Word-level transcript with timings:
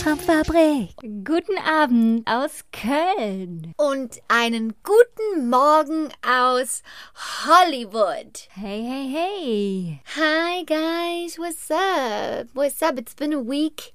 Albtraumfabrik. 0.00 0.94
Guten 1.24 1.58
Abend 1.58 2.26
aus 2.26 2.64
Köln. 2.72 3.74
Und 3.76 4.18
einen 4.28 4.72
guten 4.82 5.50
Morgen 5.50 6.08
aus 6.26 6.82
Hollywood. 7.44 8.48
Hey, 8.52 8.82
hey, 8.82 9.10
hey. 9.12 10.00
Hi 10.16 10.64
guys, 10.64 11.38
what's 11.38 11.70
up? 11.70 12.48
What's 12.54 12.82
up? 12.82 12.98
It's 12.98 13.14
been 13.14 13.34
a 13.34 13.42
week. 13.42 13.92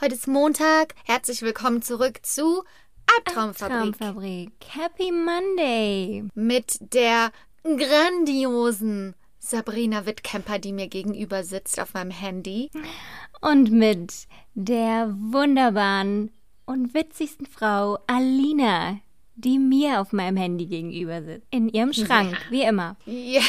Heute 0.00 0.16
ist 0.16 0.26
Montag. 0.26 0.96
Herzlich 1.04 1.42
willkommen 1.42 1.82
zurück 1.82 2.26
zu 2.26 2.64
Albtraumfabrik. 3.16 3.96
Traumfabrik. 3.96 4.52
Happy 4.70 5.12
Monday. 5.12 6.24
Mit 6.34 6.78
der 6.92 7.30
grandiosen 7.62 9.14
Sabrina 9.38 10.06
Wittkemper, 10.06 10.58
die 10.58 10.72
mir 10.72 10.88
gegenüber 10.88 11.44
sitzt 11.44 11.78
auf 11.78 11.92
meinem 11.92 12.10
Handy. 12.10 12.70
Und 13.40 13.70
mit 13.72 14.26
der 14.54 15.14
wunderbaren 15.18 16.30
und 16.64 16.94
witzigsten 16.94 17.46
Frau 17.46 17.98
Alina, 18.06 18.98
die 19.36 19.58
mir 19.58 20.00
auf 20.00 20.12
meinem 20.12 20.36
Handy 20.36 20.66
gegenüber 20.66 21.22
sitzt. 21.22 21.46
In 21.50 21.68
ihrem 21.68 21.92
Schrank, 21.92 22.38
wie 22.50 22.62
immer. 22.62 22.96
Ja. 23.04 23.40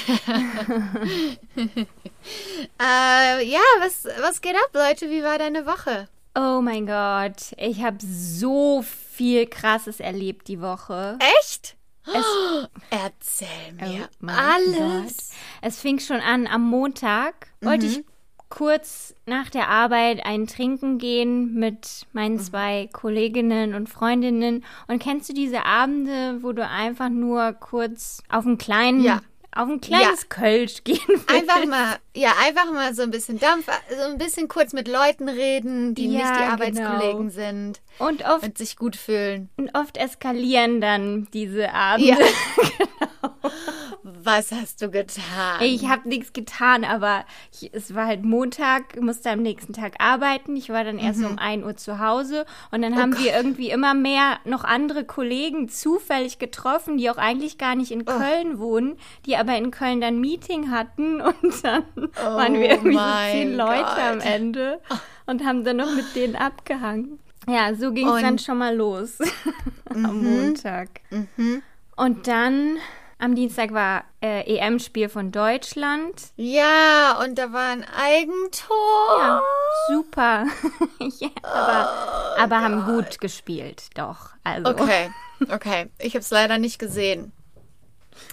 äh, 2.81 3.45
ja, 3.45 3.59
was, 3.79 4.05
was 4.21 4.41
geht 4.41 4.55
ab, 4.55 4.71
Leute? 4.73 5.09
Wie 5.09 5.23
war 5.23 5.37
deine 5.37 5.65
Woche? 5.65 6.07
Oh 6.37 6.59
mein 6.61 6.85
Gott, 6.85 7.53
ich 7.57 7.81
habe 7.83 7.97
so 8.01 8.83
viel 8.83 9.45
Krasses 9.47 9.99
erlebt 10.01 10.47
die 10.49 10.59
Woche. 10.59 11.17
Echt? 11.41 11.77
Erzähl 12.89 13.73
mir 13.79 14.09
Oh 14.21 14.27
alles. 14.27 14.77
Gott. 14.77 15.37
Es 15.61 15.79
fing 15.79 15.99
schon 15.99 16.19
an 16.19 16.45
am 16.47 16.63
Montag. 16.69 17.47
Wollte 17.61 17.85
ich 17.85 18.03
kurz 18.55 19.13
nach 19.25 19.49
der 19.49 19.67
Arbeit 19.69 20.25
ein 20.25 20.47
Trinken 20.47 20.97
gehen 20.97 21.53
mit 21.55 22.05
meinen 22.13 22.39
zwei 22.39 22.89
Kolleginnen 22.93 23.73
und 23.73 23.89
Freundinnen. 23.89 24.63
Und 24.87 25.01
kennst 25.03 25.27
du 25.29 25.33
diese 25.33 25.65
Abende, 25.65 26.39
wo 26.41 26.53
du 26.53 26.65
einfach 26.67 27.09
nur 27.09 27.51
kurz 27.53 28.23
auf 28.29 28.45
einen 28.45 28.57
kleinen, 28.57 29.03
Ja. 29.03 29.19
auf 29.53 29.67
ein 29.69 29.81
kleines 29.81 30.29
Kölsch 30.29 30.83
gehen 30.85 30.99
willst? 31.07 31.29
Einfach 31.29 31.65
mal, 31.65 31.97
ja, 32.15 32.31
einfach 32.45 32.71
mal 32.71 32.93
so 32.95 33.01
ein 33.03 33.11
bisschen 33.11 33.39
Dampf, 33.39 33.67
so 33.89 34.09
ein 34.11 34.17
bisschen 34.17 34.47
kurz 34.47 34.71
mit 34.71 34.87
Leuten 34.87 35.27
reden, 35.27 35.93
die 35.93 36.07
Ja, 36.07 36.19
nicht 36.29 36.39
die 36.39 36.43
Arbeitskollegen 36.43 37.29
genau. 37.29 37.33
sind 37.33 37.81
Und 37.99 38.23
oft, 38.25 38.43
und 38.45 38.57
sich 38.57 38.77
gut 38.77 38.95
fühlen. 38.95 39.49
und 39.57 39.75
oft 39.75 39.97
eskalieren 39.97 40.79
dann 40.79 41.27
diese 41.33 41.73
Abende. 41.73 42.15
Ja. 43.01 43.07
Was 44.25 44.51
hast 44.51 44.81
du 44.81 44.89
getan? 44.89 45.61
Ich 45.61 45.87
habe 45.87 46.09
nichts 46.09 46.33
getan, 46.33 46.83
aber 46.83 47.25
ich, 47.53 47.71
es 47.73 47.93
war 47.93 48.07
halt 48.07 48.23
Montag, 48.23 48.99
musste 48.99 49.29
am 49.29 49.41
nächsten 49.43 49.71
Tag 49.71 49.93
arbeiten. 49.99 50.55
Ich 50.55 50.69
war 50.69 50.83
dann 50.83 50.97
erst 50.97 51.19
Mhm. 51.19 51.25
um 51.27 51.37
1 51.39 51.63
Uhr 51.63 51.75
zu 51.77 51.99
Hause 51.99 52.45
und 52.71 52.79
Oh 52.79 52.81
dann 52.81 52.95
haben 52.95 53.17
wir 53.17 53.35
irgendwie 53.35 53.69
immer 53.69 53.93
mehr 53.93 54.39
noch 54.43 54.63
andere 54.63 55.05
Kollegen 55.05 55.69
zufällig 55.69 56.39
getroffen, 56.39 56.97
die 56.97 57.09
auch 57.11 57.17
eigentlich 57.17 57.57
gar 57.59 57.75
nicht 57.75 57.91
in 57.91 58.01
Oh. 58.01 58.17
Köln 58.17 58.57
wohnen, 58.59 58.97
die 59.27 59.37
aber 59.37 59.55
in 59.57 59.69
Köln 59.71 60.01
dann 60.01 60.19
Meeting 60.19 60.71
hatten 60.71 61.21
und 61.21 61.63
dann 61.63 61.83
waren 62.15 62.55
wir 62.55 62.69
irgendwie 62.71 62.93
so 62.95 62.99
Oh 62.99 63.31
zehn 63.31 63.55
Leute 63.55 63.83
Gott. 63.83 63.95
Oh. 63.97 64.11
am 64.13 64.19
Ende 64.21 64.81
und 65.27 65.45
haben 65.45 65.63
dann 65.63 65.77
noch 65.77 65.93
mit 65.95 66.15
denen 66.15 66.35
abgehangen. 66.35 67.19
Ja, 67.47 67.75
so 67.75 67.91
ging 67.91 68.07
es 68.07 68.21
dann 68.23 68.39
schon 68.39 68.57
mal 68.57 68.75
los 68.75 69.19
am 69.93 70.01
Mhm. 70.19 70.41
Montag. 70.41 70.89
Und 71.95 72.27
dann 72.27 72.77
am 73.17 73.35
Dienstag 73.35 73.73
war 73.73 74.03
äh, 74.21 74.41
EM-Spiel 74.57 75.09
von 75.09 75.31
Deutschland. 75.31 76.21
ja, 76.35 77.19
und 77.23 77.37
da 77.37 77.53
war 77.53 77.69
ein 77.69 77.85
Eigentor. 77.85 79.17
Ja, 79.19 79.41
super. 79.87 80.45
ja, 81.19 81.29
aber 81.43 82.35
aber 82.37 82.61
haben 82.61 82.85
gut 82.85 83.19
gespielt, 83.19 83.89
doch. 83.95 84.31
Also. 84.43 84.69
Okay, 84.69 85.09
okay. 85.49 85.89
Ich 85.99 86.13
habe 86.13 86.19
es 86.21 86.31
leider 86.31 86.57
nicht 86.57 86.79
gesehen. 86.79 87.31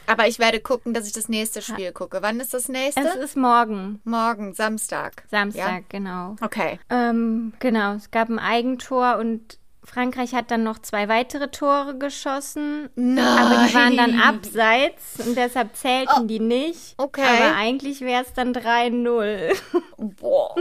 Aber 0.07 0.29
ich 0.29 0.39
werde 0.39 0.61
gucken, 0.61 0.95
dass 0.95 1.07
ich 1.07 1.13
das 1.13 1.29
nächste 1.29 1.61
Spiel 1.63 1.93
gucke. 1.93 2.23
Wann 2.23 2.41
ist 2.41 2.55
das 2.55 2.69
nächste? 2.69 3.01
Es 3.01 3.17
ist 3.17 3.37
morgen, 3.37 4.01
Morgen, 4.05 4.55
Samstag. 4.55 5.25
Samstag, 5.29 5.89
genau. 5.89 6.37
Ja? 6.41 6.47
Okay. 6.47 6.81
Ähm, 6.89 7.53
genau, 7.59 7.95
es 7.95 8.11
gab 8.11 8.29
ein 8.29 8.39
Eigentor 8.39 9.17
und 9.17 9.59
Frankreich 9.85 10.33
hat 10.33 10.51
dann 10.51 10.63
noch 10.63 10.79
zwei 10.79 11.09
weitere 11.09 11.49
Tore 11.49 11.99
geschossen. 11.99 12.89
Nein. 12.95 13.27
Aber 13.27 13.67
die 13.67 13.75
waren 13.75 13.97
dann 13.97 14.21
abseits 14.21 15.19
und 15.27 15.37
deshalb 15.37 15.77
zählten 15.77 16.29
die 16.29 16.39
nicht. 16.39 16.95
okay. 16.99 17.23
Aber 17.23 17.57
eigentlich 17.57 18.01
wäre 18.01 18.23
es 18.23 18.33
dann 18.33 18.55
3-0. 18.55 19.55
Boah. 19.99 20.55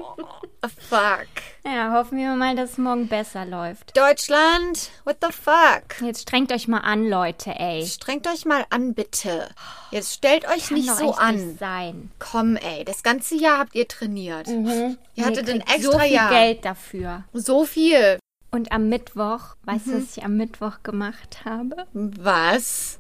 Fuck. 0.90 1.28
ja, 1.66 1.94
hoffen 1.94 2.18
wir 2.18 2.36
mal, 2.36 2.56
dass 2.56 2.72
es 2.72 2.78
morgen 2.78 3.08
besser 3.08 3.46
läuft. 3.46 3.96
Deutschland, 3.98 4.92
what 5.06 5.18
the 5.22 5.32
fuck? 5.32 6.02
Jetzt 6.02 6.24
strengt 6.24 6.52
euch 6.52 6.68
mal 6.68 6.80
an, 6.80 7.08
Leute, 7.08 7.52
ey. 7.52 7.86
Strengt 7.86 8.28
euch 8.28 8.46
mal 8.46 8.66
an, 8.70 8.94
bitte. 8.94 9.50
Jetzt 9.92 10.14
stellt 10.14 10.48
euch 10.48 10.68
Kann 10.68 10.78
nicht 10.78 10.96
so 10.96 11.14
an. 11.14 11.36
Nicht 11.36 11.60
sein. 11.60 12.12
Komm, 12.20 12.58
ey, 12.58 12.84
das 12.86 13.02
ganze 13.02 13.36
Jahr 13.36 13.60
habt 13.60 13.76
ihr 13.76 13.88
trainiert. 13.88 14.48
Ihr 14.48 15.26
hattet 15.26 15.48
Ihr 15.48 15.56
ein 15.56 15.62
extra 15.62 15.92
so 15.92 16.00
viel 16.00 16.14
Jahr. 16.14 16.30
Geld 16.30 16.66
dafür. 16.66 17.24
So 17.34 17.66
viel. 17.66 18.20
Und 18.52 18.72
am 18.74 18.90
Mittwoch, 18.90 19.56
weißt 19.64 19.88
Mhm. 19.88 19.92
du, 19.92 19.98
was 20.02 20.18
ich 20.18 20.24
am 20.26 20.36
Mittwoch 20.38 20.84
gemacht 20.84 21.42
habe? 21.46 21.88
Was? 21.94 23.00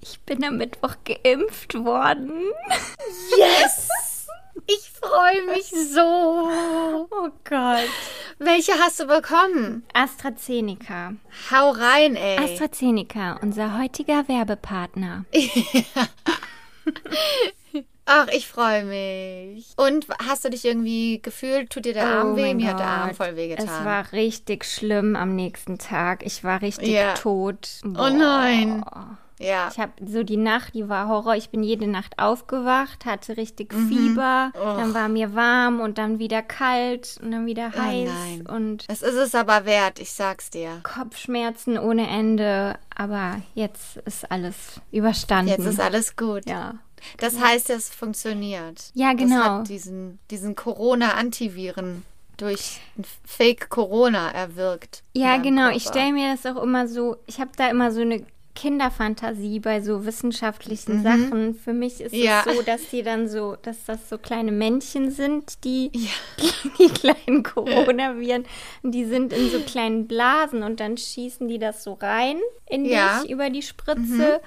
Ich 0.00 0.20
bin 0.20 0.42
am 0.44 0.56
Mittwoch 0.56 0.94
geimpft 1.04 1.74
worden. 1.74 2.32
Yes! 3.38 3.88
Ich 4.66 4.90
freue 4.92 5.42
mich 5.46 5.66
so. 5.92 6.48
Oh 7.10 7.28
Gott. 7.44 7.88
Welche 8.38 8.72
hast 8.78 8.98
du 9.00 9.06
bekommen? 9.06 9.82
AstraZeneca. 9.92 11.12
Hau 11.50 11.70
rein, 11.72 12.16
ey. 12.16 12.38
AstraZeneca, 12.38 13.38
unser 13.42 13.76
heutiger 13.78 14.26
Werbepartner. 14.26 15.26
Ach, 18.06 18.26
ich 18.28 18.46
freue 18.48 18.84
mich. 18.84 19.72
Und 19.76 20.06
hast 20.28 20.44
du 20.44 20.50
dich 20.50 20.64
irgendwie 20.64 21.20
gefühlt? 21.22 21.70
Tut 21.70 21.86
dir 21.86 21.94
der 21.94 22.06
Arm 22.06 22.32
Oh 22.32 22.36
weh? 22.36 22.52
Mir 22.54 22.68
hat 22.70 22.78
der 22.78 22.86
Gott. 22.86 22.94
Arm 22.96 23.14
voll 23.14 23.36
wehgetan. 23.36 23.64
Es 23.66 23.84
war 23.84 24.12
richtig 24.12 24.64
schlimm 24.66 25.16
am 25.16 25.34
nächsten 25.34 25.78
Tag. 25.78 26.24
Ich 26.26 26.44
war 26.44 26.60
richtig 26.60 26.88
Ja. 26.88 27.14
tot. 27.14 27.80
Oh 27.84 28.08
nein. 28.10 28.84
ja. 29.38 29.68
Ich 29.72 29.78
habe 29.78 29.92
so 30.06 30.22
die 30.22 30.36
Nacht, 30.36 30.74
die 30.74 30.86
war 30.88 31.08
Horror. 31.08 31.34
Ich 31.36 31.48
bin 31.48 31.62
jede 31.62 31.86
Nacht 31.86 32.18
aufgewacht, 32.18 33.06
hatte 33.06 33.38
richtig 33.38 33.72
Mhm. 33.72 33.88
Fieber. 33.88 34.52
Oh. 34.54 34.76
Dann 34.76 34.92
war 34.92 35.08
mir 35.08 35.34
warm 35.34 35.80
und 35.80 35.96
dann 35.96 36.18
wieder 36.18 36.42
kalt 36.42 37.18
und 37.22 37.30
dann 37.32 37.46
wieder 37.46 37.72
heiß 37.72 38.08
Oh 38.10 38.12
nein. 38.12 38.46
und 38.46 38.84
Das 38.90 39.00
ist 39.00 39.14
es 39.14 39.34
aber 39.34 39.64
wert, 39.64 39.98
ich 39.98 40.12
sag's 40.12 40.50
dir. 40.50 40.80
Kopfschmerzen 40.82 41.78
ohne 41.78 42.06
Ende. 42.06 42.76
Aber 42.94 43.40
jetzt 43.54 43.96
ist 44.04 44.30
alles 44.30 44.80
überstanden. 44.92 45.48
Jetzt 45.50 45.64
ist 45.66 45.80
alles 45.80 46.16
gut. 46.16 46.46
ja. 46.46 46.74
Das 47.18 47.38
heißt, 47.40 47.70
es 47.70 47.88
funktioniert. 47.90 48.90
Ja, 48.94 49.12
Das 49.12 49.22
genau. 49.22 49.42
hat 49.60 49.68
diesen, 49.68 50.18
diesen 50.30 50.54
Corona-Antiviren 50.54 52.02
durch 52.36 52.80
Fake 53.24 53.68
Corona 53.68 54.30
erwirkt. 54.30 55.02
Ja, 55.12 55.36
genau. 55.36 55.68
Ich 55.70 55.84
Körper. 55.84 55.98
stelle 56.00 56.12
mir 56.12 56.34
das 56.34 56.46
auch 56.56 56.60
immer 56.62 56.88
so, 56.88 57.16
ich 57.26 57.38
habe 57.40 57.50
da 57.56 57.68
immer 57.70 57.92
so 57.92 58.00
eine 58.00 58.24
Kinderfantasie 58.56 59.58
bei 59.60 59.80
so 59.80 60.04
wissenschaftlichen 60.06 61.02
Sachen. 61.02 61.54
Für 61.54 61.72
mich 61.72 62.00
ist 62.00 62.12
Mhm. 62.12 62.18
Ja. 62.22 62.44
es 62.46 62.56
so, 62.56 62.62
dass 62.62 62.88
die 62.88 63.02
dann 63.02 63.28
so, 63.28 63.56
dass 63.62 63.84
das 63.84 64.08
so 64.08 64.16
kleine 64.18 64.52
Männchen 64.52 65.10
sind, 65.10 65.64
die 65.64 65.90
die 66.78 66.88
kleinen 66.88 67.42
Coronaviren, 67.42 68.44
die 68.82 69.04
sind 69.04 69.32
in 69.32 69.50
so 69.50 69.60
kleinen 69.60 70.06
Blasen 70.06 70.62
und 70.62 70.80
dann 70.80 70.96
schießen 70.96 71.48
die 71.48 71.58
das 71.58 71.82
so 71.84 71.94
rein 71.94 72.36
in 72.68 72.84
Ja. 72.84 73.16
Mhm. 73.18 73.22
dich 73.22 73.30
über 73.30 73.50
die 73.50 73.62
Spritze. 73.62 74.40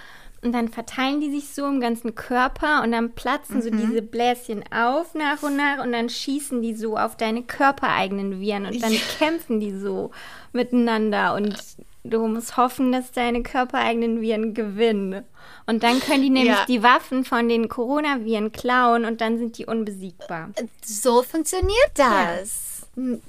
Und 0.44 0.52
dann 0.54 0.70
verteilen 0.70 1.20
die 1.20 1.32
sich 1.32 1.50
so 1.54 1.66
im 1.66 1.82
ganzen 1.82 2.14
Körper 2.14 2.84
und 2.84 2.92
dann 2.92 3.12
platzen 3.14 3.62
so 3.62 3.72
Mhm. 3.72 3.78
diese 3.88 4.02
Bläschen 4.04 4.64
auf 4.72 5.16
nach 5.16 5.42
und 5.42 5.58
nach 5.58 5.84
und 5.84 5.92
dann 5.92 6.10
schießen 6.10 6.62
die 6.62 6.76
so 6.76 6.96
auf 6.96 7.18
deine 7.18 7.42
körpereigenen 7.44 8.40
Viren 8.40 8.66
und 8.68 8.82
dann 8.84 8.94
kämpfen 9.18 9.60
die 9.60 9.72
so 9.78 10.12
miteinander 10.54 11.34
und 11.36 11.58
du 12.04 12.28
musst 12.28 12.56
hoffen, 12.56 12.92
dass 12.92 13.12
deine 13.12 13.42
körpereigenen 13.44 14.22
Viren 14.22 14.54
gewinnen. 14.54 15.24
Und 15.66 15.84
dann 15.84 16.00
können 16.00 16.22
die 16.22 16.30
nämlich 16.30 16.54
Ja. 16.56 16.66
die 16.68 16.82
Waffen 16.84 17.26
von 17.26 17.50
den 17.50 17.68
Coronaviren 17.68 18.52
klauen 18.54 19.04
und 19.06 19.20
dann 19.22 19.38
sind 19.38 19.58
die 19.58 19.66
unbesiegbar. 19.66 20.52
So 20.86 21.24
funktioniert 21.24 21.92
das. 21.96 22.88
Du- 22.96 23.20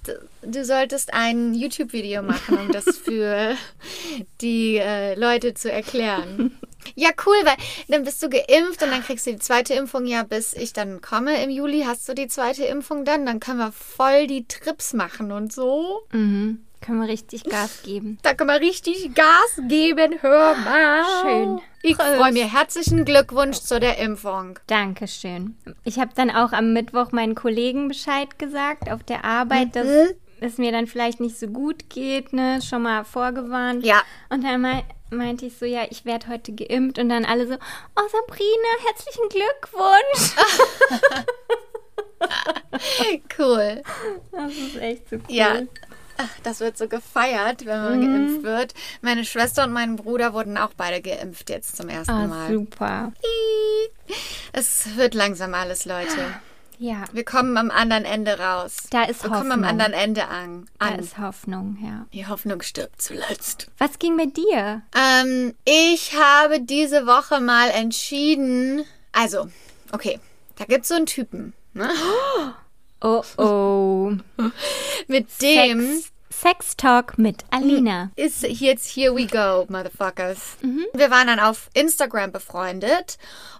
Du 0.42 0.64
solltest 0.64 1.12
ein 1.12 1.52
YouTube-Video 1.54 2.22
machen, 2.22 2.58
um 2.58 2.70
das 2.72 2.84
für 3.04 3.54
die 4.40 4.76
äh, 4.76 5.14
Leute 5.14 5.54
zu 5.54 5.70
erklären. 5.72 6.56
Ja, 6.94 7.10
cool, 7.26 7.36
weil 7.44 7.56
dann 7.88 8.04
bist 8.04 8.22
du 8.22 8.28
geimpft 8.28 8.82
und 8.82 8.90
dann 8.90 9.02
kriegst 9.02 9.26
du 9.26 9.32
die 9.32 9.38
zweite 9.38 9.74
Impfung 9.74 10.06
ja, 10.06 10.22
bis 10.22 10.54
ich 10.54 10.72
dann 10.72 11.00
komme 11.00 11.42
im 11.42 11.50
Juli. 11.50 11.84
Hast 11.86 12.08
du 12.08 12.14
die 12.14 12.28
zweite 12.28 12.64
Impfung 12.64 13.04
dann? 13.04 13.26
Dann 13.26 13.40
können 13.40 13.58
wir 13.58 13.72
voll 13.72 14.26
die 14.26 14.46
Trips 14.46 14.92
machen 14.94 15.32
und 15.32 15.52
so. 15.52 16.00
Mhm. 16.12 16.64
Können 16.80 17.00
wir 17.00 17.08
richtig 17.08 17.42
Gas 17.42 17.82
geben. 17.82 18.18
Da 18.22 18.34
können 18.34 18.50
wir 18.50 18.60
richtig 18.60 19.12
Gas 19.14 19.60
geben. 19.68 20.14
Hör 20.20 20.54
mal. 20.54 21.02
Schön. 21.22 21.60
Ich 21.82 21.96
freue 21.96 22.32
mich. 22.32 22.52
Herzlichen 22.52 23.04
Glückwunsch 23.04 23.58
zu 23.58 23.80
der 23.80 23.98
Impfung. 23.98 24.58
Dankeschön. 24.68 25.56
Ich 25.82 25.98
habe 25.98 26.12
dann 26.14 26.30
auch 26.30 26.52
am 26.52 26.72
Mittwoch 26.72 27.10
meinen 27.10 27.34
Kollegen 27.34 27.88
Bescheid 27.88 28.38
gesagt 28.38 28.90
auf 28.92 29.02
der 29.02 29.24
Arbeit, 29.24 29.74
dass 29.74 29.86
Mhm. 29.86 30.14
es 30.40 30.56
mir 30.58 30.70
dann 30.70 30.86
vielleicht 30.86 31.18
nicht 31.18 31.36
so 31.36 31.48
gut 31.48 31.90
geht, 31.90 32.32
ne? 32.32 32.60
Schon 32.62 32.82
mal 32.82 33.04
vorgewarnt. 33.04 33.84
Ja. 33.84 34.02
Und 34.30 34.44
dann 34.44 34.60
mei 34.60 34.84
meinte 35.10 35.46
ich 35.46 35.56
so, 35.58 35.64
ja, 35.64 35.82
ich 35.90 36.04
werde 36.04 36.28
heute 36.28 36.52
geimpft 36.52 36.98
und 36.98 37.08
dann 37.08 37.24
alle 37.24 37.46
so, 37.46 37.54
oh 37.54 38.08
Sabrina, 38.10 38.68
herzlichen 38.86 39.28
Glückwunsch. 39.28 40.34
Cool. 43.38 43.82
Das 44.32 44.52
ist 44.52 44.76
echt 44.76 45.08
so 45.08 45.16
cool. 45.16 45.22
Ja. 45.28 45.60
Ach, 46.16 46.28
das 46.42 46.58
wird 46.60 46.76
so 46.76 46.88
gefeiert, 46.88 47.64
wenn 47.64 47.80
man 47.80 48.00
geimpft 48.00 48.42
wird. 48.42 48.74
Meine 49.02 49.24
Schwester 49.24 49.64
und 49.64 49.72
mein 49.72 49.94
Bruder 49.96 50.32
wurden 50.34 50.56
auch 50.58 50.72
beide 50.76 51.00
geimpft 51.00 51.48
jetzt 51.48 51.76
zum 51.76 51.88
ersten 51.88 52.10
Ah, 52.10 52.26
Mal. 52.26 52.52
super. 52.52 53.12
Es 54.52 54.96
wird 54.96 55.14
langsam 55.14 55.54
alles, 55.54 55.84
Leute. 55.84 56.08
Ja, 56.80 57.04
Wir 57.12 57.24
kommen 57.24 57.56
am 57.56 57.70
anderen 57.70 58.04
Ende 58.04 58.38
raus. 58.38 58.76
Da 58.90 59.04
ist 59.04 59.22
Wir 59.24 59.30
kommen 59.30 59.50
am 59.52 59.64
Hoffnung. 59.64 59.64
anderen 59.64 59.92
Ende 59.92 60.28
an. 60.28 60.68
da 60.78 60.86
an. 60.86 60.98
ist 61.00 61.18
Hoffnung, 61.18 61.76
ja. 61.82 62.06
Die 62.12 62.26
Hoffnung 62.26 62.62
stirbt 62.62 63.02
zuletzt. 63.02 63.68
Was 63.78 63.98
ging 63.98 64.14
mit 64.14 64.36
dir? 64.36 64.82
Ähm, 64.94 65.54
ich 65.64 66.14
habe 66.16 66.60
diese 66.60 67.06
Woche 67.06 67.40
mal 67.40 67.70
entschieden. 67.70 68.84
Also, 69.12 69.48
okay, 69.92 70.20
da 70.56 70.64
gibt 70.66 70.82
es 70.82 70.88
so 70.88 70.94
einen 70.94 71.06
Typen, 71.06 71.52
ne? 71.74 71.90
Oh 73.00 73.22
oh. 73.36 74.12
Mit 75.06 75.28
dem 75.40 75.80
Sex, 75.98 76.12
Sex 76.30 76.76
Talk 76.76 77.16
mit 77.16 77.44
Alina. 77.52 78.10
ist 78.16 78.42
jetzt 78.42 78.90
here 78.92 79.14
we 79.14 79.24
go, 79.28 79.66
motherfuckers. 79.72 80.56
Wir 80.94 81.08
waren 81.08 81.28
dann 81.28 81.38
auf 81.38 81.70
Instagram 81.74 82.32
befreundet 82.32 83.16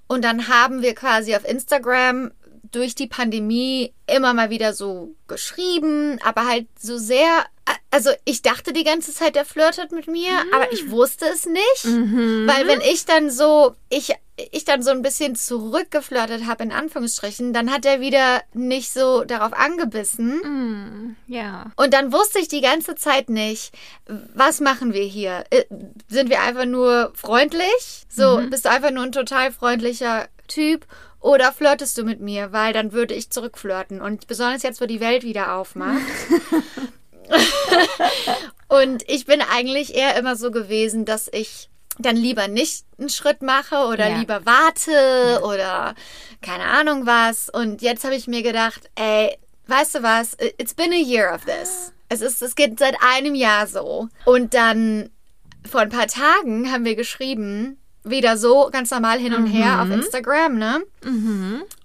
und 0.09 0.25
dann 0.25 0.49
haben 0.49 0.83
wir 0.83 0.97
quasi 0.97 1.37
auf 1.37 1.45
Instagram 1.49 2.33
durch 2.73 2.95
die 2.95 3.07
Pandemie 3.07 3.93
immer 4.07 4.35
mal 4.35 4.51
wieder 4.51 4.73
so 4.73 5.15
geschrieben, 5.27 6.19
aber 6.25 6.47
halt 6.47 6.67
so 6.79 6.99
sehr. 6.99 7.45
Also 7.91 8.11
ich 8.25 8.43
dachte 8.43 8.73
die 8.73 8.85
ganze 8.85 9.13
Zeit, 9.13 9.37
er 9.37 9.45
flirtet 9.45 9.93
mit 9.93 10.07
mir, 10.09 10.31
aber 10.55 10.73
ich 10.73 10.91
wusste 10.91 11.27
es 11.27 11.47
nicht, 11.47 11.85
weil 11.85 12.67
wenn 12.67 12.81
ich 12.81 13.05
dann 13.05 13.31
so 13.31 13.75
ich 13.91 14.15
ich 14.53 14.65
dann 14.65 14.83
so 14.83 14.91
ein 14.91 15.03
bisschen 15.03 15.35
zurückgeflirtet 15.35 16.47
habe 16.47 16.63
in 16.63 16.73
Anführungsstrichen, 16.73 17.53
dann 17.53 17.73
hat 17.73 17.85
er 17.85 18.01
wieder 18.01 18.43
nicht 18.55 18.93
so 18.93 19.25
darauf 19.25 19.53
angebissen. 19.53 21.17
Ja. 21.27 21.73
Und 21.77 21.93
dann 21.93 22.13
wusste 22.13 22.39
ich 22.39 22.49
die 22.49 22.61
ganze 22.61 22.95
Zeit 22.95 23.29
nicht, 23.31 23.73
was 24.35 24.61
machen 24.61 24.93
wir 24.93 25.03
hier? 25.03 25.45
Äh, 25.51 25.65
Sind 26.09 26.31
wir 26.31 26.41
einfach 26.41 26.67
nur 26.67 27.13
freundlich? 27.15 28.07
So, 28.09 28.41
bist 28.49 28.65
du 28.65 28.71
einfach 28.71 28.91
nur 28.91 29.05
ein 29.05 29.13
total 29.13 29.53
freundlicher 29.53 30.29
Typ? 30.47 30.87
Oder 31.21 31.53
flirtest 31.53 31.99
du 31.99 32.05
mit 32.05 32.21
mir? 32.21 32.53
Weil 32.53 32.73
dann 32.73 32.93
würde 32.93 33.15
ich 33.15 33.31
zurückflirten. 33.31 34.01
Und 34.01 34.27
besonders 34.29 34.63
jetzt, 34.63 34.81
wo 34.81 34.87
die 34.87 35.01
Welt 35.01 35.25
wieder 35.25 35.55
aufmacht. 35.57 36.01
Und 38.69 39.03
ich 39.09 39.25
bin 39.27 39.41
eigentlich 39.41 39.95
eher 39.95 40.17
immer 40.17 40.37
so 40.37 40.51
gewesen, 40.51 41.05
dass 41.05 41.29
ich 41.33 41.71
dann 41.99 42.17
lieber 42.17 42.47
nicht 42.49 42.85
einen 42.99 43.09
Schritt 43.09 43.43
mache 43.43 43.87
oder 43.87 44.09
Ja. 44.09 44.19
lieber 44.19 44.47
warte 44.47 45.41
oder 45.43 45.95
keine 46.43 46.65
Ahnung 46.65 47.07
was. 47.07 47.49
Und 47.49 47.83
jetzt 47.83 48.05
habe 48.05 48.15
ich 48.15 48.27
mir 48.29 48.43
gedacht, 48.43 48.89
ey, 48.95 49.37
weißt 49.67 49.97
du 49.97 50.03
was? 50.03 50.37
It's 50.59 50.75
been 50.75 50.93
a 50.93 50.97
year 50.97 51.35
of 51.35 51.45
this. 51.45 51.93
Es 52.09 52.21
ist, 52.21 52.41
es 52.43 52.55
geht 52.55 52.79
seit 52.79 52.95
einem 53.03 53.35
Jahr 53.35 53.67
so. 53.67 54.09
Und 54.25 54.55
dann 54.55 55.11
vor 55.69 55.81
ein 55.81 55.89
paar 55.91 56.07
Tagen 56.07 56.71
haben 56.71 56.85
wir 56.85 56.95
geschrieben, 56.95 57.79
wieder 58.11 58.37
so 58.37 58.69
ganz 58.73 58.91
normal 58.91 59.19
hin 59.19 59.35
und 59.35 59.47
her 59.47 59.83
auf 59.83 59.91
Instagram, 59.91 60.57
ne? 60.59 60.83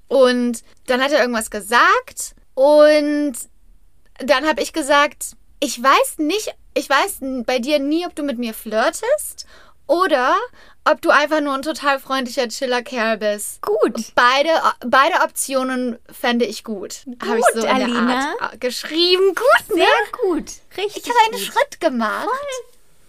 Und 0.08 0.64
dann 0.88 1.02
hat 1.02 1.12
er 1.12 1.22
irgendwas 1.22 1.50
gesagt 1.50 2.36
und 2.56 3.34
dann 4.20 4.48
habe 4.48 4.62
ich 4.62 4.74
gesagt, 4.74 5.31
ich 5.60 5.81
weiß 5.81 6.20
nicht, 6.20 6.54
ich 6.74 6.90
weiß 6.90 7.20
bei 7.46 7.60
dir 7.60 7.80
nie, 7.80 8.06
ob 8.06 8.16
du 8.16 8.24
mit 8.24 8.38
mir 8.38 8.54
flirtest 8.54 9.46
oder 9.88 10.36
ob 10.86 11.02
du 11.02 11.10
einfach 11.12 11.40
nur 11.40 11.54
ein 11.54 11.62
total 11.62 12.00
freundlicher, 12.00 12.48
chiller 12.50 12.81
Kerl 12.84 13.18
bist. 13.18 13.62
Gut. 13.62 14.12
Beide, 14.16 14.50
beide 14.86 15.22
Optionen 15.24 15.98
fände 16.12 16.46
ich 16.46 16.64
gut. 16.64 17.06
Habe 17.25 17.40
ich 17.40 17.46
so 17.54 17.62
in 17.62 17.68
Alina. 17.68 18.36
der 18.40 18.42
Art 18.42 18.62
geschrieben. 18.62 19.34
Gut, 19.34 19.78
ne? 19.78 19.86
Sehr 19.86 20.20
gut. 20.28 20.52
Richtig. 20.78 21.04
Ich 21.04 21.10
habe 21.10 21.20
einen 21.25 21.31
gut. 21.31 21.42
Schritt 21.42 21.80
gemacht. 21.80 22.28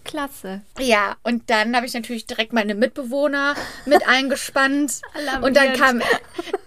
Klasse. 0.05 0.61
Ja, 0.79 1.17
und 1.23 1.49
dann 1.49 1.75
habe 1.75 1.85
ich 1.85 1.93
natürlich 1.93 2.25
direkt 2.25 2.53
meine 2.53 2.75
Mitbewohner 2.75 3.55
mit 3.85 4.07
eingespannt. 4.07 5.01
und 5.41 5.57
dann 5.57 5.73
kam, 5.73 6.01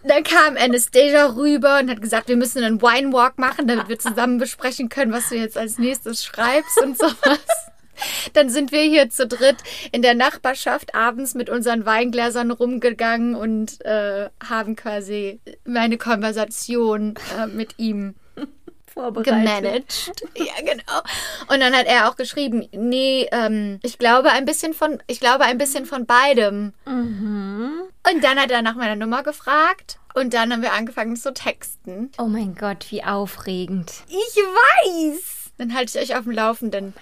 dann 0.04 0.22
kam 0.22 0.56
Anastasia 0.56 1.26
rüber 1.34 1.78
und 1.80 1.90
hat 1.90 2.02
gesagt, 2.02 2.28
wir 2.28 2.36
müssen 2.36 2.62
einen 2.62 2.82
Wine 2.82 3.12
Walk 3.12 3.38
machen, 3.38 3.66
damit 3.66 3.88
wir 3.88 3.98
zusammen 3.98 4.38
besprechen 4.38 4.88
können, 4.90 5.12
was 5.12 5.30
du 5.30 5.36
jetzt 5.36 5.56
als 5.56 5.78
nächstes 5.78 6.24
schreibst 6.24 6.82
und 6.82 6.98
sowas. 6.98 7.38
Dann 8.32 8.48
sind 8.48 8.70
wir 8.70 8.82
hier 8.82 9.10
zu 9.10 9.26
dritt 9.26 9.56
in 9.90 10.02
der 10.02 10.14
Nachbarschaft 10.14 10.94
abends 10.94 11.34
mit 11.34 11.50
unseren 11.50 11.84
Weingläsern 11.84 12.52
rumgegangen 12.52 13.34
und 13.34 13.84
äh, 13.84 14.28
haben 14.40 14.76
quasi 14.76 15.40
meine 15.64 15.98
Konversation 15.98 17.14
äh, 17.36 17.46
mit 17.48 17.78
ihm 17.78 18.14
Vorbereitet. 18.98 19.26
gemanagt. 19.26 20.12
Ja, 20.36 20.54
genau. 20.60 21.00
Und 21.52 21.60
dann 21.60 21.74
hat 21.74 21.86
er 21.86 22.08
auch 22.08 22.16
geschrieben, 22.16 22.68
nee, 22.72 23.28
ähm, 23.32 23.78
ich 23.82 23.98
glaube 23.98 24.30
ein 24.32 24.44
bisschen 24.44 24.74
von, 24.74 25.02
ich 25.06 25.20
glaube 25.20 25.44
ein 25.44 25.58
bisschen 25.58 25.86
von 25.86 26.06
beidem. 26.06 26.72
Und 26.86 28.24
dann 28.24 28.38
hat 28.38 28.50
er 28.50 28.62
nach 28.62 28.74
meiner 28.74 28.96
Nummer 28.96 29.22
gefragt 29.22 29.98
und 30.14 30.34
dann 30.34 30.52
haben 30.52 30.62
wir 30.62 30.72
angefangen 30.72 31.16
zu 31.16 31.32
texten. 31.32 32.10
Oh 32.18 32.24
mein 32.26 32.54
Gott, 32.54 32.86
wie 32.90 33.04
aufregend. 33.04 33.92
Ich 34.08 34.36
weiß. 34.36 35.50
Dann 35.58 35.74
halte 35.74 35.98
ich 35.98 36.10
euch 36.10 36.16
auf 36.16 36.24
dem 36.24 36.32
Laufenden. 36.32 36.94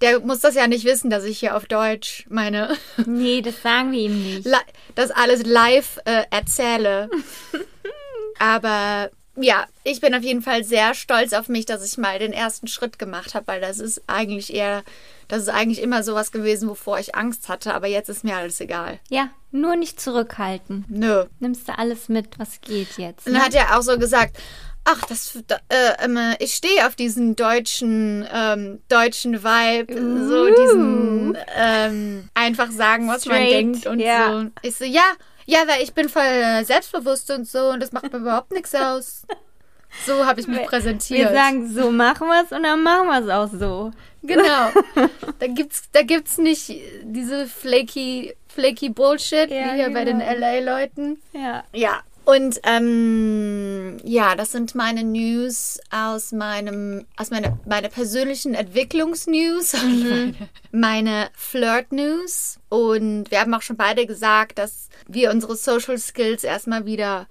Der 0.00 0.20
muss 0.20 0.40
das 0.40 0.54
ja 0.54 0.66
nicht 0.66 0.84
wissen, 0.84 1.10
dass 1.10 1.24
ich 1.24 1.38
hier 1.38 1.56
auf 1.56 1.66
Deutsch 1.66 2.26
meine, 2.28 2.76
Nee, 3.06 3.40
das 3.42 3.62
sagen 3.62 3.92
wir 3.92 4.00
ihm 4.00 4.22
nicht. 4.22 4.48
das 4.94 5.10
alles 5.10 5.44
live 5.46 5.98
äh, 6.04 6.24
erzähle. 6.30 7.08
Aber 8.38 9.10
ja, 9.36 9.66
ich 9.84 10.00
bin 10.00 10.14
auf 10.14 10.22
jeden 10.22 10.42
Fall 10.42 10.62
sehr 10.64 10.94
stolz 10.94 11.32
auf 11.32 11.48
mich, 11.48 11.64
dass 11.64 11.84
ich 11.84 11.96
mal 11.98 12.18
den 12.18 12.32
ersten 12.32 12.66
Schritt 12.68 12.98
gemacht 12.98 13.34
habe, 13.34 13.46
weil 13.46 13.60
das 13.60 13.78
ist 13.78 14.02
eigentlich 14.06 14.52
eher, 14.52 14.82
das 15.28 15.42
ist 15.42 15.48
eigentlich 15.48 15.80
immer 15.80 16.02
sowas 16.02 16.32
gewesen, 16.32 16.68
wovor 16.68 16.98
ich 16.98 17.14
Angst 17.14 17.48
hatte, 17.48 17.72
aber 17.72 17.86
jetzt 17.86 18.08
ist 18.10 18.24
mir 18.24 18.36
alles 18.36 18.60
egal. 18.60 18.98
Ja, 19.08 19.30
nur 19.50 19.76
nicht 19.76 20.00
zurückhalten. 20.00 20.84
Nö. 20.88 21.24
Nimmst 21.40 21.68
du 21.68 21.78
alles 21.78 22.08
mit, 22.08 22.38
was 22.38 22.60
geht 22.60 22.98
jetzt. 22.98 23.26
Und 23.26 23.32
Ne? 23.32 23.38
dann 23.38 23.46
hat 23.46 23.54
er 23.54 23.78
auch 23.78 23.82
so 23.82 23.98
gesagt, 23.98 24.36
ach, 24.84 25.00
das, 25.08 25.38
da, 25.46 25.56
äh, 25.68 26.04
ähm, 26.04 26.18
ich 26.38 26.54
stehe 26.54 26.86
auf 26.86 26.96
diesen 26.96 27.36
deutschen, 27.36 28.26
ähm, 28.32 28.80
deutschen 28.88 29.42
Vibe, 29.42 29.94
so 30.28 30.46
diesen 30.54 31.38
ähm, 31.56 32.28
einfach 32.34 32.70
sagen, 32.70 33.08
was 33.08 33.24
man 33.26 33.36
Straight, 33.36 33.52
denkt 33.52 33.86
und 33.86 34.00
ja. 34.00 34.42
so. 34.42 34.50
Ich 34.62 34.76
so, 34.76 34.84
ja, 34.84 35.04
ja, 35.46 35.60
weil 35.66 35.82
ich 35.82 35.92
bin 35.92 36.08
voll 36.08 36.22
äh, 36.22 36.64
selbstbewusst 36.64 37.30
und 37.30 37.48
so 37.48 37.70
und 37.70 37.80
das 37.80 37.92
macht 37.92 38.12
mir 38.12 38.18
überhaupt 38.18 38.50
nichts 38.52 38.74
aus. 38.74 39.26
So 40.06 40.24
habe 40.24 40.40
ich 40.40 40.46
mich 40.46 40.62
präsentiert. 40.66 41.20
Wir 41.20 41.36
sagen, 41.36 41.68
so 41.68 41.90
machen 41.90 42.26
wir 42.28 42.42
es 42.42 42.52
und 42.52 42.62
dann 42.62 42.82
machen 42.82 43.08
wir 43.08 43.20
es 43.20 43.28
auch 43.28 43.58
so. 43.58 43.90
Genau. 44.22 44.70
da 45.38 45.46
gibt's, 45.46 45.82
da 45.92 46.02
gibt's 46.02 46.38
nicht 46.38 46.72
diese 47.02 47.46
flaky, 47.46 48.34
flaky 48.48 48.88
Bullshit 48.88 49.50
Ja, 49.50 49.66
wie 49.66 49.76
hier 49.76 49.90
bei 49.92 50.04
den 50.04 50.20
genau. 50.20 50.32
LA-Leuten. 50.32 51.20
Ja. 51.32 51.64
Ja. 51.74 52.02
Und 52.32 52.60
ähm, 52.62 53.98
ja, 54.04 54.34
das 54.34 54.52
sind 54.52 54.74
meine 54.74 55.04
News 55.04 55.78
aus 55.90 56.32
meinem, 56.32 57.04
aus 57.16 57.30
meiner, 57.30 57.58
meine 57.66 57.90
persönlichen 57.90 58.54
Entwicklungsnews, 58.54 59.74
meine, 59.74 60.34
meine 60.72 61.28
Flirt-News. 61.34 62.58
Und 62.70 63.30
wir 63.30 63.40
haben 63.40 63.52
auch 63.52 63.60
schon 63.60 63.76
beide 63.76 64.06
gesagt, 64.06 64.58
dass 64.58 64.88
wir 65.06 65.30
unsere 65.30 65.56
Social 65.56 65.98
Skills 65.98 66.42
erstmal 66.42 66.86
wieder 66.86 67.26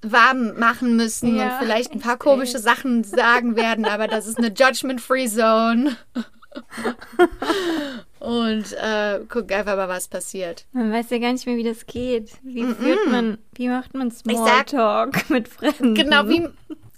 warm 0.00 0.58
machen 0.58 0.96
müssen 0.96 1.36
Ja, 1.36 1.44
und 1.44 1.64
vielleicht 1.64 1.92
ein 1.92 2.00
paar 2.00 2.16
komische 2.16 2.58
Sachen 2.58 3.04
sagen 3.04 3.54
werden, 3.54 3.84
aber 3.84 4.08
das 4.08 4.26
ist 4.26 4.38
eine 4.38 4.48
Judgment-Free 4.48 5.28
Zone. 5.28 5.96
Und 8.22 8.72
äh, 8.74 9.18
gucken 9.28 9.52
einfach 9.56 9.74
mal, 9.76 9.88
was 9.88 10.06
passiert. 10.06 10.64
Man 10.72 10.92
weiß 10.92 11.10
ja 11.10 11.18
gar 11.18 11.32
nicht 11.32 11.44
mehr, 11.46 11.56
wie 11.56 11.64
das 11.64 11.86
geht. 11.86 12.30
Wie 12.42 12.64
führt 12.64 13.06
man, 13.10 13.38
wie 13.54 13.68
macht 13.68 13.94
man 13.94 14.12
Smalltalk 14.12 15.28
mit 15.30 15.48
Fremden? 15.48 15.94
Genau 15.96 16.28
wie 16.28 16.48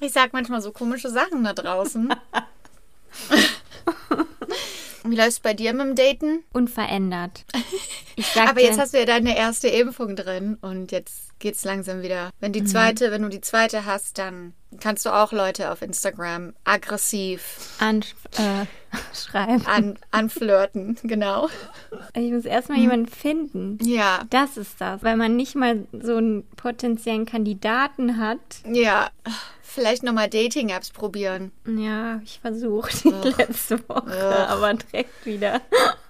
ich 0.00 0.12
sag 0.12 0.34
manchmal 0.34 0.60
so 0.60 0.70
komische 0.70 1.08
Sachen 1.08 1.44
da 1.44 1.54
draußen. 1.54 2.12
Wie 5.06 5.16
läuft's 5.16 5.40
bei 5.40 5.52
dir 5.52 5.74
mit 5.74 5.82
dem 5.86 5.94
Daten? 5.94 6.44
Unverändert. 6.52 7.44
Aber 8.48 8.62
jetzt 8.62 8.78
hast 8.78 8.94
du 8.94 8.98
ja 8.98 9.04
deine 9.04 9.36
erste 9.36 9.68
Impfung 9.68 10.16
drin 10.16 10.56
und 10.62 10.92
jetzt 10.92 11.38
geht's 11.40 11.64
langsam 11.64 12.00
wieder. 12.02 12.30
Wenn 12.40 12.50
Mhm. 12.50 12.54
die 12.54 12.64
zweite, 12.64 13.10
wenn 13.10 13.20
du 13.22 13.28
die 13.28 13.42
zweite 13.42 13.84
hast, 13.84 14.16
dann 14.18 14.54
kannst 14.80 15.06
du 15.06 15.10
auch 15.10 15.32
Leute 15.32 15.70
auf 15.70 15.82
Instagram 15.82 16.54
aggressiv 16.64 17.70
an, 17.78 18.04
äh, 18.36 18.66
an, 19.66 19.98
anflirten. 20.10 20.98
Genau. 21.02 21.48
Ich 22.14 22.30
muss 22.32 22.44
erstmal 22.44 22.78
jemanden 22.78 23.08
finden. 23.08 23.78
Ja, 23.82 24.22
Das 24.30 24.56
ist 24.56 24.80
das, 24.80 25.02
weil 25.02 25.16
man 25.16 25.36
nicht 25.36 25.54
mal 25.54 25.86
so 25.92 26.16
einen 26.16 26.44
potenziellen 26.56 27.26
Kandidaten 27.26 28.18
hat. 28.18 28.38
ja. 28.66 29.08
Vielleicht 29.66 30.04
nochmal 30.04 30.30
Dating-Apps 30.30 30.90
probieren. 30.90 31.50
Ja, 31.66 32.20
ich 32.22 32.38
versucht 32.38 33.02
die 33.02 33.08
letzte 33.38 33.80
Woche, 33.88 34.46
aber 34.48 34.74
direkt 34.74 35.26
wieder. 35.26 35.62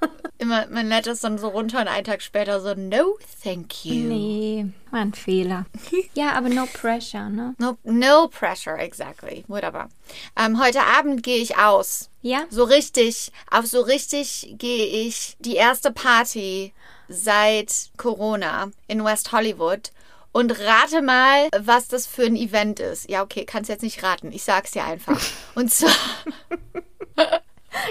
Immer, 0.38 0.66
man 0.68 0.88
lädt 0.88 1.06
das 1.06 1.20
dann 1.20 1.38
so 1.38 1.48
runter 1.48 1.80
und 1.80 1.88
einen 1.88 2.04
Tag 2.04 2.22
später 2.22 2.60
so, 2.60 2.74
no, 2.74 3.16
thank 3.42 3.84
you. 3.84 3.94
Nee, 3.94 4.66
war 4.90 5.00
ein 5.00 5.14
Fehler. 5.14 5.66
Ja, 6.14 6.32
aber 6.32 6.48
no 6.48 6.66
pressure, 6.66 7.28
ne? 7.28 7.54
No, 7.58 7.76
no 7.82 8.28
pressure, 8.28 8.78
exactly. 8.78 9.44
Wunderbar. 9.48 9.88
Ähm, 10.36 10.62
heute 10.62 10.80
Abend 10.82 11.22
gehe 11.22 11.38
ich 11.38 11.56
aus. 11.56 12.08
Ja? 12.22 12.44
So 12.50 12.64
richtig, 12.64 13.32
auf 13.50 13.66
so 13.66 13.80
richtig 13.80 14.54
gehe 14.58 14.86
ich 14.86 15.36
die 15.40 15.56
erste 15.56 15.90
Party 15.90 16.72
seit 17.08 17.90
Corona 17.96 18.70
in 18.86 19.04
West 19.04 19.32
Hollywood. 19.32 19.90
Und 20.32 20.58
rate 20.58 21.00
mal, 21.00 21.48
was 21.56 21.86
das 21.86 22.08
für 22.08 22.24
ein 22.24 22.34
Event 22.34 22.80
ist. 22.80 23.08
Ja, 23.08 23.22
okay, 23.22 23.44
kannst 23.44 23.70
jetzt 23.70 23.82
nicht 23.82 24.02
raten. 24.02 24.32
Ich 24.32 24.42
sag's 24.42 24.72
dir 24.72 24.84
einfach. 24.84 25.20
Und 25.54 25.70
zwar, 25.72 25.94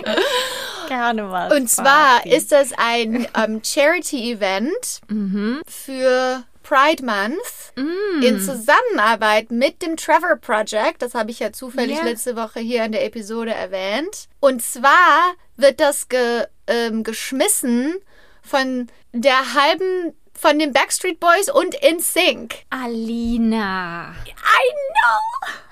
Karneval. 0.87 1.51
und 1.57 1.69
zwar 1.69 2.25
ist 2.25 2.51
das 2.51 2.71
ein 2.77 3.27
ähm, 3.35 3.61
Charity-Event 3.63 5.01
für 5.67 6.43
Pride 6.63 7.03
Month 7.05 7.73
in 8.21 8.39
Zusammenarbeit 8.39 9.51
mit 9.51 9.81
dem 9.81 9.97
Trevor 9.97 10.35
Project. 10.37 11.01
Das 11.01 11.13
habe 11.13 11.31
ich 11.31 11.39
ja 11.39 11.51
zufällig 11.51 11.97
Ja. 11.97 12.03
letzte 12.03 12.35
Woche 12.35 12.59
hier 12.59 12.83
in 12.85 12.91
der 12.91 13.05
Episode 13.05 13.53
erwähnt. 13.53 14.27
Und 14.39 14.61
zwar 14.63 15.33
wird 15.57 15.79
das 15.79 16.07
ge, 16.09 16.45
ähm, 16.67 17.03
geschmissen 17.03 17.95
von 18.41 18.87
der 19.13 19.53
halben 19.55 20.13
von 20.35 20.57
den 20.59 20.73
Backstreet 20.73 21.19
Boys 21.19 21.49
und 21.49 21.75
In 21.75 21.99
Sync. 21.99 22.55
Alina. 22.69 24.13
I 24.27 24.71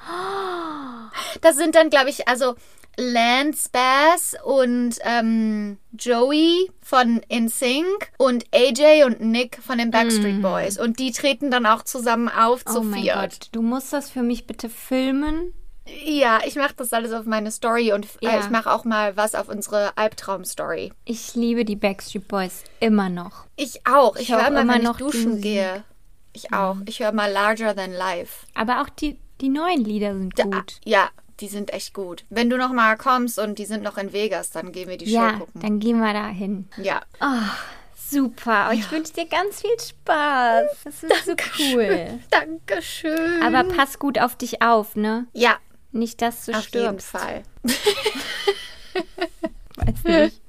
know. 0.08 1.10
Das 1.42 1.56
sind 1.58 1.76
dann, 1.76 1.90
glaube 1.90 2.10
ich, 2.10 2.28
also 2.28 2.56
Lance 2.98 3.70
Bass 3.72 4.36
und 4.44 4.96
ähm, 5.04 5.78
Joey 5.98 6.70
von 6.82 7.22
InSync 7.30 8.12
und 8.18 8.46
AJ 8.54 9.04
und 9.06 9.22
Nick 9.22 9.60
von 9.62 9.78
den 9.78 9.92
Backstreet 9.92 10.42
Boys. 10.42 10.78
Und 10.78 11.00
die 11.00 11.12
treten 11.12 11.50
dann 11.52 11.66
auch 11.66 11.84
zusammen 11.84 12.30
auf 12.30 12.66
zu 12.66 12.80
Oh 12.80 12.84
mein 12.84 13.02
viert. 13.04 13.16
Gott, 13.16 13.50
du 13.54 13.62
musst 13.62 13.94
das 13.94 14.10
für 14.10 14.24
mich 14.24 14.46
bitte 14.46 14.70
filmen. 14.70 15.54
Ja, 16.06 16.40
ich 16.46 16.56
mache 16.56 16.76
das 16.78 16.94
alles 16.94 17.12
auf 17.12 17.26
meine 17.26 17.50
Story 17.52 17.92
und 17.92 18.06
äh, 18.22 18.26
Ja. 18.28 18.40
ich 18.40 18.50
mache 18.50 18.72
auch 18.72 18.86
mal 18.86 19.18
was 19.18 19.34
auf 19.36 19.50
unsere 19.50 19.98
Albtraum-Story. 19.98 20.94
Ich 21.06 21.34
liebe 21.36 21.66
die 21.66 21.76
Backstreet 21.76 22.28
Boys 22.28 22.64
immer 22.80 23.10
noch. 23.10 23.46
Ich 23.56 23.86
auch. 23.88 24.16
Ich, 24.16 24.24
Ich 24.30 24.32
höre 24.32 24.48
immer, 24.48 24.62
immer 24.62 24.76
wenn 24.76 24.84
noch 24.84 25.00
ich 25.00 25.06
duschen 25.06 25.42
gehe. 25.42 25.84
Ich 26.34 26.54
auch. 26.54 26.78
Ich 26.86 27.00
höre 27.00 27.12
mal 27.12 27.30
Larger 27.32 27.76
Than 27.76 27.92
Life. 27.92 28.46
Aber 28.54 28.82
auch 28.82 28.90
die, 28.90 29.18
die 29.42 29.50
neuen 29.50 29.84
Lieder 29.84 30.14
sind 30.14 30.38
Da- 30.38 30.44
gut. 30.44 30.80
Ja, 30.86 31.10
die 31.42 31.48
sind 31.48 31.74
echt 31.74 31.94
gut. 31.94 32.24
Wenn 32.30 32.50
du 32.50 32.58
noch 32.58 32.72
mal 32.72 32.96
kommst 32.98 33.38
und 33.40 33.58
die 33.60 33.66
sind 33.66 33.84
noch 33.84 33.98
in 33.98 34.14
Vegas, 34.14 34.52
dann 34.52 34.72
gehen 34.72 34.88
wir 34.88 34.98
die 34.98 35.08
Show 35.08 35.12
Ja, 35.14 35.32
gucken. 35.34 35.60
dann 35.62 35.80
gehen 35.80 36.00
wir 36.00 36.14
da 36.14 36.28
hin. 36.28 36.68
Ja. 36.78 37.02
Super. 38.10 38.68
Oh, 38.70 38.74
ich 38.74 38.92
wünsche 38.92 39.14
dir 39.14 39.26
ganz 39.26 39.62
viel 39.62 39.80
Spaß. 39.80 40.66
Das 40.84 41.04
ist 41.04 41.26
so 41.26 41.34
cool. 41.60 42.20
Dankeschön. 42.30 43.42
Aber 43.42 43.64
pass 43.64 44.00
gut 44.00 44.20
auf 44.20 44.36
dich 44.36 44.62
auf, 44.62 44.96
ne? 44.96 45.28
ja, 45.34 45.58
Nicht, 45.92 46.22
dass 46.22 46.46
du 46.46 46.52
auf 46.52 46.68
jeden 46.70 47.00
stirbst. 47.00 47.08
Fall. 47.08 47.44
Weiß 49.78 50.04
nicht, 50.04 50.41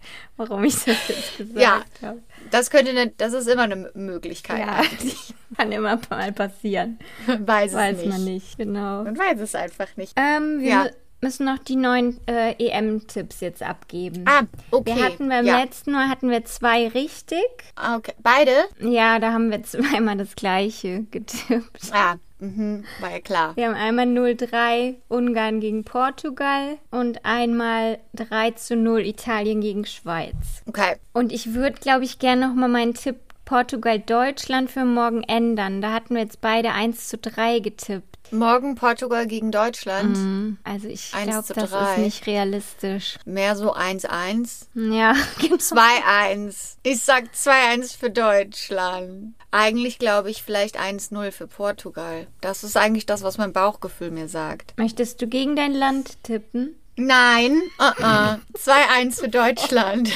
warum 0.48 0.64
ich 0.64 0.74
das 0.84 0.86
jetzt 1.08 1.36
gesagt 1.38 1.58
Ja. 1.60 1.82
habe. 2.08 2.22
Das 2.50 2.70
könnte 2.70 2.92
ne, 2.92 3.12
das 3.16 3.32
ist 3.32 3.48
immer 3.48 3.62
eine 3.62 3.90
Möglichkeit. 3.94 4.58
Ja, 4.60 4.82
kann 5.56 5.72
immer 5.72 5.98
mal 6.10 6.32
passieren. 6.32 6.98
Weiß 7.26 7.70
es 7.72 7.76
Weiß 7.76 7.96
nicht. 7.98 8.08
man 8.08 8.24
nicht, 8.24 8.56
genau. 8.58 9.04
Man 9.04 9.16
weiß 9.18 9.40
es 9.40 9.54
einfach 9.54 9.96
nicht. 9.96 10.12
Ähm, 10.16 10.60
wir 10.60 10.68
Ja. 10.68 10.82
mü- 10.84 10.92
müssen 11.22 11.46
noch 11.46 11.58
die 11.58 11.76
neuen 11.76 12.18
äh, 12.26 12.52
EM-Tipps 12.58 13.40
jetzt 13.40 13.62
abgeben. 13.62 14.24
Ah, 14.26 14.42
okay. 14.72 14.96
Wir 14.96 15.04
hatten 15.04 15.28
beim 15.28 15.46
ja. 15.46 15.60
letzten 15.62 15.92
Mal 15.92 16.08
hatten 16.08 16.28
wir 16.30 16.44
zwei 16.44 16.88
richtig. 16.88 17.38
Ah, 17.76 17.96
Okay. 17.96 18.12
Beide? 18.22 18.50
Ja, 18.80 19.18
da 19.20 19.32
haben 19.32 19.50
wir 19.50 19.62
zweimal 19.62 20.16
das 20.16 20.34
gleiche 20.34 21.04
getippt. 21.12 21.90
Ah, 21.92 22.16
mhm, 22.42 22.84
war 23.00 23.10
ja 23.10 23.20
klar. 23.20 23.56
Wir 23.56 23.68
haben 23.68 23.74
einmal 23.74 24.06
0-3 24.06 24.96
Ungarn 25.08 25.60
gegen 25.60 25.84
Portugal 25.84 26.78
und 26.90 27.24
einmal 27.24 27.98
3 28.14 28.52
zu 28.52 28.76
0 28.76 29.06
Italien 29.06 29.60
gegen 29.60 29.86
Schweiz. 29.86 30.62
Okay. 30.66 30.96
Und 31.12 31.32
ich 31.32 31.54
würde, 31.54 31.78
glaube 31.80 32.04
ich, 32.04 32.18
gerne 32.18 32.48
nochmal 32.48 32.68
meinen 32.68 32.94
Tipp 32.94 33.16
Portugal-Deutschland 33.44 34.70
für 34.70 34.84
morgen 34.84 35.22
ändern. 35.24 35.82
Da 35.82 35.92
hatten 35.92 36.14
wir 36.14 36.22
jetzt 36.22 36.40
beide 36.40 36.72
1 36.72 37.08
zu 37.08 37.18
3 37.18 37.58
getippt. 37.58 38.11
Morgen 38.32 38.76
Portugal 38.76 39.26
gegen 39.26 39.52
Deutschland. 39.52 40.16
Mhm. 40.16 40.58
Also 40.64 40.88
ich 40.88 41.14
1 41.14 41.26
glaube, 41.26 41.54
das 41.54 41.70
3. 41.70 41.92
ist 41.92 41.98
nicht 41.98 42.26
realistisch. 42.26 43.18
Mehr 43.26 43.56
so 43.56 43.74
1-1. 43.74 44.66
Ja, 44.74 45.14
genau. 45.40 45.56
2-1. 45.56 46.76
Ich 46.82 47.02
sag 47.02 47.24
2-1 47.34 47.98
für 47.98 48.10
Deutschland. 48.10 49.34
Eigentlich 49.50 49.98
glaube 49.98 50.30
ich 50.30 50.42
vielleicht 50.42 50.80
1-0 50.80 51.30
für 51.30 51.46
Portugal. 51.46 52.26
Das 52.40 52.64
ist 52.64 52.76
eigentlich 52.76 53.04
das, 53.04 53.22
was 53.22 53.36
mein 53.36 53.52
Bauchgefühl 53.52 54.10
mir 54.10 54.28
sagt. 54.28 54.74
Möchtest 54.78 55.20
du 55.20 55.26
gegen 55.26 55.54
dein 55.54 55.74
Land 55.74 56.22
tippen? 56.22 56.76
Nein, 56.96 57.60
uh 57.78 58.02
-uh. 58.02 58.38
2-1 58.54 59.20
für 59.20 59.28
Deutschland. 59.28 60.10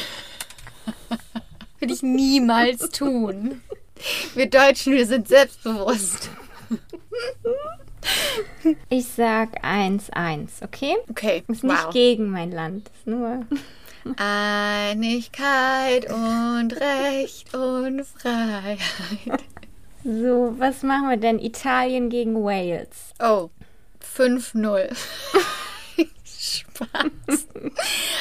Will 1.80 1.90
ich 1.90 2.02
niemals 2.02 2.88
tun. 2.90 3.60
Wir 4.34 4.48
Deutschen, 4.48 4.94
wir 4.94 5.06
sind 5.06 5.28
selbstbewusst. 5.28 6.30
Ich 8.88 9.06
sag 9.06 9.64
1-1, 9.64 10.62
okay? 10.62 10.96
Okay, 11.10 11.42
Ist 11.48 11.64
nicht 11.64 11.84
wow. 11.84 11.92
gegen 11.92 12.30
mein 12.30 12.50
Land, 12.50 12.90
ist 12.94 13.06
nur. 13.06 13.46
Einigkeit 14.16 16.10
und 16.12 16.72
Recht 16.72 17.52
und 17.54 18.04
Freiheit. 18.06 18.78
So, 20.04 20.54
was 20.58 20.82
machen 20.84 21.08
wir 21.10 21.16
denn? 21.16 21.40
Italien 21.40 22.08
gegen 22.10 22.36
Wales. 22.36 23.12
Oh, 23.20 23.50
5-0. 24.16 24.96
Spaß. 26.24 27.48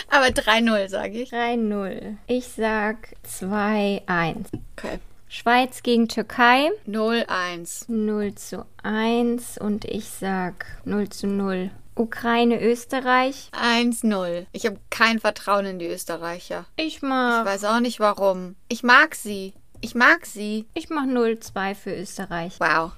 Aber 0.10 0.26
3-0, 0.28 0.88
sage 0.90 1.22
ich. 1.22 1.32
3-0. 1.32 2.16
Ich 2.28 2.48
sag 2.48 3.16
2-1. 3.28 4.46
Okay. 4.76 5.00
Schweiz 5.36 5.84
gegen 5.84 6.08
Türkei 6.08 6.72
0-1. 6.88 7.92
0 7.92 8.36
zu 8.36 8.66
1 8.84 9.58
und 9.58 9.84
ich 9.84 10.06
sag 10.06 10.66
0 10.86 11.10
zu 11.10 11.28
0. 11.28 11.72
Ukraine, 11.94 12.62
Österreich. 12.62 13.50
1-0. 13.52 14.46
Ich 14.54 14.66
habe 14.66 14.80
kein 14.90 15.20
Vertrauen 15.20 15.66
in 15.66 15.80
die 15.80 15.88
Österreicher. 15.88 16.66
Ich 16.78 16.86
Ich 16.86 17.02
mach, 17.02 17.44
weiß 17.44 17.66
auch 17.66 17.82
nicht 17.82 18.00
warum. 18.00 18.56
Ich 18.70 18.84
mag 18.84 19.14
sie. 19.14 19.54
Ich 19.82 19.94
mag 19.94 20.26
sie. 20.26 20.68
ich 20.74 20.90
mach 20.90 21.04
0-2 21.04 21.76
für 21.76 21.94
Österreich. 21.94 22.58
Wow. 22.60 22.94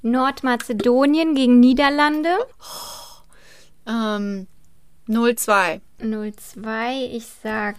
Nordmazedonien 0.00 1.34
gegen 1.34 1.60
Niederlande. 1.60 2.38
Ähm, 3.86 4.46
0-2. 5.08 5.82
0-2. 6.00 7.04
Ich 7.12 7.26
sag 7.42 7.76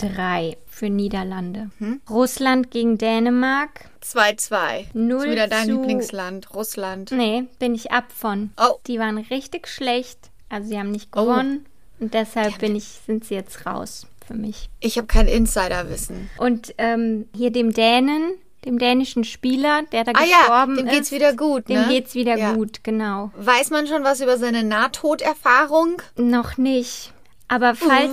0-3 0.00 0.56
für 0.68 0.90
Niederlande. 0.90 1.70
Russland 2.10 2.70
gegen 2.70 2.98
Dänemark. 2.98 3.88
2-2. 4.04 4.86
Null 4.92 5.24
Ist 5.26 5.30
wieder 5.32 5.48
dein 5.48 5.66
zu- 5.66 5.72
Lieblingsland, 5.72 6.54
Russland. 6.54 7.10
Nee, 7.12 7.44
bin 7.58 7.74
ich 7.74 7.92
ab 7.92 8.06
von. 8.14 8.50
Oh. 8.58 8.76
Die 8.86 8.98
waren 8.98 9.18
richtig 9.18 9.68
schlecht. 9.68 10.18
Also 10.48 10.68
sie 10.68 10.78
haben 10.78 10.90
nicht 10.90 11.08
Oh. 11.16 11.22
gewonnen. 11.22 11.66
Und 11.98 12.12
deshalb 12.14 12.58
bin 12.58 12.76
ich, 12.76 12.84
sind 13.06 13.24
sie 13.24 13.34
jetzt 13.34 13.64
raus 13.66 14.06
für 14.26 14.34
mich. 14.34 14.68
Ich 14.80 14.98
habe 14.98 15.06
kein 15.06 15.28
Insiderwissen. 15.28 16.28
Und 16.36 16.74
ähm, 16.78 17.26
hier 17.34 17.50
dem 17.50 17.72
Dänen, 17.72 18.32
dem 18.66 18.78
dänischen 18.78 19.24
Spieler, 19.24 19.82
der 19.92 20.04
da 20.04 20.12
Ah 20.14 20.24
ja, 20.24 20.38
gestorben 20.40 20.76
dem 20.76 20.86
ist. 20.88 20.92
geht's 20.92 21.10
wieder 21.12 21.32
gut, 21.34 21.68
Dem 21.68 21.80
ne? 21.82 21.88
geht's 21.88 22.14
wieder 22.14 22.36
Ja. 22.36 22.52
gut, 22.52 22.84
genau. 22.84 23.30
Weiß 23.36 23.70
man 23.70 23.86
schon 23.86 24.04
was 24.04 24.20
über 24.20 24.36
seine 24.36 24.62
Nahtoderfahrung? 24.62 26.02
Noch 26.16 26.58
nicht. 26.58 27.12
Aber 27.48 27.74
falls, 27.76 28.10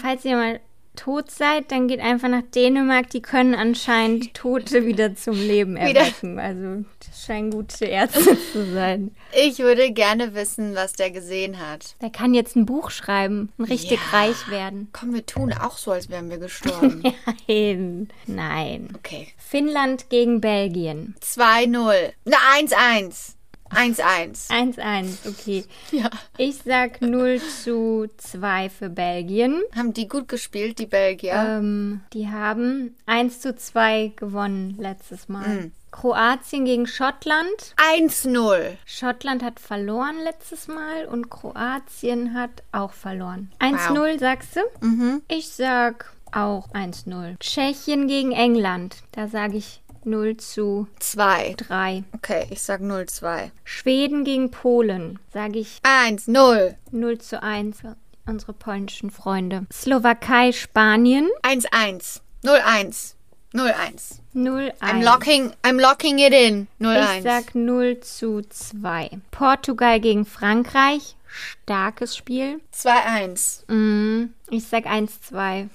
falls 0.00 0.24
ihr 0.24 0.36
mal 0.36 0.60
tot 0.96 1.30
seid, 1.30 1.72
dann 1.72 1.88
geht 1.88 2.00
einfach 2.00 2.28
nach 2.28 2.42
Dänemark. 2.54 3.10
Die 3.10 3.22
können 3.22 3.54
anscheinend 3.54 4.34
Tote 4.34 4.84
wieder 4.86 5.14
zum 5.14 5.34
Leben 5.34 5.76
erwecken. 5.76 6.38
Also 6.38 6.84
das 7.06 7.24
scheinen 7.24 7.50
gute 7.50 7.84
Ärzte 7.86 8.36
zu 8.52 8.72
sein. 8.72 9.14
Ich 9.32 9.58
würde 9.58 9.90
gerne 9.92 10.34
wissen, 10.34 10.74
was 10.74 10.92
der 10.92 11.10
gesehen 11.10 11.58
hat. 11.58 11.96
Der 12.02 12.10
kann 12.10 12.34
jetzt 12.34 12.56
ein 12.56 12.66
Buch 12.66 12.90
schreiben 12.90 13.52
und 13.58 13.66
richtig 13.66 13.98
Ja. 14.12 14.18
reich 14.18 14.50
werden. 14.50 14.88
Komm, 14.92 15.14
wir 15.14 15.24
tun 15.26 15.52
auch 15.52 15.78
so, 15.78 15.92
als 15.92 16.08
wären 16.10 16.30
wir 16.30 16.38
gestorben. 16.38 17.02
Nein. 17.48 18.08
Nein. 18.26 18.88
Okay. 18.96 19.28
Finnland 19.38 20.10
gegen 20.10 20.40
Belgien. 20.40 21.14
2-0. 21.22 22.12
Na, 22.24 22.36
1-1. 22.58 23.34
1-1. 23.74 24.48
1-1, 24.48 25.28
okay. 25.28 25.64
Ja. 25.90 26.10
Ich 26.36 26.60
sag 26.64 27.00
0 27.00 27.40
zu 27.40 28.06
2 28.16 28.70
für 28.70 28.90
Belgien. 28.90 29.62
Haben 29.74 29.92
die 29.92 30.08
gut 30.08 30.28
gespielt, 30.28 30.78
die 30.78 30.86
Belgier? 30.86 31.34
Ähm, 31.34 32.00
die 32.12 32.28
haben 32.28 32.96
1 33.06 33.40
zu 33.40 33.54
2 33.54 34.12
gewonnen 34.16 34.76
letztes 34.78 35.28
Mal. 35.28 35.48
Mhm. 35.48 35.72
Kroatien 35.90 36.64
gegen 36.64 36.86
Schottland. 36.86 37.74
1-0. 37.76 38.76
Schottland 38.86 39.42
hat 39.42 39.60
verloren 39.60 40.16
letztes 40.24 40.66
Mal 40.66 41.04
und 41.06 41.30
Kroatien 41.30 42.34
hat 42.34 42.62
auch 42.72 42.92
verloren. 42.92 43.52
1-0 43.60 44.18
sagst 44.18 44.56
du? 44.56 44.60
Mhm. 44.86 45.22
Ich 45.28 45.50
sag 45.50 46.12
auch 46.32 46.70
1-0. 46.70 47.38
Tschechien 47.38 48.08
gegen 48.08 48.32
England. 48.32 48.96
Da 49.12 49.28
sage 49.28 49.58
ich 49.58 49.81
0 50.04 50.36
zu 50.36 50.86
2. 50.98 51.54
3. 51.56 52.04
Okay, 52.14 52.46
ich 52.50 52.62
sag 52.62 52.80
0-2. 52.80 53.50
Schweden 53.64 54.24
gegen 54.24 54.50
Polen. 54.50 55.18
Sage 55.32 55.58
ich 55.58 55.78
1-0. 55.82 56.74
0 56.90 57.18
zu 57.18 57.42
1 57.42 57.80
für 57.80 57.96
unsere 58.26 58.52
polnischen 58.52 59.10
Freunde. 59.10 59.66
Slowakei, 59.72 60.52
Spanien. 60.52 61.28
1-1. 61.42 62.20
0-1. 62.44 63.14
0-1. 63.54 64.20
0 64.32 64.72
I'm 64.80 64.96
1. 64.96 65.04
locking, 65.04 65.52
I'm 65.62 65.78
locking 65.78 66.18
it 66.18 66.32
in. 66.32 66.68
0-1. 66.80 67.16
Ich 67.16 67.22
sag 67.22 67.54
0 67.54 68.00
zu 68.00 68.42
2. 68.42 69.10
Portugal 69.30 70.00
gegen 70.00 70.24
Frankreich. 70.24 71.16
Starkes 71.26 72.16
Spiel. 72.16 72.60
2-1. 72.74 73.70
Mm, 73.70 74.34
ich 74.50 74.66
sag 74.66 74.86
1-2 74.86 75.68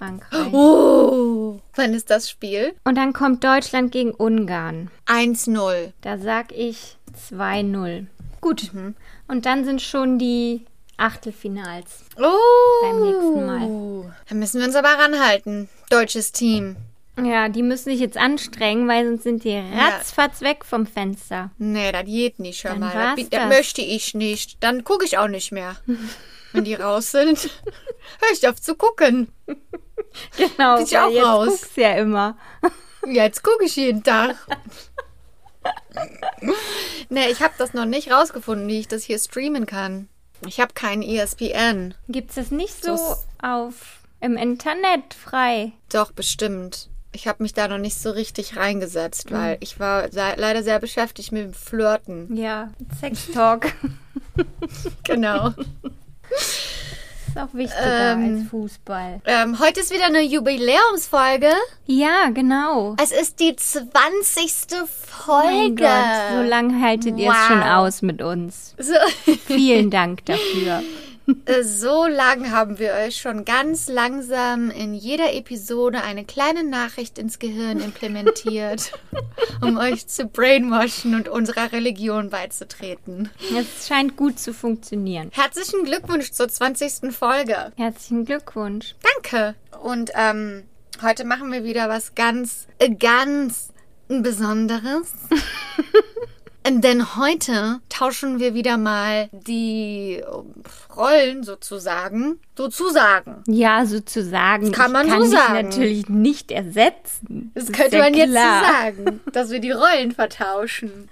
Frankreich. 0.00 0.50
Oh. 0.54 1.60
Wann 1.74 1.92
ist 1.92 2.08
das 2.08 2.30
Spiel? 2.30 2.72
Und 2.84 2.94
dann 2.94 3.12
kommt 3.12 3.44
Deutschland 3.44 3.92
gegen 3.92 4.12
Ungarn. 4.12 4.90
1-0. 5.06 5.92
Da 6.00 6.16
sag 6.16 6.52
ich 6.52 6.96
2-0. 7.30 8.06
Gut. 8.40 8.70
Und 9.28 9.44
dann 9.44 9.66
sind 9.66 9.82
schon 9.82 10.18
die 10.18 10.64
Achtelfinals. 10.96 12.04
Oh. 12.16 12.82
Beim 12.82 13.02
nächsten 13.02 13.46
Mal. 13.46 14.14
Da 14.26 14.34
müssen 14.34 14.60
wir 14.60 14.66
uns 14.66 14.74
aber 14.74 14.88
ranhalten. 14.88 15.68
Deutsches 15.90 16.32
Team. 16.32 16.76
Ja, 17.22 17.50
die 17.50 17.62
müssen 17.62 17.90
sich 17.90 18.00
jetzt 18.00 18.16
anstrengen, 18.16 18.88
weil 18.88 19.06
sonst 19.06 19.24
sind 19.24 19.44
die 19.44 19.58
ratzfatz 19.58 20.40
weg 20.40 20.64
vom 20.64 20.86
Fenster. 20.86 21.50
Nee, 21.58 21.92
das 21.92 22.06
geht 22.06 22.38
nicht, 22.38 22.64
hör 22.64 22.70
Dann 22.70 22.80
mal. 22.80 22.94
war's 22.94 23.20
Das, 23.20 23.28
das 23.28 23.48
möchte 23.50 23.82
ich 23.82 24.14
nicht. 24.14 24.56
Dann 24.60 24.82
gucke 24.82 25.04
ich 25.04 25.18
auch 25.18 25.28
nicht 25.28 25.52
mehr. 25.52 25.76
Wenn 26.52 26.64
die 26.64 26.74
raus 26.74 27.10
sind, 27.10 27.50
hör 28.20 28.28
ich 28.32 28.48
auf 28.48 28.60
zu 28.60 28.74
gucken. 28.74 29.28
Genau, 30.36 30.76
weil 30.76 30.82
auch 30.82 31.10
jetzt 31.10 31.24
raus. 31.24 31.48
guckst 31.48 31.76
ja 31.76 31.92
immer. 31.94 32.36
Jetzt 33.06 33.42
gucke 33.42 33.64
ich 33.64 33.76
jeden 33.76 34.02
Tag. 34.02 34.36
nee, 37.08 37.28
ich 37.30 37.40
habe 37.40 37.54
das 37.56 37.72
noch 37.72 37.86
nicht 37.86 38.10
rausgefunden, 38.10 38.68
wie 38.68 38.78
ich 38.80 38.88
das 38.88 39.04
hier 39.04 39.18
streamen 39.18 39.64
kann. 39.66 40.08
Ich 40.46 40.60
habe 40.60 40.74
keinen 40.74 41.02
ESPN. 41.02 41.94
Gibt's 42.08 42.34
das 42.34 42.50
nicht 42.50 42.82
so 42.82 42.90
Das- 42.92 43.26
auf 43.42 44.00
im 44.20 44.36
Internet 44.36 45.14
frei? 45.14 45.72
Doch, 45.92 46.12
bestimmt. 46.12 46.88
Ich 47.12 47.26
habe 47.26 47.42
mich 47.42 47.54
da 47.54 47.66
noch 47.68 47.78
nicht 47.78 47.98
so 47.98 48.10
richtig 48.10 48.56
reingesetzt, 48.56 49.32
weil 49.32 49.56
ich 49.60 49.80
war 49.80 50.08
leider 50.12 50.62
sehr 50.62 50.78
beschäftigt 50.78 51.32
mit 51.32 51.42
dem 51.42 51.54
Flirten. 51.54 52.36
Ja, 52.36 52.70
Sex 53.00 53.28
Talk. 53.32 53.72
Genau. 55.04 55.52
Ist 57.30 57.38
auch 57.38 57.54
wichtiger 57.54 58.12
Ähm. 58.12 58.40
als 58.40 58.50
Fußball. 58.50 59.20
ähm, 59.24 59.58
heute 59.58 59.80
ist 59.80 59.92
wieder 59.92 60.06
eine 60.06 60.22
Jubiläumsfolge. 60.22 61.50
Ja, 61.86 62.30
genau. 62.32 62.96
Es 63.02 63.12
ist 63.12 63.40
die 63.40 63.54
20. 63.56 63.92
Mein 64.72 64.86
Folge. 64.86 65.82
Gott, 65.82 66.36
so 66.36 66.42
lange 66.48 66.80
haltet 66.82 67.18
ihr 67.18 67.30
es 67.30 67.46
schon 67.46 67.60
Wow. 67.60 67.66
aus 67.76 68.02
mit 68.02 68.22
uns. 68.22 68.74
So, 68.78 68.94
Vielen 69.46 69.90
Dank 69.90 70.24
dafür. 70.26 70.82
Äh, 71.46 71.62
so 71.62 72.06
lang 72.06 72.50
haben 72.50 72.78
wir 72.78 72.92
euch 72.94 73.16
schon 73.16 73.44
ganz 73.44 73.88
langsam 73.88 74.70
in 74.70 74.94
jeder 74.94 75.32
Episode 75.34 76.02
eine 76.02 76.24
kleine 76.24 76.64
Nachricht 76.64 77.18
ins 77.18 77.38
Gehirn 77.38 77.80
implementiert, 77.80 78.92
um 79.60 79.76
euch 79.78 80.06
zu 80.06 80.26
brainwashen 80.26 81.14
und 81.14 81.28
unserer 81.28 81.72
Religion 81.72 82.30
beizutreten. 82.30 83.30
Es 83.56 83.86
scheint 83.88 84.16
gut 84.16 84.38
zu 84.38 84.52
funktionieren. 84.52 85.30
Herzlichen 85.32 85.84
Glückwunsch 85.84 86.30
zur 86.32 86.48
20. 86.48 87.12
Folge. 87.12 87.72
Herzlichen 87.76 88.24
Glückwunsch. 88.24 88.94
Danke. 89.22 89.54
Und 89.82 90.10
ähm, 90.14 90.64
heute 91.02 91.24
machen 91.24 91.52
wir 91.52 91.64
wieder 91.64 91.88
was 91.88 92.14
ganz, 92.14 92.66
äh, 92.78 92.90
ganz 92.90 93.72
Besonderes. 94.08 95.12
Denn 96.78 97.16
heute 97.16 97.80
tauschen 97.88 98.38
wir 98.38 98.54
wieder 98.54 98.76
mal 98.76 99.28
die 99.32 100.22
äh, 100.22 100.94
Rollen 100.94 101.42
sozusagen. 101.42 102.38
Sozusagen. 102.56 103.42
Ja, 103.46 103.84
sozusagen. 103.86 104.70
Das 104.70 104.78
kann 104.78 104.92
man 104.92 105.06
ich 105.06 105.12
kann 105.12 105.22
so 105.24 105.30
sagen. 105.30 105.68
natürlich 105.68 106.08
nicht 106.08 106.52
ersetzen. 106.52 107.50
Das 107.54 107.64
ist 107.64 107.72
könnte 107.72 107.98
man 107.98 108.14
jetzt 108.14 108.28
so 108.28 108.34
sagen, 108.34 109.20
dass 109.32 109.50
wir 109.50 109.60
die 109.60 109.72
Rollen 109.72 110.12
vertauschen. 110.12 111.08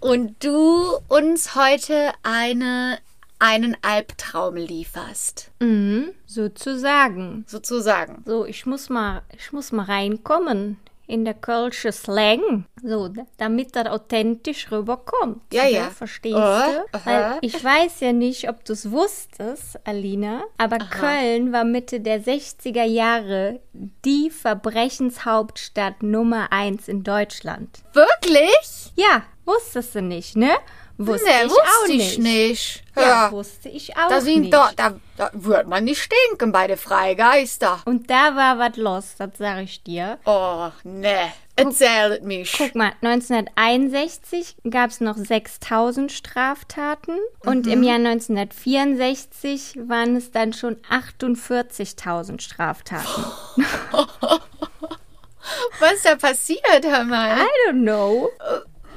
Und 0.00 0.44
du 0.44 0.98
uns 1.08 1.56
heute 1.56 2.12
eine, 2.22 2.98
einen 3.40 3.76
Albtraum 3.82 4.56
lieferst. 4.56 5.50
Mhm, 5.60 6.10
sozusagen. 6.26 7.44
Sozusagen. 7.48 8.22
So, 8.24 8.46
ich 8.46 8.64
muss 8.64 8.88
mal, 8.88 9.22
ich 9.36 9.52
muss 9.52 9.72
mal 9.72 9.84
reinkommen 9.84 10.76
in 11.08 11.24
der 11.24 11.34
kölsche 11.34 11.90
Slang, 11.90 12.66
so, 12.82 13.08
damit 13.38 13.74
das 13.74 13.86
authentisch 13.86 14.70
rüberkommt. 14.70 15.42
Ja, 15.52 15.64
Gell? 15.64 15.72
ja. 15.72 15.90
Verstehst 15.90 16.36
Aha, 16.36 16.68
du? 16.68 16.98
aha. 16.98 17.04
Weil 17.04 17.38
ich 17.40 17.64
weiß 17.64 18.00
ja 18.00 18.12
nicht, 18.12 18.48
ob 18.48 18.64
du 18.64 18.74
es 18.74 18.90
wusstest, 18.90 19.80
Alina, 19.84 20.42
aber 20.58 20.78
Köln 20.78 21.52
war 21.52 21.64
Mitte 21.64 22.00
der 22.00 22.22
60er 22.22 22.84
Jahre 22.84 23.60
die 24.04 24.30
Verbrechenshauptstadt 24.30 26.02
Nummer 26.02 26.52
eins 26.52 26.88
in 26.88 27.02
Deutschland. 27.04 27.80
Wirklich? 27.94 28.92
Ja, 28.94 29.22
wusstest 29.46 29.94
du 29.94 30.02
nicht, 30.02 30.36
ne? 30.36 30.50
Wusste 31.00 31.26
Nee, 31.28 31.44
ich 31.44 31.50
wusste 31.50 31.62
auch 31.62 31.88
ich 31.88 31.96
nicht. 31.96 32.18
nicht. 32.18 32.82
Ja, 32.96 33.02
Ja, 33.02 33.32
wusste 33.32 33.68
ich 33.68 33.96
auch 33.96 34.08
da 34.08 34.20
sind 34.20 34.40
nicht. 34.42 34.52
doch, 34.52 34.72
da, 34.72 34.94
da 35.16 35.30
wird 35.32 35.68
man 35.68 35.84
nicht 35.84 36.02
stinken 36.02 36.50
bei 36.50 36.66
den 36.66 36.76
Freigeister. 36.76 37.80
Und 37.84 38.10
da 38.10 38.34
war 38.34 38.58
was 38.58 38.76
los, 38.76 39.14
das 39.16 39.30
sage 39.38 39.62
ich 39.62 39.82
dir. 39.84 40.18
Oh, 40.24 40.70
ne. 40.82 41.32
Erzählt 41.54 42.22
mich. 42.24 42.52
Guck 42.56 42.74
mal, 42.74 42.92
1961 43.02 44.56
gab 44.70 44.90
es 44.90 45.00
noch 45.00 45.16
6000 45.16 46.10
Straftaten 46.12 47.16
und 47.44 47.66
Mhm. 47.66 47.72
im 47.72 47.82
Jahr 47.84 47.98
1964 47.98 49.76
waren 49.88 50.16
es 50.16 50.30
dann 50.32 50.52
schon 50.52 50.76
48.000 50.90 52.40
Straftaten. 52.42 53.24
Was 55.80 55.92
ist 55.94 56.04
da 56.04 56.16
passiert, 56.16 56.84
hör 56.84 57.04
mal? 57.04 57.38
I 57.38 57.46
don't 57.68 57.82
know. 57.82 58.28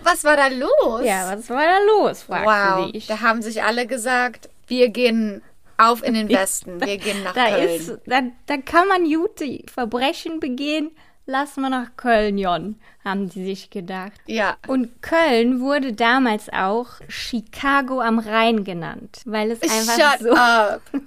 Was 0.03 0.23
war 0.23 0.35
da 0.35 0.47
los? 0.47 1.05
Ja, 1.05 1.31
was 1.35 1.49
war 1.49 1.63
da 1.63 1.77
los, 1.85 2.23
fragst 2.23 2.45
wow. 2.45 2.85
du 2.85 2.91
dich. 2.93 3.07
Da 3.07 3.21
haben 3.21 3.41
sich 3.41 3.63
alle 3.63 3.85
gesagt, 3.85 4.49
wir 4.67 4.89
gehen 4.89 5.41
auf 5.77 6.03
in 6.03 6.13
den 6.13 6.29
Westen. 6.37 6.79
Wir 6.81 6.97
gehen 6.97 7.23
nach 7.23 7.33
Da, 7.33 7.49
Köln. 7.49 7.69
ist, 7.69 7.97
da, 8.05 8.21
da 8.47 8.57
kann 8.57 8.87
man 8.87 9.05
gute 9.05 9.59
Verbrechen 9.71 10.39
begehen. 10.39 10.91
Lass 11.31 11.55
mal 11.55 11.69
nach 11.69 11.95
Köln, 11.95 12.37
Jon, 12.37 12.75
haben 13.05 13.29
die 13.29 13.45
sich 13.45 13.69
gedacht. 13.69 14.11
ja. 14.25 14.57
Und 14.67 15.01
Köln 15.01 15.61
wurde 15.61 15.93
damals 15.93 16.49
auch 16.51 16.87
Chicago 17.07 18.01
am 18.01 18.19
Rhein 18.19 18.65
genannt, 18.65 19.21
weil 19.23 19.51
es 19.51 19.61
einfach 19.61 19.95
Shut 19.97 20.19
so 20.21 20.31
up. 20.33 20.81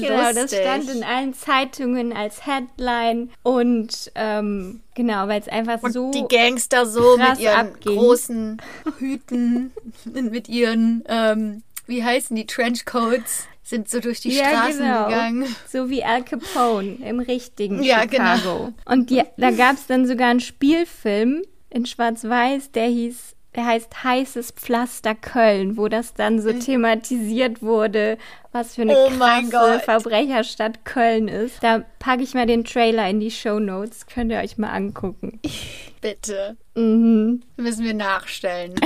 Genau, 0.00 0.32
das 0.32 0.54
stand 0.54 0.88
in 0.88 1.04
allen 1.04 1.34
Zeitungen 1.34 2.14
als 2.14 2.46
Headline 2.46 3.28
und 3.42 4.10
ähm, 4.14 4.80
genau, 4.94 5.28
weil 5.28 5.42
es 5.42 5.48
einfach 5.48 5.80
so 5.90 6.06
Und 6.06 6.14
die 6.14 6.24
Gangster 6.26 6.86
so 6.86 7.18
mit 7.18 7.38
ihren 7.38 7.54
abging. 7.72 7.98
großen 7.98 8.62
Hüten, 8.98 9.72
mit 10.04 10.48
ihren, 10.48 11.04
ähm, 11.06 11.62
wie 11.86 12.02
heißen 12.02 12.34
die, 12.34 12.46
Trenchcoats, 12.46 13.46
sind 13.68 13.88
so 13.88 14.00
durch 14.00 14.20
die 14.20 14.30
ja, 14.30 14.48
Straßen 14.48 14.78
genau. 14.78 15.06
gegangen. 15.06 15.56
So 15.68 15.90
wie 15.90 16.04
Al 16.04 16.24
Capone 16.24 16.98
im 17.04 17.20
richtigen 17.20 17.82
Ja, 17.82 18.02
Chicago. 18.02 18.38
genau. 18.38 18.72
Und 18.84 19.10
die, 19.10 19.22
da 19.36 19.50
gab 19.50 19.74
es 19.74 19.86
dann 19.86 20.06
sogar 20.06 20.28
einen 20.28 20.40
Spielfilm 20.40 21.42
in 21.70 21.86
Schwarz-Weiß, 21.86 22.72
der 22.72 22.86
hieß 22.86 23.34
der 23.54 23.66
heißt 23.66 24.04
Heißes 24.04 24.52
Pflaster 24.52 25.14
Köln, 25.14 25.76
wo 25.76 25.88
das 25.88 26.14
dann 26.14 26.40
so 26.40 26.52
thematisiert 26.52 27.62
wurde, 27.62 28.18
was 28.52 28.74
für 28.74 28.82
eine 28.82 28.96
Oh 28.96 29.10
krasse. 29.10 29.80
Verbrecherstadt 29.80 30.84
Köln 30.84 31.28
ist. 31.28 31.62
Da 31.62 31.84
packe 31.98 32.22
ich 32.22 32.34
mal 32.34 32.46
den 32.46 32.64
Trailer 32.64 33.08
in 33.08 33.20
die 33.20 33.30
Show 33.30 33.58
Notes, 33.58 34.06
könnt 34.06 34.32
ihr 34.32 34.38
euch 34.38 34.58
mal 34.58 34.70
angucken. 34.70 35.40
Bitte. 36.00 36.56
Mhm. 36.74 37.42
Müssen 37.56 37.84
wir 37.84 37.94
nachstellen. 37.94 38.74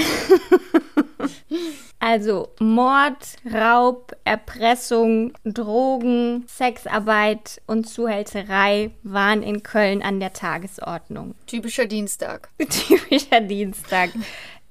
Also 2.04 2.48
Mord, 2.58 3.36
Raub, 3.48 4.12
Erpressung, 4.24 5.34
Drogen, 5.44 6.44
Sexarbeit 6.48 7.62
und 7.68 7.88
Zuhälterei 7.88 8.90
waren 9.04 9.44
in 9.44 9.62
Köln 9.62 10.02
an 10.02 10.18
der 10.18 10.32
Tagesordnung. 10.32 11.36
Typischer 11.46 11.86
Dienstag. 11.86 12.48
Typischer 12.58 13.40
Dienstag 13.40 14.10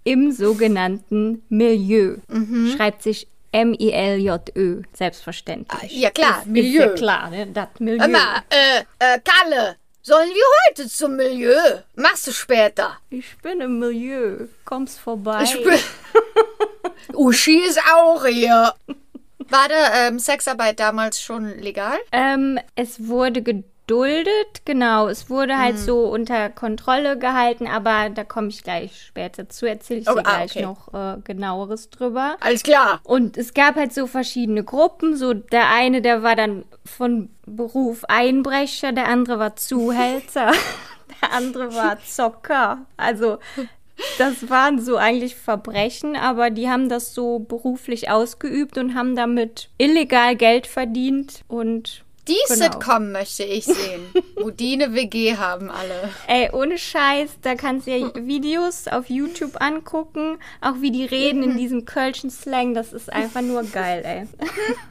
im 0.04 0.34
sogenannten 0.34 1.44
Milieu. 1.48 2.18
Mhm. 2.28 2.74
Schreibt 2.76 3.02
sich 3.02 3.30
M-I-L-J-Ö, 3.52 4.82
selbstverständlich. 4.94 5.92
Ja, 5.92 6.10
klar, 6.10 6.40
ist, 6.40 6.48
Milieu. 6.48 6.84
Ist 6.84 6.90
ja 6.90 6.94
klar, 6.96 7.30
ne? 7.30 7.48
Das 7.48 7.68
Milieu. 7.80 8.06
Immer, 8.06 8.44
äh, 8.50 8.80
äh, 9.00 9.20
Kalle, 9.20 9.76
sollen 10.02 10.30
wir 10.30 10.44
heute 10.68 10.88
zum 10.88 11.16
Milieu? 11.16 11.56
Machst 11.96 12.28
du 12.28 12.32
später. 12.32 12.98
Ich 13.10 13.38
bin 13.42 13.62
im 13.62 13.80
Milieu. 13.80 14.48
Kommst 14.66 15.00
vorbei. 15.00 15.44
Ich 15.44 15.64
bin. 15.64 15.80
Uschi 17.14 17.60
ist 17.60 17.80
auch 17.94 18.26
hier. 18.26 18.74
War 19.50 19.68
da 19.68 20.08
ähm, 20.08 20.18
Sexarbeit 20.18 20.80
damals 20.80 21.22
schon 21.22 21.60
legal? 21.60 21.98
Ähm, 22.12 22.58
es 22.76 23.08
wurde 23.08 23.44
geduldet, 23.92 24.62
genau. 24.66 25.08
Es 25.10 25.30
wurde 25.30 25.54
Mhm. 25.54 25.58
halt 25.60 25.78
so 25.78 26.06
unter 26.08 26.50
Kontrolle 26.50 27.18
gehalten, 27.18 27.68
aber 27.68 28.10
da 28.10 28.24
komme 28.24 28.48
ich 28.48 28.64
gleich 28.64 29.02
später 29.08 29.50
zu. 29.50 29.68
Erzähle 29.68 30.00
ich 30.02 30.10
Oh, 30.10 30.14
dir 30.14 30.20
ah, 30.26 30.38
gleich 30.46 30.52
okay. 30.52 30.62
noch 30.64 30.94
äh, 30.94 31.18
genaueres 31.24 31.90
drüber. 31.90 32.38
Alles 32.40 32.64
klar. 32.64 33.02
Und 33.04 33.38
es 33.38 33.54
gab 33.54 33.76
halt 33.76 33.94
so 33.94 34.08
verschiedene 34.08 34.64
Gruppen. 34.64 35.16
So 35.18 35.34
der 35.34 35.70
eine, 35.70 36.02
der 36.02 36.24
war 36.24 36.36
dann 36.36 36.64
von 36.86 37.30
Beruf 37.46 38.06
Einbrecher, 38.08 38.94
der 38.94 39.08
andere 39.10 39.40
war 39.40 39.56
Zuhälter, 39.58 40.52
der 41.22 41.34
andere 41.34 41.74
war 41.76 41.98
Zocker. 42.00 42.80
Also 42.96 43.40
das 44.18 44.50
waren 44.50 44.80
so 44.80 44.96
eigentlich 44.96 45.36
Verbrechen, 45.36 46.16
aber 46.16 46.50
die 46.50 46.70
haben 46.70 46.88
das 46.88 47.14
so 47.14 47.40
beruflich 47.40 48.10
ausgeübt 48.10 48.78
und 48.78 48.96
haben 48.96 49.16
damit 49.16 49.70
illegal 49.78 50.36
Geld 50.38 50.66
verdient 50.66 51.44
und 51.50 52.04
Die 52.32 52.54
Genau. 52.54 52.64
Sitcom 52.72 53.12
möchte 53.12 53.44
ich 53.44 53.66
sehen, 53.66 54.06
wo 54.38 54.52
die 54.52 54.74
eine 54.74 54.94
WG 54.94 55.36
haben 55.36 55.70
alle. 55.70 56.10
Ey, 56.28 56.50
ohne 56.52 56.78
Scheiß, 56.78 57.40
da 57.42 57.56
kannst 57.56 57.88
du 57.88 57.92
ja 57.92 58.10
Videos 58.16 58.88
auf 58.88 59.10
YouTube 59.10 59.62
angucken, 59.62 60.38
auch 60.62 60.76
wie 60.80 60.92
die 60.92 61.06
reden 61.06 61.44
in 61.44 61.58
diesem 61.58 61.86
kölschen 61.86 62.30
Slang, 62.30 62.74
das 62.74 62.94
ist 62.94 63.12
einfach 63.12 63.42
nur 63.42 63.64
geil, 63.64 64.04
ey. 64.06 64.28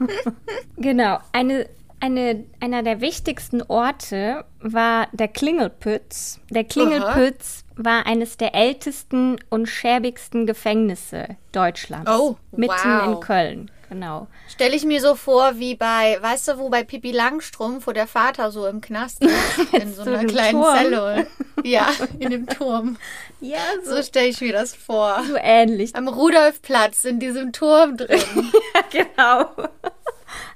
genau, 0.77 1.17
eine, 1.31 1.67
eine, 1.99 2.45
einer 2.59 2.83
der 2.83 3.01
wichtigsten 3.01 3.63
Orte 3.63 4.45
war 4.59 5.07
der 5.11 5.27
Klingelpütz. 5.27 6.39
Der 6.49 6.63
Klingelpütz 6.63 7.63
war 7.75 8.05
eines 8.05 8.37
der 8.37 8.53
ältesten 8.53 9.37
und 9.49 9.67
schäbigsten 9.67 10.45
Gefängnisse 10.45 11.37
Deutschlands. 11.51 12.11
Oh, 12.11 12.35
Mitten 12.51 12.73
wow. 12.73 13.15
in 13.15 13.19
Köln, 13.19 13.71
genau. 13.91 14.27
Stelle 14.47 14.75
ich 14.75 14.85
mir 14.85 15.01
so 15.01 15.15
vor, 15.15 15.59
wie 15.59 15.75
bei, 15.75 16.17
weißt 16.21 16.47
du, 16.47 16.57
wo 16.57 16.69
bei 16.69 16.83
Pippi 16.83 17.11
Langstrumpf, 17.11 17.85
wo 17.87 17.91
der 17.91 18.07
Vater 18.07 18.49
so 18.49 18.65
im 18.65 18.79
Knast 18.79 19.21
ist, 19.23 19.73
in 19.73 19.93
so 19.93 20.03
so 20.05 20.09
einer 20.11 20.25
kleinen 20.25 20.61
Turm. 20.61 20.75
Zelle. 20.75 21.27
Ja, 21.63 21.89
in 22.17 22.31
dem 22.31 22.47
Turm. 22.47 22.97
Ja, 23.39 23.59
So 23.83 24.01
stelle 24.01 24.29
ich 24.29 24.41
mir 24.41 24.51
das 24.51 24.73
vor. 24.73 25.21
so 25.27 25.35
ähnlich. 25.39 25.95
Am 25.95 26.07
Rudolfplatz 26.07 27.05
in 27.05 27.19
diesem 27.19 27.51
Turm 27.51 27.97
drin. 27.97 28.19
genau. 28.89 29.41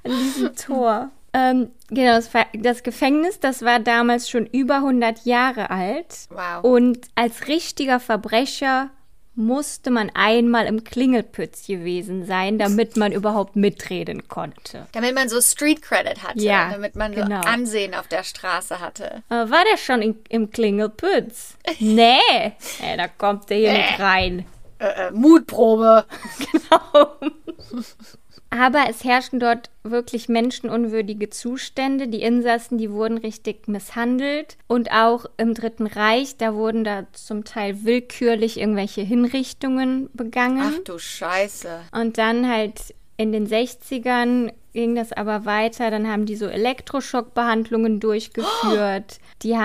An 0.03 0.11
diesem 0.11 0.55
Tor. 0.55 1.11
Ähm, 1.33 1.69
genau, 1.89 2.15
das, 2.15 2.31
das 2.53 2.81
Gefängnis, 2.81 3.39
das 3.39 3.61
war 3.61 3.79
damals 3.79 4.29
schon 4.29 4.47
über 4.47 4.77
100 4.77 5.25
Jahre 5.25 5.69
alt. 5.69 6.27
Wow. 6.29 6.63
Und 6.63 7.01
als 7.13 7.47
richtiger 7.47 7.99
Verbrecher 7.99 8.89
musste 9.35 9.91
man 9.91 10.09
einmal 10.13 10.65
im 10.65 10.83
Klingelpütz 10.83 11.67
gewesen 11.67 12.25
sein, 12.25 12.57
damit 12.57 12.97
man 12.97 13.11
überhaupt 13.11 13.55
mitreden 13.55 14.27
konnte. 14.27 14.87
Damit 14.93 15.13
man 15.13 15.29
so 15.29 15.41
Street 15.41 15.81
Credit 15.81 16.23
hatte. 16.23 16.39
Ja, 16.41 16.71
damit 16.71 16.95
man 16.95 17.13
genau. 17.13 17.41
so 17.41 17.47
Ansehen 17.47 17.93
auf 17.93 18.07
der 18.07 18.23
Straße 18.23 18.79
hatte. 18.79 19.23
Äh, 19.29 19.33
war 19.33 19.63
der 19.69 19.77
schon 19.77 20.01
in, 20.01 20.19
im 20.29 20.51
Klingelpütz? 20.51 21.57
Nee, 21.79 22.17
äh, 22.81 22.97
da 22.97 23.07
kommt 23.07 23.49
der 23.49 23.57
hier 23.57 23.73
nicht 23.73 23.99
rein. 23.99 24.45
Äh, 24.79 25.07
äh, 25.07 25.11
Mutprobe. 25.11 26.05
Aber 28.57 28.85
es 28.89 29.03
herrschten 29.03 29.39
dort 29.39 29.69
wirklich 29.83 30.29
menschenunwürdige 30.29 31.29
Zustände. 31.29 32.07
Die 32.07 32.21
Insassen, 32.21 32.77
die 32.77 32.91
wurden 32.91 33.17
richtig 33.17 33.67
misshandelt. 33.67 34.57
Und 34.67 34.91
auch 34.91 35.25
im 35.37 35.53
Dritten 35.53 35.87
Reich, 35.87 36.37
da 36.37 36.55
wurden 36.55 36.83
da 36.83 37.05
zum 37.11 37.43
Teil 37.43 37.83
willkürlich 37.83 38.59
irgendwelche 38.59 39.01
Hinrichtungen 39.01 40.09
begangen. 40.13 40.73
Ach 40.79 40.83
du 40.83 40.97
Scheiße. 40.97 41.81
Und 41.91 42.17
dann 42.17 42.49
halt 42.49 42.95
in 43.17 43.31
den 43.31 43.47
60ern 43.47 44.51
ging 44.73 44.95
das 44.95 45.11
aber 45.11 45.45
weiter. 45.45 45.91
Dann 45.91 46.07
haben 46.07 46.25
die 46.25 46.35
so 46.35 46.45
Elektroschockbehandlungen 46.45 47.99
durchgeführt. 47.99 49.19
Die, 49.43 49.55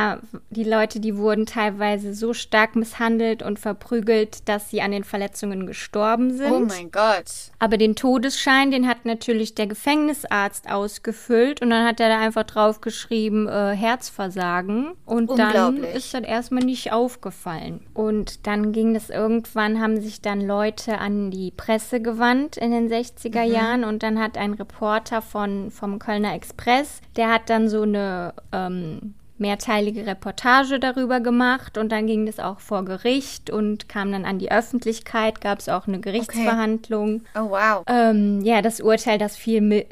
die 0.51 0.65
Leute, 0.65 0.99
die 0.99 1.17
wurden 1.17 1.47
teilweise 1.47 2.13
so 2.13 2.35
stark 2.35 2.75
misshandelt 2.75 3.43
und 3.43 3.59
verprügelt, 3.59 4.49
dass 4.49 4.69
sie 4.69 4.83
an 4.83 4.91
den 4.91 5.05
Verletzungen 5.05 5.67
gestorben 5.67 6.37
sind. 6.37 6.53
Oh 6.53 6.61
mein 6.61 6.91
Gott. 6.91 7.53
Aber 7.61 7.79
den 7.79 7.95
Todesschein, 7.95 8.73
den 8.73 8.89
hat 8.89 9.05
natürlich 9.05 9.55
der 9.55 9.69
Gefängnisarzt 9.69 10.69
ausgefüllt 10.69 11.63
und 11.63 11.71
dann 11.71 11.87
hat 11.87 12.01
er 12.01 12.09
da 12.09 12.19
einfach 12.19 12.43
draufgeschrieben, 12.43 13.49
äh, 13.49 13.75
Herzversagen. 13.77 14.93
Und 15.07 15.39
dann 15.39 15.85
ist 15.85 16.15
das 16.15 16.23
erstmal 16.23 16.65
nicht 16.65 16.93
aufgefallen. 16.93 17.87
Und 17.95 18.47
dann 18.49 18.73
ging 18.73 18.93
das 18.93 19.09
irgendwann, 19.09 19.81
haben 19.81 20.01
sich 20.01 20.21
dann 20.21 20.41
Leute 20.41 20.99
an 20.99 21.31
die 21.31 21.53
Presse 21.57 22.03
gewandt 22.03 22.57
in 22.57 22.73
den 22.73 22.91
60er 22.91 23.45
Jahren 23.45 23.85
und 23.85 24.03
dann 24.03 24.19
hat 24.19 24.37
ein 24.37 24.55
Reporter 24.55 25.23
von, 25.23 25.71
vom 25.71 25.99
Kölner 26.01 26.35
Express, 26.35 27.01
der 27.17 27.33
hat 27.33 27.49
dann 27.49 27.69
so 27.69 27.83
eine 27.83 28.35
ähm, 28.53 29.15
mehrteilige 29.41 30.07
Reportage 30.07 30.79
darüber 30.79 31.21
gemacht 31.21 31.79
und 31.79 31.91
dann 31.91 32.07
ging 32.07 32.27
das 32.27 32.39
auch 32.39 32.61
vor 32.61 32.85
Gericht 32.85 33.51
und 33.51 33.89
kam 33.89 34.13
dann 34.13 34.25
an 34.25 34.39
die 34.39 34.53
Öffentlichkeit, 34.53 35.41
gab 35.41 35.59
es 35.59 35.69
auch 35.69 35.87
eine 35.89 36.01
Gerichtsverhandlung. 36.01 37.23
Oh 37.35 37.51
wow. 37.51 37.83
Ähm, 37.87 38.41
ja, 38.43 38.63
das 38.63 38.81
Urteil, 38.81 39.19
das 39.19 39.37
fiel 39.37 39.61
mil 39.61 39.85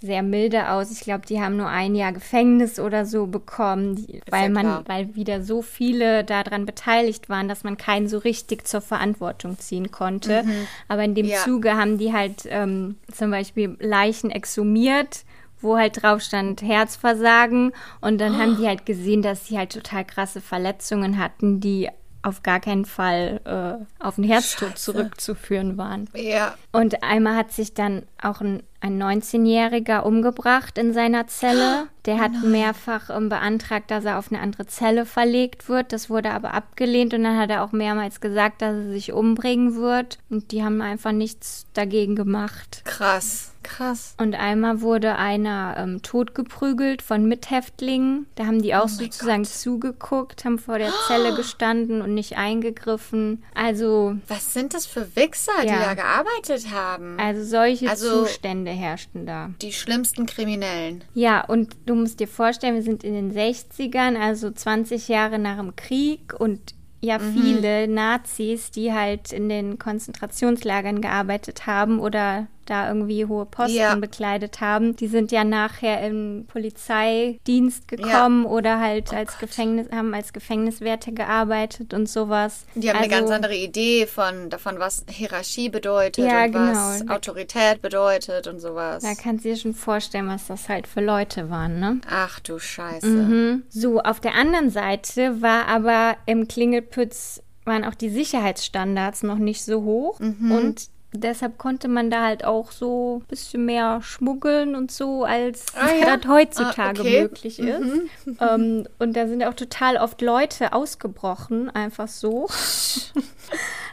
sehr 0.00 0.22
milde 0.22 0.68
aus. 0.68 0.90
Ich 0.90 1.00
glaube, 1.00 1.24
die 1.26 1.40
haben 1.40 1.56
nur 1.56 1.68
ein 1.68 1.94
Jahr 1.94 2.12
Gefängnis 2.12 2.78
oder 2.78 3.06
so 3.06 3.26
bekommen, 3.26 3.94
die, 3.96 4.20
weil 4.28 4.42
ja 4.44 4.48
man, 4.50 4.62
klar. 4.66 4.82
weil 4.86 5.14
wieder 5.14 5.42
so 5.42 5.62
viele 5.62 6.24
daran 6.24 6.66
beteiligt 6.66 7.30
waren, 7.30 7.48
dass 7.48 7.64
man 7.64 7.78
keinen 7.78 8.06
so 8.06 8.18
richtig 8.18 8.66
zur 8.66 8.82
Verantwortung 8.82 9.58
ziehen 9.58 9.90
konnte. 9.92 10.44
Aber 10.88 11.04
in 11.04 11.14
dem 11.14 11.24
Mhm. 11.24 11.32
Ja. 11.32 11.38
Zuge 11.38 11.74
haben 11.78 11.96
die 11.96 12.12
halt 12.12 12.42
ähm, 12.50 12.96
zum 13.10 13.30
Beispiel 13.30 13.78
Leichen 13.80 14.30
exhumiert 14.30 15.24
wo 15.60 15.76
halt 15.76 16.02
drauf 16.02 16.20
stand 16.20 16.62
Herzversagen 16.62 17.72
und 18.00 18.18
dann 18.20 18.38
haben 18.38 18.56
die 18.58 18.66
halt 18.66 18.86
gesehen, 18.86 19.22
dass 19.22 19.46
sie 19.46 19.58
halt 19.58 19.72
total 19.72 20.04
krasse 20.04 20.40
Verletzungen 20.40 21.18
hatten, 21.18 21.60
die 21.60 21.88
auf 22.24 22.42
gar 22.42 22.58
keinen 22.58 22.86
Fall 22.86 23.40
äh, 23.44 24.02
auf 24.04 24.14
den 24.16 24.24
Herztod 24.24 24.70
Scheiße. 24.70 24.92
zurückzuführen 24.92 25.76
waren. 25.76 26.08
Ja. 26.14 26.54
Und 26.72 27.02
einmal 27.02 27.36
hat 27.36 27.52
sich 27.52 27.74
dann 27.74 28.04
auch 28.20 28.40
ein, 28.40 28.62
ein 28.84 29.02
19-Jähriger 29.02 30.00
umgebracht 30.02 30.78
in 30.78 30.92
seiner 30.92 31.26
Zelle. 31.26 31.88
Der 32.06 32.18
hat 32.20 32.32
mehrfach 32.44 33.08
ähm, 33.08 33.30
beantragt, 33.30 33.90
dass 33.90 34.04
er 34.04 34.18
auf 34.18 34.30
eine 34.30 34.40
andere 34.42 34.66
Zelle 34.66 35.06
verlegt 35.06 35.68
wird. 35.70 35.92
Das 35.92 36.10
wurde 36.10 36.30
aber 36.32 36.52
abgelehnt 36.52 37.14
und 37.14 37.24
dann 37.24 37.38
hat 37.38 37.48
er 37.50 37.64
auch 37.64 37.72
mehrmals 37.72 38.20
gesagt, 38.20 38.60
dass 38.60 38.74
er 38.76 38.90
sich 38.92 39.12
umbringen 39.12 39.76
wird. 39.76 40.18
Und 40.28 40.52
die 40.52 40.62
haben 40.62 40.82
einfach 40.82 41.12
nichts 41.12 41.64
dagegen 41.72 42.14
gemacht. 42.14 42.82
Krass. 42.84 43.50
Krass. 43.62 44.14
Und 44.18 44.34
einmal 44.34 44.82
wurde 44.82 45.16
einer 45.16 45.76
ähm, 45.78 46.02
totgeprügelt 46.02 47.00
von 47.00 47.24
Mithäftlingen. 47.26 48.26
Da 48.34 48.44
haben 48.44 48.60
die 48.60 48.74
auch 48.74 48.84
Oh 48.84 48.88
sozusagen 48.88 49.46
zugeguckt, 49.46 50.44
haben 50.44 50.58
vor 50.58 50.78
der 50.78 50.92
Zelle 51.06 51.34
gestanden 51.34 52.02
und 52.02 52.12
nicht 52.12 52.36
eingegriffen. 52.36 53.42
Also, 53.54 54.16
Was 54.28 54.52
sind 54.52 54.74
das 54.74 54.84
für 54.84 55.16
Wichser, 55.16 55.52
die 55.62 55.68
Ja. 55.68 55.80
da 55.82 55.94
gearbeitet 55.94 56.70
haben? 56.74 57.16
also 57.18 57.42
solche 57.42 57.88
Also- 57.88 58.24
Zustände 58.24 58.70
herrschten 58.74 59.26
da. 59.26 59.50
Die 59.62 59.72
schlimmsten 59.72 60.26
Kriminellen. 60.26 61.04
Ja, 61.14 61.44
und 61.44 61.76
du 61.86 61.94
musst 61.94 62.20
dir 62.20 62.28
vorstellen, 62.28 62.74
wir 62.74 62.82
sind 62.82 63.04
in 63.04 63.14
den 63.14 63.32
60ern, 63.32 64.16
also 64.20 64.50
20 64.50 65.08
Jahre 65.08 65.38
nach 65.38 65.56
dem 65.58 65.74
Krieg 65.76 66.34
und 66.38 66.74
ja, 67.00 67.18
Mhm. 67.18 67.32
viele 67.34 67.88
Nazis, 67.88 68.70
die 68.70 68.92
halt 68.92 69.32
in 69.32 69.48
den 69.50 69.78
Konzentrationslagern 69.78 71.00
gearbeitet 71.02 71.66
haben 71.66 72.00
oder 72.00 72.46
da 72.64 72.88
irgendwie 72.88 73.26
hohe 73.26 73.46
Posten 73.46 73.76
Ja. 73.76 73.94
bekleidet 73.94 74.60
haben. 74.60 74.96
Die 74.96 75.06
sind 75.06 75.32
ja 75.32 75.44
nachher 75.44 76.06
im 76.06 76.46
Polizeidienst 76.48 77.88
gekommen 77.88 78.44
oder 78.46 78.80
halt 78.80 79.10
Oh 79.12 79.16
als 79.16 79.38
Gefängnis, 79.38 79.88
haben 79.92 80.14
als 80.14 80.32
Gefängniswärter 80.32 81.12
gearbeitet 81.12 81.94
und 81.94 82.08
sowas. 82.08 82.66
Die 82.74 82.88
haben 82.88 82.96
eine 82.98 83.06
Also- 83.12 83.20
ganz 83.20 83.30
andere 83.30 83.54
Idee 83.56 84.06
von 84.06 84.50
davon, 84.50 84.78
was 84.78 85.04
Hierarchie 85.08 85.68
bedeutet 85.68 86.24
Ja, 86.24 86.44
und 86.44 86.54
was 86.54 87.00
genau. 87.00 87.14
Autorität 87.14 87.82
bedeutet 87.82 88.46
und 88.46 88.60
sowas. 88.60 89.02
Da 89.02 89.14
kannst 89.14 89.44
du 89.44 89.48
dir 89.50 89.56
schon 89.56 89.74
vorstellen, 89.74 90.28
was 90.28 90.46
das 90.46 90.68
halt 90.68 90.86
für 90.86 91.00
Leute 91.00 91.50
waren, 91.50 91.80
ne? 91.80 92.00
Ach 92.10 92.40
du 92.40 92.58
Scheiße. 92.58 93.06
Mhm. 93.06 93.62
So, 93.68 94.00
auf 94.00 94.20
der 94.20 94.34
anderen 94.34 94.70
Seite 94.70 95.42
war 95.42 95.66
aber 95.68 96.16
im 96.26 96.48
Klingelpütz 96.48 97.40
waren 97.66 97.84
auch 97.84 97.94
die 97.94 98.10
Sicherheitsstandards 98.10 99.22
noch 99.22 99.38
nicht 99.38 99.64
so 99.64 99.82
hoch 99.84 100.20
Mhm. 100.20 100.52
und 100.52 100.86
deshalb 101.16 101.58
konnte 101.58 101.88
man 101.88 102.10
da 102.10 102.24
halt 102.24 102.44
auch 102.44 102.70
so 102.72 103.20
ein 103.22 103.26
bisschen 103.28 103.64
mehr 103.64 104.00
schmuggeln 104.02 104.74
und 104.74 104.90
so, 104.90 105.24
als 105.24 105.66
Ah, 105.74 105.88
ja? 105.94 106.16
das 106.16 106.28
heutzutage 106.28 106.98
Ah, 107.00 107.04
okay. 107.04 107.22
möglich 107.22 107.58
ist. 107.58 107.92
Ähm, 108.40 108.86
und 108.98 109.16
da 109.16 109.26
sind 109.26 109.42
auch 109.44 109.54
total 109.54 109.96
oft 109.96 110.20
Leute 110.22 110.72
ausgebrochen, 110.72 111.70
einfach 111.70 112.08
so. 112.08 112.48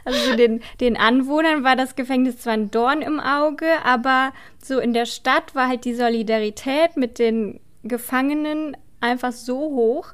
Also 0.04 0.34
den, 0.34 0.60
den 0.80 0.96
Anwohnern 0.96 1.62
war 1.62 1.76
das 1.76 1.94
Gefängnis 1.94 2.38
zwar 2.38 2.54
ein 2.54 2.72
Dorn 2.72 3.02
im 3.02 3.20
Auge, 3.20 3.66
aber 3.84 4.32
so 4.60 4.80
in 4.80 4.92
der 4.94 5.06
Stadt 5.06 5.54
war 5.54 5.68
halt 5.68 5.84
die 5.84 5.94
Solidarität 5.94 6.96
mit 6.96 7.20
den 7.20 7.60
Gefangenen 7.84 8.76
einfach 9.00 9.30
so 9.30 9.58
hoch, 9.58 10.08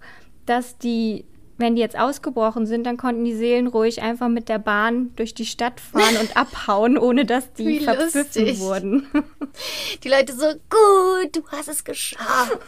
dass 0.44 0.76
die, 0.76 1.24
wenn 1.58 1.74
die 1.74 1.82
jetzt 1.82 1.98
ausgebrochen 1.98 2.66
sind, 2.66 2.84
dann 2.86 2.96
konnten 2.96 3.24
die 3.24 3.34
Seelen 3.34 3.66
ruhig 3.66 4.00
einfach 4.00 4.28
mit 4.28 4.48
der 4.48 4.60
Bahn 4.60 5.10
durch 5.16 5.34
die 5.34 5.44
Stadt 5.44 5.80
fahren 5.80 6.16
und 6.20 6.36
abhauen, 6.36 6.96
ohne 6.96 7.24
dass 7.24 7.52
die 7.52 7.80
verpfiffen 7.80 8.58
wurden. 8.60 9.06
Die 10.04 10.08
Leute 10.08 10.34
so, 10.34 10.46
gut, 10.46 11.34
du 11.34 11.42
hast 11.48 11.68
es 11.68 11.82
geschafft. 11.82 12.58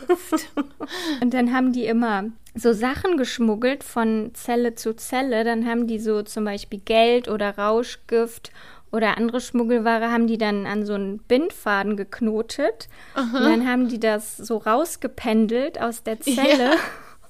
Und 1.20 1.34
dann 1.34 1.54
haben 1.54 1.72
die 1.72 1.84
immer 1.84 2.24
so 2.54 2.72
Sachen 2.72 3.16
geschmuggelt 3.16 3.84
von 3.84 4.30
Zelle 4.34 4.74
zu 4.74 4.94
Zelle. 4.96 5.44
Dann 5.44 5.66
haben 5.66 5.86
die 5.86 6.00
so 6.00 6.22
zum 6.22 6.44
Beispiel 6.44 6.80
Geld 6.80 7.28
oder 7.28 7.56
Rauschgift 7.56 8.50
oder 8.90 9.16
andere 9.18 9.40
Schmuggelware 9.40 10.10
haben 10.10 10.26
die 10.26 10.38
dann 10.38 10.66
an 10.66 10.84
so 10.84 10.94
einen 10.94 11.18
Bindfaden 11.18 11.96
geknotet. 11.96 12.88
Und 13.14 13.44
dann 13.44 13.68
haben 13.68 13.88
die 13.88 14.00
das 14.00 14.36
so 14.36 14.56
rausgependelt 14.56 15.80
aus 15.80 16.02
der 16.02 16.18
Zelle. 16.20 16.72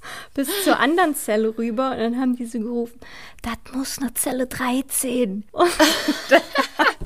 Bis 0.34 0.48
zur 0.64 0.78
anderen 0.78 1.14
Zelle 1.14 1.56
rüber 1.56 1.92
und 1.92 1.98
dann 1.98 2.20
haben 2.20 2.36
die 2.36 2.46
so 2.46 2.58
gerufen, 2.58 3.00
das 3.42 3.74
muss 3.74 3.98
eine 3.98 4.14
Zelle 4.14 4.46
13. 4.46 5.44
Und, 5.52 5.70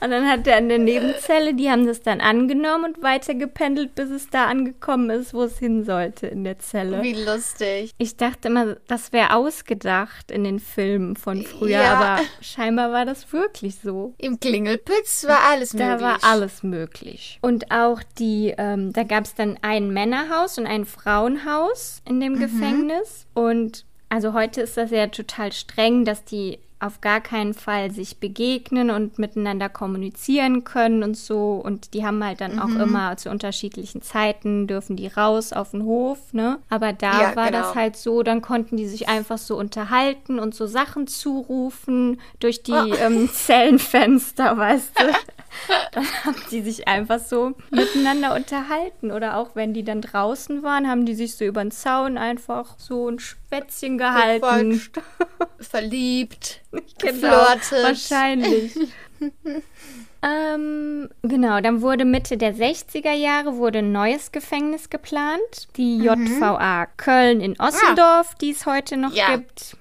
und 0.00 0.10
dann 0.10 0.28
hat 0.28 0.46
der 0.46 0.58
in 0.58 0.68
der 0.68 0.78
Nebenzelle, 0.78 1.54
die 1.54 1.70
haben 1.70 1.86
das 1.86 2.02
dann 2.02 2.20
angenommen 2.20 2.84
und 2.94 3.02
weitergependelt, 3.02 3.94
bis 3.94 4.10
es 4.10 4.28
da 4.30 4.46
angekommen 4.46 5.10
ist, 5.10 5.34
wo 5.34 5.42
es 5.42 5.58
hin 5.58 5.84
sollte 5.84 6.26
in 6.26 6.44
der 6.44 6.58
Zelle. 6.58 7.02
Wie 7.02 7.12
lustig. 7.14 7.92
Ich 7.98 8.16
dachte 8.16 8.48
immer, 8.48 8.76
das 8.88 9.12
wäre 9.12 9.34
ausgedacht 9.34 10.30
in 10.30 10.44
den 10.44 10.58
Filmen 10.58 11.16
von 11.16 11.42
früher, 11.42 11.70
Ja. 11.82 11.94
aber 11.94 12.22
scheinbar 12.40 12.92
war 12.92 13.04
das 13.04 13.32
wirklich 13.32 13.76
so. 13.76 14.14
Im 14.18 14.40
Klingelpütz 14.40 15.24
war 15.26 15.40
alles 15.50 15.70
Da 15.70 15.86
möglich. 15.96 16.02
war 16.02 16.18
alles 16.22 16.62
möglich. 16.62 17.38
Und 17.42 17.70
auch 17.70 18.00
die, 18.18 18.54
ähm, 18.58 18.92
da 18.92 19.02
gab 19.04 19.24
es 19.24 19.34
dann 19.34 19.58
ein 19.62 19.90
Männerhaus 19.92 20.58
und 20.58 20.66
ein 20.66 20.84
Frauenhaus 20.86 22.02
in 22.08 22.16
Mhm. 22.16 22.20
dem 22.20 22.38
Gefängnis. 22.40 23.26
Und 23.34 23.84
also 24.08 24.32
heute 24.32 24.62
ist 24.62 24.76
das 24.76 24.90
ja 24.90 25.06
total 25.06 25.52
streng, 25.52 26.04
dass 26.04 26.24
die 26.24 26.58
auf 26.80 27.00
gar 27.02 27.20
keinen 27.20 27.52
Fall 27.54 27.90
sich 27.90 28.16
begegnen 28.18 28.90
und 28.90 29.18
miteinander 29.18 29.68
kommunizieren 29.68 30.64
können 30.64 31.02
und 31.02 31.16
so. 31.16 31.60
Und 31.62 31.92
die 31.94 32.04
haben 32.06 32.24
halt 32.24 32.40
dann 32.40 32.58
auch 32.58 32.68
Mhm. 32.68 32.80
immer 32.80 33.16
zu 33.18 33.30
unterschiedlichen 33.30 34.00
Zeiten 34.02 34.66
dürfen 34.66 34.96
die 34.96 35.06
raus 35.08 35.52
auf 35.52 35.72
den 35.72 35.84
Hof, 35.84 36.32
ne? 36.32 36.58
Aber 36.70 36.92
da 36.92 37.20
Ja, 37.20 37.36
war 37.36 37.50
genau. 37.50 37.58
das 37.62 37.74
halt 37.74 37.96
so, 37.96 38.22
dann 38.22 38.40
konnten 38.42 38.76
die 38.76 38.86
sich 38.88 39.08
einfach 39.08 39.38
so 39.38 39.56
unterhalten 39.58 40.38
und 40.38 40.54
so 40.54 40.66
Sachen 40.66 41.06
zurufen 41.06 42.20
durch 42.38 42.62
die 42.62 42.72
Oh. 42.72 42.94
ähm, 42.98 43.28
Zellenfenster, 43.32 44.56
weißt 44.56 44.98
du. 45.00 45.04
Dann 45.92 46.04
haben 46.24 46.36
die 46.52 46.62
sich 46.62 46.86
einfach 46.86 47.18
so 47.18 47.54
miteinander 47.70 48.34
unterhalten. 48.36 49.10
Oder 49.10 49.36
auch 49.36 49.56
wenn 49.56 49.74
die 49.74 49.82
dann 49.82 50.00
draußen 50.00 50.62
waren, 50.62 50.88
haben 50.88 51.04
die 51.06 51.14
sich 51.14 51.34
so 51.36 51.44
über 51.44 51.60
den 51.62 51.72
Zaun 51.72 52.16
einfach 52.18 52.76
so 52.78 53.08
ein 53.10 53.18
Schwätzchen 53.50 53.98
gehalten. 53.98 54.80
Verliebt, 55.60 56.60
Genau, 56.70 56.86
geflirtet. 56.98 57.72
wahrscheinlich. 57.84 58.78
ähm, 60.22 61.08
genau, 61.22 61.60
dann 61.60 61.82
wurde 61.82 62.04
Mitte 62.04 62.36
der 62.36 62.54
60er 62.54 63.12
Jahre 63.12 63.56
wurde 63.56 63.78
ein 63.80 63.92
neues 63.92 64.32
Gefängnis 64.32 64.88
geplant. 64.90 65.68
Die 65.76 65.98
JVA 65.98 66.86
Köln 66.96 67.40
in 67.40 67.58
Ossendorf, 67.58 68.34
die 68.36 68.50
es 68.50 68.66
heute 68.66 68.96
noch 68.96 69.12
Ja. 69.12 69.36
gibt. 69.36 69.76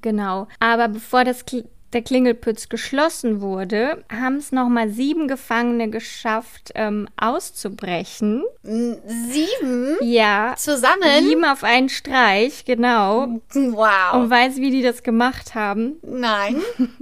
Genau. 0.00 0.48
Aber 0.58 0.88
bevor 0.88 1.24
das 1.24 1.44
der 1.92 2.02
Klingelpütz 2.02 2.68
geschlossen 2.68 3.40
wurde, 3.40 4.04
haben 4.10 4.36
es 4.36 4.52
nochmal 4.52 4.88
sieben 4.90 5.28
Gefangene 5.28 5.90
geschafft, 5.90 6.72
ähm, 6.74 7.08
auszubrechen. 7.16 8.42
Sieben 8.62 9.96
Ja. 10.00 10.54
zusammen? 10.56 11.02
Sieben 11.20 11.44
auf 11.44 11.64
einen 11.64 11.88
Streich, 11.88 12.64
genau. 12.64 13.40
Wow. 13.54 14.14
Und 14.14 14.30
weiß, 14.30 14.56
wie 14.56 14.70
die 14.70 14.82
das 14.82 15.02
gemacht 15.02 15.54
haben. 15.54 15.96
Nein. 16.02 16.60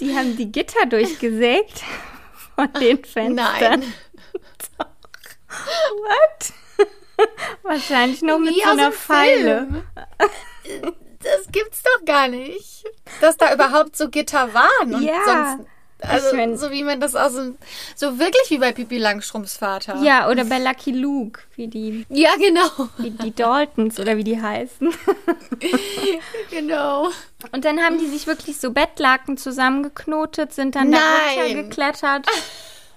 Die 0.00 0.16
haben 0.16 0.36
die 0.36 0.50
Gitter 0.50 0.86
durchgesägt 0.86 1.82
von 2.56 2.72
den 2.80 3.04
Fenstern. 3.04 3.34
Nein. 3.36 3.82
What? 5.48 6.88
Wahrscheinlich 7.62 8.22
nur 8.22 8.38
mit 8.38 8.54
Wie 8.54 8.62
so 8.62 8.70
einer 8.70 8.90
Pfeile. 8.90 9.84
Das 11.22 11.52
gibt's 11.52 11.82
doch 11.82 12.04
gar 12.04 12.28
nicht. 12.28 12.84
Dass 13.20 13.36
da 13.36 13.52
überhaupt 13.54 13.96
so 13.96 14.08
Gitter 14.08 14.52
waren. 14.54 14.94
Und 14.94 15.02
Ja. 15.02 15.14
sonst. 15.24 15.66
Also, 16.04 16.28
Ich 16.30 16.32
mein- 16.32 16.56
so 16.58 16.72
wie 16.72 16.82
man 16.82 16.98
das 17.00 17.14
aus 17.14 17.34
dem. 17.34 17.56
So 17.94 18.18
wirklich 18.18 18.50
wie 18.50 18.58
bei 18.58 18.72
Pipi 18.72 18.98
Langstrumpfs 18.98 19.56
Vater. 19.56 19.98
Ja, 20.02 20.28
oder 20.28 20.44
bei 20.44 20.58
Lucky 20.58 20.90
Luke, 20.90 21.42
wie 21.54 21.68
die, 21.68 22.04
Ja, 22.08 22.30
genau. 22.38 22.88
wie 22.98 23.10
die 23.10 23.32
Daltons 23.32 24.00
oder 24.00 24.16
wie 24.16 24.24
die 24.24 24.40
heißen. 24.42 24.92
genau. 26.50 27.08
Und 27.52 27.64
dann 27.64 27.80
haben 27.80 27.98
die 27.98 28.06
sich 28.08 28.26
wirklich 28.26 28.58
so 28.58 28.72
Bettlaken 28.72 29.36
zusammengeknotet, 29.36 30.52
sind 30.52 30.74
dann 30.74 30.90
da 30.92 30.98
Nein. 30.98 31.38
runtergeklettert. 31.38 32.26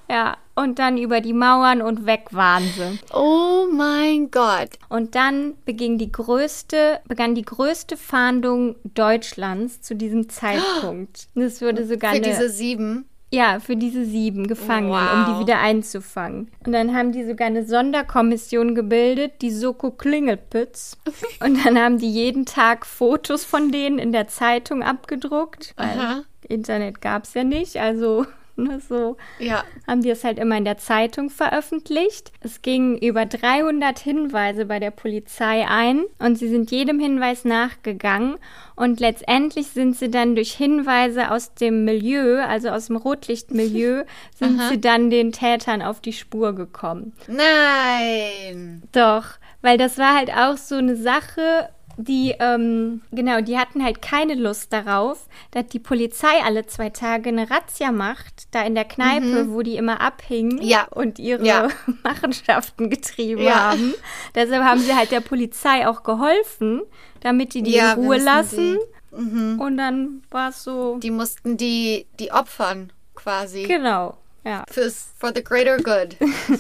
Ja, 0.10 0.38
und 0.56 0.80
dann 0.80 0.98
über 0.98 1.22
die 1.22 1.34
Mauern 1.34 1.82
und 1.82 2.06
weg 2.06 2.28
waren 2.32 2.64
sie. 2.64 3.00
Oh 3.14 3.66
mein 3.72 4.32
Gott. 4.32 4.70
Und 4.90 5.16
dann 5.16 5.54
beging 5.66 5.98
die 5.98 6.12
größte, 6.12 7.00
begann 7.08 7.36
die 7.36 7.44
größte 7.44 7.98
Fahndung 7.98 8.76
Deutschlands 8.84 9.82
zu 9.82 9.96
diesem 9.96 10.30
Zeitpunkt. 10.30 11.28
Und 11.36 11.42
Es 11.44 11.62
wurde 11.62 11.86
sogar 11.86 12.12
Für 12.12 12.18
eine, 12.18 12.28
diese 12.28 12.50
sieben. 12.50 13.06
ja, 13.32 13.60
für 13.60 13.76
diese 13.76 14.06
sieben 14.06 14.48
Gefangenen, 14.48 14.94
um 14.94 15.26
Wow. 15.26 15.34
die 15.36 15.40
wieder 15.42 15.60
einzufangen. 15.60 16.50
Und 16.66 16.72
dann 16.72 16.96
haben 16.96 17.12
die 17.12 17.26
sogar 17.26 17.48
eine 17.48 17.66
Sonderkommission 17.66 18.76
gebildet, 18.76 19.42
die 19.42 19.52
Soko 19.52 19.92
Klingelpütz. 19.92 20.98
Und 21.44 21.66
dann 21.66 21.78
haben 21.78 21.98
die 21.98 22.10
jeden 22.12 22.46
Tag 22.46 22.86
Fotos 22.86 23.44
von 23.44 23.72
denen 23.72 24.00
in 24.00 24.12
der 24.14 24.28
Zeitung 24.30 24.84
abgedruckt, 24.84 25.74
weil 25.76 26.00
Aha. 26.00 26.24
Internet 26.48 27.02
gab 27.02 27.24
es 27.26 27.34
ja 27.34 27.44
nicht, 27.44 27.78
also 27.78 28.26
ne, 28.56 28.80
so 28.80 29.18
Ja. 29.40 29.64
haben 29.88 30.02
die 30.02 30.10
es 30.10 30.24
halt 30.24 30.40
immer 30.40 30.58
in 30.58 30.66
der 30.66 30.78
Zeitung 30.78 31.30
veröffentlicht. 31.30 32.32
Es 32.42 32.62
gingen 32.62 32.98
über 32.98 33.26
300 33.26 34.00
Hinweise 34.00 34.66
bei 34.66 34.80
der 34.80 34.92
Polizei 34.92 35.68
ein 35.68 36.04
und 36.20 36.38
sie 36.38 36.48
sind 36.50 36.72
jedem 36.72 37.00
Hinweis 37.00 37.46
nachgegangen 37.46 38.38
und 38.76 39.00
letztendlich 39.00 39.68
sind 39.68 39.96
sie 39.96 40.10
dann 40.12 40.36
durch 40.36 40.54
Hinweise 40.54 41.32
aus 41.32 41.54
dem 41.54 41.86
Milieu, 41.86 42.42
also 42.44 42.70
aus 42.70 42.88
dem 42.88 42.98
Rotlichtmilieu, 42.98 44.04
sind 44.36 44.62
sie 44.70 44.82
dann 44.82 45.10
den 45.10 45.32
Tätern 45.32 45.82
auf 45.82 46.02
die 46.02 46.14
Spur 46.14 46.54
gekommen. 46.54 47.14
Nein. 47.28 48.84
Doch, 48.92 49.26
weil 49.62 49.78
das 49.78 49.98
war 49.98 50.16
halt 50.16 50.32
auch 50.32 50.58
so 50.58 50.76
eine 50.76 50.96
Sache, 50.96 51.70
die, 51.98 52.36
ähm, 52.40 53.02
genau, 53.12 53.42
die 53.42 53.58
hatten 53.58 53.84
halt 53.84 54.02
keine 54.02 54.36
Lust 54.36 54.72
darauf, 54.74 55.28
dass 55.52 55.68
die 55.68 55.80
Polizei 55.80 56.42
alle 56.44 56.66
zwei 56.66 56.90
Tage 56.90 57.30
eine 57.30 57.50
Razzia 57.50 57.92
macht, 57.92 58.48
da 58.52 58.64
in 58.64 58.76
der 58.76 58.86
Kneipe, 58.86 59.50
wo 59.52 59.62
die 59.62 59.78
immer 59.78 60.02
abhingen 60.02 60.58
Mhm. 60.58 60.62
Ja. 60.64 60.88
und 60.92 61.20
ihre 61.20 61.46
Ja. 61.46 61.70
Machenschaften 62.04 62.90
getrieben 62.90 63.42
Ja. 63.44 63.72
haben. 63.72 63.94
Deshalb 64.36 64.64
haben 64.64 64.80
sie 64.82 64.96
halt 64.96 65.12
der 65.12 65.22
Polizei 65.22 65.88
auch 65.88 66.04
geholfen, 66.04 66.82
damit 67.22 67.54
die 67.54 67.64
die 67.64 67.76
in 67.78 67.86
Ruhe 67.92 68.18
lassen. 68.18 68.78
die- 68.78 68.96
Mhm. 69.18 69.62
Und 69.62 69.78
dann 69.78 70.24
war 70.30 70.50
es 70.50 70.64
so, 70.66 70.98
Die 70.98 71.10
mussten 71.12 71.56
die, 71.56 72.06
die 72.20 72.34
opfern, 72.34 72.92
quasi. 73.16 73.64
genau, 73.64 74.18
ja. 74.44 74.66
Fürs, 74.70 75.08
for 75.18 75.32
the 75.34 75.42
greater 75.42 75.78
good. 75.78 76.18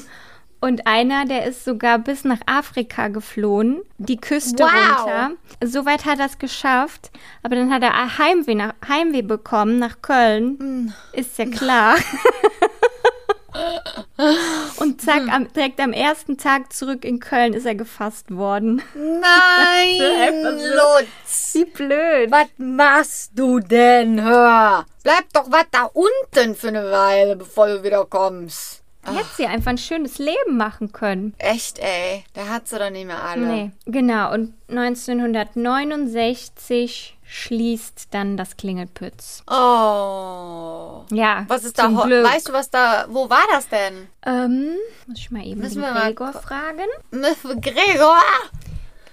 Und 0.65 0.88
einer, 0.88 1.25
der 1.25 1.45
ist 1.45 1.63
sogar 1.63 1.99
bis 1.99 2.23
nach 2.23 2.39
Afrika 2.47 3.10
geflohen, 3.10 3.84
die 3.99 4.17
Küste 4.17 4.63
Wow. 4.63 4.71
runter. 4.99 5.32
Soweit 5.63 6.06
hat 6.06 6.17
er 6.17 6.25
es 6.25 6.39
geschafft. 6.39 7.12
Aber 7.43 7.56
dann 7.56 7.71
hat 7.71 7.84
er 7.84 8.17
Heimweh, 8.17 8.56
nach, 8.56 8.73
Heimweh 8.88 9.21
bekommen 9.21 9.78
nach 9.78 10.01
Köln. 10.01 10.91
Ist 11.13 11.38
ja 11.38 11.45
klar. 11.45 11.97
Und 14.78 15.01
zack, 15.01 15.32
am, 15.32 15.54
direkt 15.54 15.80
am 15.80 15.93
ersten 15.93 16.39
Tag 16.39 16.73
zurück 16.73 17.06
in 17.06 17.19
Köln 17.19 17.54
ist 17.54 17.67
er 17.67 17.75
gefasst 17.75 18.36
worden. 18.36 18.82
Nein, 18.95 20.41
Lutz. 20.41 21.54
Wie 21.54 21.65
blöd. 21.65 22.32
Was 22.32 22.47
machst 22.58 23.34
du 23.36 23.60
denn? 23.60 24.19
Hör. 24.19 24.88
Bleib 25.04 25.32
doch 25.32 25.51
was 25.51 25.65
da 25.69 25.91
unten 25.93 26.56
für 26.56 26.69
eine 26.69 26.89
Weile, 26.89 27.36
bevor 27.36 27.67
du 27.67 27.84
wieder 27.84 28.04
kommst. 28.06 28.82
Hätte 29.13 29.29
sie 29.37 29.45
einfach 29.45 29.71
ein 29.71 29.77
schönes 29.77 30.17
Leben 30.17 30.57
machen 30.57 30.91
können. 30.91 31.33
Echt, 31.37 31.79
ey. 31.79 32.23
Da 32.33 32.47
hat 32.47 32.67
sie 32.67 32.77
doch 32.79 32.89
nicht 32.89 33.05
mehr 33.07 33.23
alle. 33.23 33.45
Nee, 33.45 33.71
genau. 33.85 34.33
Und 34.33 34.53
1969 34.69 37.11
schließt 37.27 38.07
dann 38.11 38.37
das 38.37 38.55
Klingelpütz. 38.57 39.41
Oh. 39.47 41.03
Ja, 41.11 41.45
Was 41.47 41.63
ist 41.63 41.77
da? 41.79 41.87
Glück. 41.87 42.23
Weißt 42.25 42.49
du, 42.49 42.53
was 42.53 42.69
da. 42.69 43.05
Wo 43.09 43.29
war 43.29 43.43
das 43.51 43.67
denn? 43.67 44.07
Ähm, 44.25 44.75
muss 45.07 45.17
ich 45.19 45.31
mal 45.31 45.45
eben 45.45 45.61
Müssen 45.61 45.81
den 45.81 45.83
wir 45.83 45.91
mal 45.93 46.13
Gregor 46.13 46.31
gu- 46.33 46.39
fragen? 46.39 46.87
Gregor! 47.61 48.21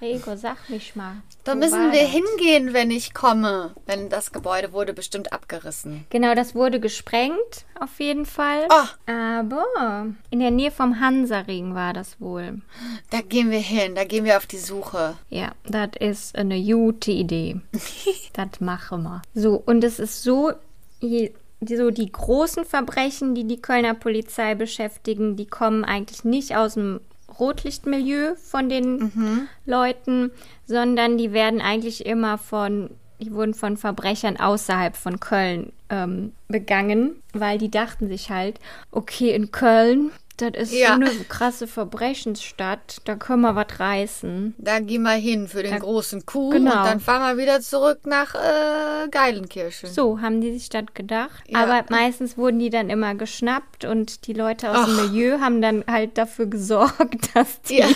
Gregor, 0.03 0.37
sag 0.37 0.69
mich 0.69 0.97
mal. 0.97 1.23
Da 1.45 1.55
müssen 1.55 1.93
wir 1.93 2.03
das? 2.03 2.11
hingehen, 2.11 2.73
wenn 2.73 2.91
ich 2.91 3.15
komme. 3.15 3.73
Wenn 3.87 4.09
das 4.09 4.33
Gebäude 4.33 4.73
wurde 4.73 4.95
bestimmt 4.95 5.33
abgerissen. 5.33 6.07
Genau, 6.11 6.35
das 6.35 6.57
wurde 6.57 6.81
gesprengt, 6.81 7.65
auf 7.79 8.01
jeden 8.01 8.27
Fall. 8.27 8.67
Oh. 8.69 9.12
Aber 9.12 10.07
in 10.31 10.41
der 10.41 10.51
Nähe 10.51 10.73
vom 10.73 10.99
Hansaring 10.99 11.77
war 11.77 11.93
das 11.93 12.21
wohl. 12.21 12.62
Da 13.11 13.21
gehen 13.21 13.53
wir 13.53 13.61
hin. 13.61 13.95
Da 13.95 14.03
gehen 14.03 14.25
wir 14.25 14.38
auf 14.38 14.47
die 14.47 14.59
Suche. 14.59 15.15
Ja, 15.31 15.53
das 15.69 15.91
ist 16.01 16.35
eine 16.35 16.61
gute 16.61 17.12
Idee. 17.12 17.61
das 18.33 18.61
machen 18.61 19.05
wir. 19.05 19.23
So, 19.35 19.62
und 19.65 19.85
es 19.85 20.01
ist 20.01 20.25
so, 20.25 20.51
je, 20.99 21.33
die, 21.61 21.77
so 21.77 21.93
die 21.93 22.11
großen 22.11 22.65
Verbrechen, 22.65 23.37
die 23.37 23.45
die 23.45 23.62
Kölner 23.62 23.95
Polizei 23.95 24.57
beschäftigen, 24.57 25.37
die 25.37 25.47
kommen 25.47 25.85
eigentlich 25.85 26.25
nicht 26.25 26.57
aus 26.57 26.75
dem 26.75 26.99
Rotlichtmilieu 27.38 28.35
von 28.37 28.68
den 28.68 29.49
Leuten, 29.66 30.31
sondern 30.66 31.18
die 31.18 31.33
werden 31.33 31.61
eigentlich 31.61 32.07
immer 32.07 32.38
von, 32.38 32.90
die 33.21 33.33
wurden 33.33 33.55
von 33.55 33.77
Verbrechern 33.77 34.38
außerhalb 34.38 34.97
von 34.97 35.21
Köln 35.21 35.73
ähm, 35.90 36.33
begangen, 36.49 37.23
weil 37.33 37.59
die 37.59 37.71
dachten 37.71 38.09
sich 38.09 38.31
halt, 38.31 38.59
okay, 38.90 39.35
in 39.35 39.53
Köln, 39.53 40.11
das 40.50 40.64
ist 40.70 40.72
Ja. 40.74 40.88
so 40.88 40.92
eine 40.94 41.11
krasse 41.28 41.66
Verbrechensstadt, 41.66 42.98
da 43.05 43.14
können 43.16 43.42
wir 43.42 43.55
was 43.57 43.78
reißen. 43.78 44.55
Da 44.59 44.81
gehen 44.81 45.02
wir 45.02 45.12
hin 45.12 45.48
für 45.48 45.62
den 45.62 45.72
Da- 45.72 45.78
großen 45.78 46.26
Kuh 46.26 46.50
Genau. 46.50 46.70
und 46.78 46.85
dann 46.87 47.00
fahren 47.00 47.37
wir 47.37 47.42
wieder 47.42 47.61
zurück 47.61 48.00
nach 48.07 48.35
äh, 48.35 49.09
Geilenkirchen. 49.11 49.88
So 49.90 50.20
haben 50.20 50.40
die 50.40 50.52
sich 50.59 50.68
das 50.68 50.85
gedacht. 50.94 51.44
Ja. 51.48 51.62
Aber 51.62 51.85
meistens 51.90 52.37
wurden 52.37 52.59
die 52.59 52.70
dann 52.70 52.90
immer 52.90 53.14
geschnappt 53.14 53.85
und 53.85 54.26
die 54.26 54.33
Leute 54.33 54.70
aus 54.70 54.87
dem 54.87 54.96
Milieu 54.96 55.40
haben 55.40 55.62
dann 55.62 55.85
halt 55.90 56.18
dafür 56.18 56.46
gesorgt, 56.46 57.31
dass 57.35 57.61
die. 57.62 57.78
Ja. 57.78 57.87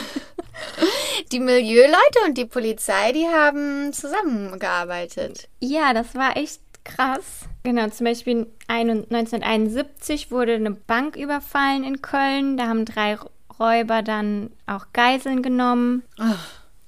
Die 1.33 1.41
Milieuleute 1.41 2.19
und 2.27 2.39
die 2.39 2.47
Polizei, 2.47 3.13
die 3.13 3.27
haben 3.27 3.93
zusammengearbeitet. 3.93 5.49
Ja, 5.61 5.93
das 5.93 6.15
war 6.15 6.37
echt 6.37 6.61
krass. 6.87 7.43
Genau, 7.65 7.89
zum 7.89 8.05
Beispiel 8.07 8.47
ein- 8.69 9.05
1971 9.11 10.31
wurde 10.31 10.55
eine 10.55 10.71
Bank 10.71 11.17
überfallen 11.17 11.85
in 11.85 12.01
Köln. 12.01 12.57
Da 12.57 12.69
haben 12.69 12.85
drei 12.85 13.19
Räuber 13.59 14.03
dann 14.03 14.51
auch 14.67 14.87
Geiseln 14.93 15.43
genommen. 15.43 16.03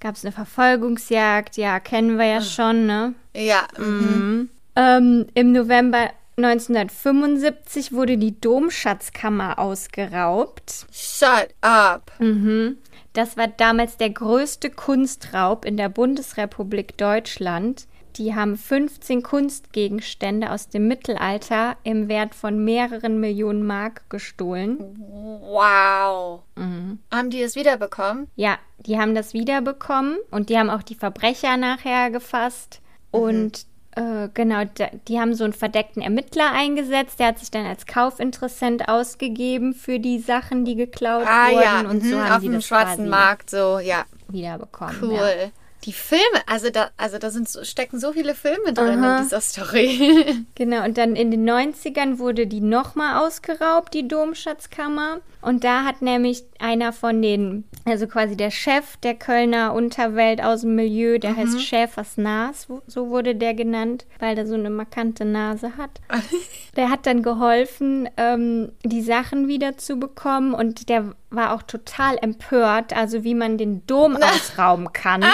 Gab 0.00 0.14
es 0.14 0.24
eine 0.24 0.32
Verfolgungsjagd. 0.32 1.56
Ja, 1.56 1.80
kennen 1.80 2.18
wir 2.18 2.26
ja 2.26 2.40
schon, 2.40 2.86
ne? 2.86 3.14
Ja, 3.34 3.66
mhm. 3.76 4.48
Ähm, 4.76 5.26
Im 5.34 5.52
November 5.52 6.10
1975 6.36 7.92
wurde 7.92 8.16
die 8.16 8.40
Domschatzkammer 8.40 9.58
ausgeraubt. 9.58 10.86
shut 10.92 11.48
up. 11.60 12.12
Mhm. 12.20 12.78
Das 13.12 13.36
war 13.36 13.48
damals 13.48 13.96
der 13.96 14.10
größte 14.10 14.70
Kunstraub 14.70 15.64
in 15.64 15.76
der 15.76 15.88
Bundesrepublik 15.88 16.96
Deutschland. 16.96 17.86
Die 18.18 18.34
haben 18.34 18.56
15 18.56 19.22
Kunstgegenstände 19.22 20.50
aus 20.50 20.68
dem 20.68 20.88
Mittelalter 20.88 21.76
im 21.84 22.08
Wert 22.08 22.34
von 22.34 22.64
mehreren 22.64 23.20
Millionen 23.20 23.64
Mark 23.64 24.10
gestohlen. 24.10 24.78
Wow. 25.40 26.42
Haben 27.12 27.30
die 27.30 27.40
es 27.40 27.54
wiederbekommen? 27.54 28.26
Ja, 28.34 28.58
die 28.80 28.98
haben 28.98 29.14
das 29.14 29.34
wiederbekommen 29.34 30.18
und 30.32 30.48
die 30.48 30.58
haben 30.58 30.68
auch 30.68 30.82
die 30.82 30.96
Verbrecher 30.96 31.56
nachher 31.56 32.10
gefasst. 32.10 32.80
Und 33.12 33.66
äh, 33.92 34.28
genau, 34.34 34.64
die 35.06 35.20
haben 35.20 35.34
so 35.34 35.44
einen 35.44 35.52
verdeckten 35.52 36.02
Ermittler 36.02 36.52
eingesetzt. 36.52 37.20
Der 37.20 37.28
hat 37.28 37.38
sich 37.38 37.50
dann 37.52 37.66
als 37.66 37.86
Kaufinteressent 37.86 38.88
ausgegeben 38.88 39.74
für 39.74 40.00
die 40.00 40.18
Sachen, 40.18 40.64
die 40.64 40.74
geklaut 40.74 41.26
Ah 41.26 41.50
wurden. 41.50 41.62
ja, 41.62 41.80
und 41.80 42.04
so 42.04 42.16
mhm, 42.16 42.24
haben 42.24 42.32
auf 42.34 42.42
dem 42.42 42.60
schwarzen 42.60 43.08
Markt 43.08 43.50
so, 43.50 43.78
ja, 43.78 44.04
wiederbekommen. 44.28 44.96
cool. 45.02 45.12
Ja. 45.14 45.50
Die 45.84 45.92
Filme, 45.92 46.42
also 46.46 46.70
da, 46.70 46.90
also 46.96 47.18
da 47.18 47.30
sind 47.30 47.48
stecken 47.62 48.00
so 48.00 48.12
viele 48.12 48.34
Filme 48.34 48.72
drin 48.72 49.02
Aha. 49.02 49.18
in 49.18 49.22
dieser 49.22 49.40
Story. 49.40 50.44
Genau, 50.54 50.84
und 50.84 50.98
dann 50.98 51.14
in 51.14 51.30
den 51.30 51.48
90ern 51.48 52.18
wurde 52.18 52.46
die 52.46 52.60
nochmal 52.60 53.24
ausgeraubt, 53.24 53.94
die 53.94 54.08
Domschatzkammer. 54.08 55.20
Und 55.40 55.62
da 55.62 55.84
hat 55.84 56.02
nämlich 56.02 56.42
einer 56.58 56.92
von 56.92 57.22
den, 57.22 57.64
also 57.84 58.06
quasi 58.08 58.36
der 58.36 58.50
Chef 58.50 58.96
der 58.98 59.14
Kölner 59.14 59.72
Unterwelt 59.72 60.42
aus 60.42 60.62
dem 60.62 60.74
Milieu, 60.74 61.18
der 61.18 61.36
heißt 61.36 61.60
Schäfers 61.62 62.16
Nas, 62.16 62.66
so 62.86 63.08
wurde 63.08 63.34
der 63.36 63.54
genannt, 63.54 64.04
weil 64.18 64.36
er 64.36 64.46
so 64.46 64.54
eine 64.54 64.70
markante 64.70 65.24
Nase 65.24 65.76
hat. 65.76 66.00
Der 66.76 66.90
hat 66.90 67.06
dann 67.06 67.22
geholfen, 67.24 68.08
ähm, 68.16 68.70
die 68.84 69.02
Sachen 69.02 69.48
wieder 69.48 69.76
zu 69.78 69.96
bekommen 69.96 70.54
und 70.54 70.88
der 70.88 71.12
war 71.30 71.52
auch 71.54 71.62
total 71.62 72.16
empört, 72.20 72.92
also 72.96 73.24
wie 73.24 73.34
man 73.34 73.58
den 73.58 73.84
Dom 73.86 74.16
ausrauben 74.22 74.92
kann. 74.92 75.24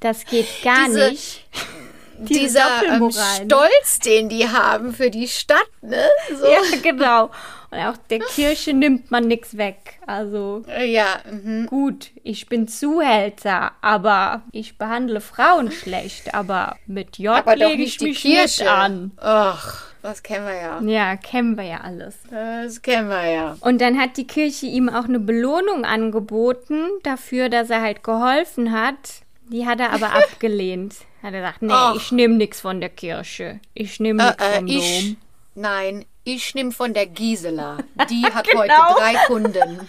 Das 0.00 0.24
geht 0.24 0.46
gar 0.62 0.86
Diese- 0.86 1.10
nicht. 1.10 1.46
Diese 2.20 2.38
Dieser 2.38 2.82
ähm, 2.86 3.00
ne? 3.00 3.12
Stolz, 3.12 3.98
den 4.00 4.28
die 4.28 4.48
haben 4.48 4.92
für 4.92 5.10
die 5.10 5.28
Stadt, 5.28 5.68
ne? 5.82 6.08
So. 6.38 6.46
Ja, 6.46 6.60
genau. 6.82 7.30
Und 7.70 7.78
auch 7.80 7.96
der 8.08 8.20
Kirche 8.20 8.72
nimmt 8.72 9.10
man 9.10 9.26
nichts 9.26 9.56
weg. 9.56 9.98
Also 10.06 10.64
Ja, 10.82 11.18
mhm. 11.30 11.66
gut, 11.66 12.10
ich 12.22 12.46
bin 12.46 12.66
Zuhälter, 12.66 13.72
aber 13.82 14.42
ich 14.52 14.78
behandle 14.78 15.20
Frauen 15.20 15.70
schlecht. 15.70 16.34
Aber 16.34 16.76
mit 16.86 17.18
J 17.18 17.36
aber 17.36 17.56
lege 17.56 17.82
ich 17.82 18.00
mich 18.00 18.22
Kirche. 18.22 18.62
nicht 18.62 18.66
an. 18.66 19.12
Ach, 19.18 19.84
das 20.02 20.22
kennen 20.22 20.46
wir 20.46 20.54
ja. 20.54 20.80
Ja, 20.80 21.16
kennen 21.16 21.58
wir 21.58 21.64
ja 21.64 21.80
alles. 21.82 22.16
Das 22.30 22.80
kennen 22.80 23.10
wir 23.10 23.30
ja. 23.30 23.56
Und 23.60 23.80
dann 23.82 24.00
hat 24.00 24.16
die 24.16 24.26
Kirche 24.26 24.66
ihm 24.66 24.88
auch 24.88 25.04
eine 25.04 25.20
Belohnung 25.20 25.84
angeboten 25.84 26.84
dafür, 27.02 27.50
dass 27.50 27.68
er 27.68 27.82
halt 27.82 28.02
geholfen 28.02 28.72
hat. 28.72 29.22
Die 29.50 29.66
hat 29.66 29.80
er 29.80 29.92
aber 29.92 30.12
abgelehnt. 30.12 30.94
Hat 31.22 31.34
er 31.34 31.40
gesagt, 31.40 31.62
nee, 31.62 31.72
Ach. 31.72 31.96
ich 31.96 32.12
nehme 32.12 32.34
nichts 32.34 32.60
von 32.60 32.80
der 32.80 32.90
Kirche. 32.90 33.58
Ich 33.74 33.98
nehme 33.98 34.22
Äh, 34.22 34.26
nichts 34.30 34.42
äh, 34.44 34.56
vom 34.58 34.66
ich, 34.68 35.06
Dom. 35.08 35.16
nein, 35.56 36.04
ich 36.22 36.54
nehme 36.54 36.70
von 36.70 36.94
der 36.94 37.06
Gisela. 37.06 37.78
Die 38.08 38.24
hat 38.32 38.46
Genau. 38.46 38.60
heute 38.60 38.72
drei 38.96 39.14
Kunden. 39.26 39.88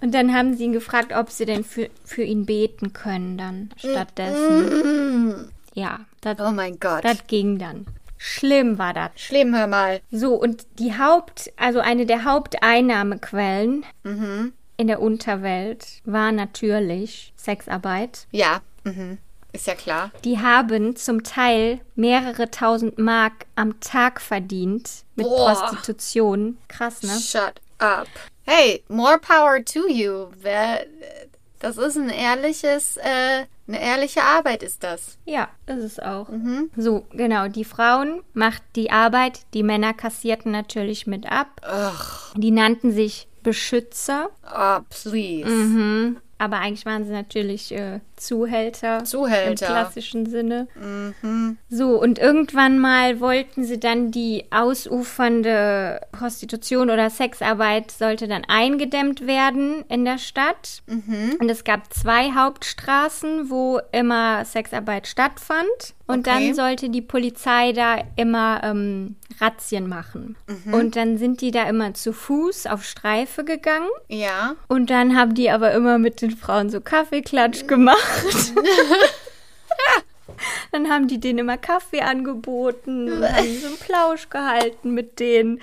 Und 0.00 0.14
dann 0.14 0.32
haben 0.34 0.54
sie 0.56 0.64
ihn 0.64 0.72
gefragt, 0.72 1.12
ob 1.14 1.28
sie 1.30 1.44
denn 1.44 1.62
für, 1.62 1.90
für 2.04 2.22
ihn 2.22 2.46
beten 2.46 2.94
können 2.94 3.36
dann 3.36 3.68
stattdessen. 3.76 5.50
Ja, 5.74 6.00
das, 6.22 6.38
Oh 6.40 6.52
mein 6.52 6.80
Gott. 6.80 7.04
das 7.04 7.26
ging 7.26 7.58
dann. 7.58 7.86
Schlimm 8.16 8.78
war 8.78 8.94
das. 8.94 9.10
Schlimm, 9.16 9.54
hör 9.54 9.66
mal. 9.66 10.00
So, 10.10 10.34
und 10.34 10.66
die 10.78 10.96
Haupt, 10.98 11.52
also 11.56 11.80
eine 11.80 12.06
der 12.06 12.24
Haupteinnahmequellen 12.24 13.84
Mhm. 14.04 14.52
In 14.80 14.86
der 14.86 15.02
Unterwelt 15.02 16.00
war 16.06 16.32
natürlich 16.32 17.34
Sexarbeit. 17.36 18.26
Ja, 18.30 18.62
mhm. 18.84 19.18
ist 19.52 19.66
ja 19.66 19.74
klar. 19.74 20.10
Die 20.24 20.38
haben 20.38 20.96
zum 20.96 21.22
Teil 21.22 21.80
mehrere 21.96 22.50
tausend 22.50 22.98
Mark 22.98 23.44
am 23.56 23.78
Tag 23.80 24.22
verdient 24.22 25.04
mit 25.16 25.26
Boah. 25.26 25.52
Prostitution. 25.52 26.56
Krass, 26.68 27.02
ne? 27.02 27.10
Shut 27.20 27.60
up. 27.78 28.08
Hey, 28.46 28.82
more 28.88 29.18
power 29.18 29.62
to 29.62 29.86
you. 29.86 30.28
Das 31.58 31.76
ist 31.76 31.98
ein 31.98 32.08
ehrliches, 32.08 32.96
äh, 32.96 33.44
eine 33.68 33.82
ehrliche 33.82 34.22
Arbeit 34.22 34.62
ist 34.62 34.82
das. 34.82 35.18
Ja, 35.26 35.50
ist 35.66 35.84
es 35.84 35.98
auch. 36.00 36.28
So, 36.74 37.04
genau. 37.12 37.48
Die 37.48 37.66
Frauen 37.66 38.22
macht 38.32 38.62
die 38.76 38.90
Arbeit, 38.90 39.40
die 39.52 39.62
Männer 39.62 39.92
kassierten 39.92 40.50
natürlich 40.50 41.06
mit 41.06 41.30
ab. 41.30 41.60
Ugh, 41.70 42.32
Die 42.34 42.50
nannten 42.50 42.92
sich 42.92 43.28
Beschützer. 43.42 44.30
oh, 44.54 44.80
please. 44.88 45.48
Mhm. 45.48 46.18
aber 46.38 46.58
eigentlich 46.58 46.86
waren 46.86 47.04
sie 47.04 47.12
natürlich 47.12 47.70
äh, 47.72 48.00
Zuhälter. 48.16 49.04
Zuhälter. 49.04 49.66
Im 49.66 49.72
klassischen 49.72 50.26
Sinne. 50.26 50.68
So, 51.68 52.00
und 52.00 52.18
irgendwann 52.18 52.78
mal 52.78 53.20
wollten 53.20 53.64
sie 53.64 53.78
dann 53.78 54.10
die 54.10 54.46
ausufernde 54.50 56.00
Prostitution 56.12 56.90
oder 56.90 57.10
Sexarbeit 57.10 57.90
sollte 57.90 58.26
dann 58.28 58.44
eingedämmt 58.46 59.26
werden 59.26 59.84
in 59.88 60.04
der 60.04 60.18
Stadt. 60.18 60.82
Und 61.40 61.48
es 61.50 61.64
gab 61.64 61.92
zwei 61.92 62.32
Hauptstraßen, 62.32 63.50
wo 63.50 63.80
immer 63.92 64.44
Sexarbeit 64.44 65.06
stattfand. 65.06 65.94
Und 66.10 66.26
Okay. 66.26 66.46
dann 66.46 66.54
sollte 66.54 66.90
die 66.90 67.02
Polizei 67.02 67.72
da 67.72 67.98
immer 68.16 68.60
ähm, 68.62 69.16
Razzien 69.40 69.88
machen. 69.88 70.36
Mhm. 70.46 70.74
Und 70.74 70.96
dann 70.96 71.18
sind 71.18 71.40
die 71.40 71.50
da 71.50 71.68
immer 71.68 71.94
zu 71.94 72.12
Fuß 72.12 72.66
auf 72.66 72.84
Streife 72.84 73.44
gegangen. 73.44 73.88
Ja. 74.08 74.56
Und 74.68 74.90
dann 74.90 75.16
haben 75.16 75.34
die 75.34 75.50
aber 75.50 75.72
immer 75.72 75.98
mit 75.98 76.20
den 76.22 76.30
Frauen 76.32 76.70
so 76.70 76.80
Kaffeeklatsch 76.80 77.66
gemacht. 77.66 78.52
dann 80.72 80.88
haben 80.88 81.08
die 81.08 81.18
denen 81.20 81.40
immer 81.40 81.56
Kaffee 81.58 82.00
angeboten 82.02 83.10
und 83.12 83.24
haben 83.24 83.58
so 83.60 83.66
einen 83.68 83.78
Plausch 83.78 84.28
gehalten 84.30 84.92
mit 84.94 85.20
denen. 85.20 85.60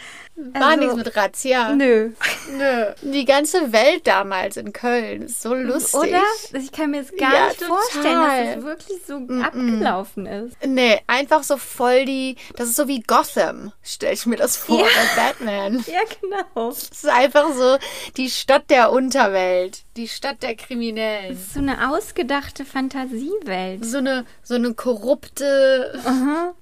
War 0.53 0.67
Also, 0.67 0.79
nichts 0.81 0.95
mit 0.95 1.15
Razzia. 1.15 1.73
Nö. 1.73 2.11
Nö. 2.57 2.85
Die 3.01 3.25
ganze 3.25 3.73
Welt 3.73 4.05
damals 4.05 4.55
in 4.57 4.71
Köln 4.71 5.23
ist 5.23 5.41
so 5.41 5.55
lustig. 5.55 5.95
Oder? 5.99 6.21
Ich 6.53 6.71
kann 6.71 6.91
mir 6.91 6.97
jetzt 7.01 7.17
gar 7.17 7.33
Ja, 7.33 7.47
nicht 7.47 7.59
total. 7.59 7.77
vorstellen, 7.77 8.21
dass 8.21 8.57
es 8.57 8.63
wirklich 8.63 8.97
so 9.07 9.15
abgelaufen 9.43 10.25
ist. 10.27 10.55
Nee, 10.65 11.01
einfach 11.07 11.41
so 11.41 11.57
voll 11.57 12.05
die. 12.05 12.35
Das 12.55 12.67
ist 12.69 12.75
so 12.75 12.87
wie 12.87 12.99
Gotham, 13.01 13.71
stell 13.81 14.13
ich 14.13 14.27
mir 14.27 14.35
das 14.35 14.57
vor, 14.57 14.79
Ja. 14.79 14.85
bei 14.85 15.21
Batman. 15.23 15.83
Ja, 15.87 16.01
genau. 16.21 16.69
Es 16.69 16.83
ist 16.89 17.07
einfach 17.09 17.51
so 17.53 17.77
die 18.17 18.29
Stadt 18.29 18.69
der 18.69 18.91
Unterwelt, 18.91 19.79
die 19.95 20.07
Stadt 20.07 20.43
der 20.43 20.55
Kriminellen. 20.55 21.35
So 21.51 21.59
eine 21.59 21.89
ausgedachte 21.91 22.63
Fantasiewelt. 22.63 23.83
So 23.83 23.97
eine, 23.97 24.25
so 24.43 24.53
eine 24.53 24.75
korrupte 24.75 25.99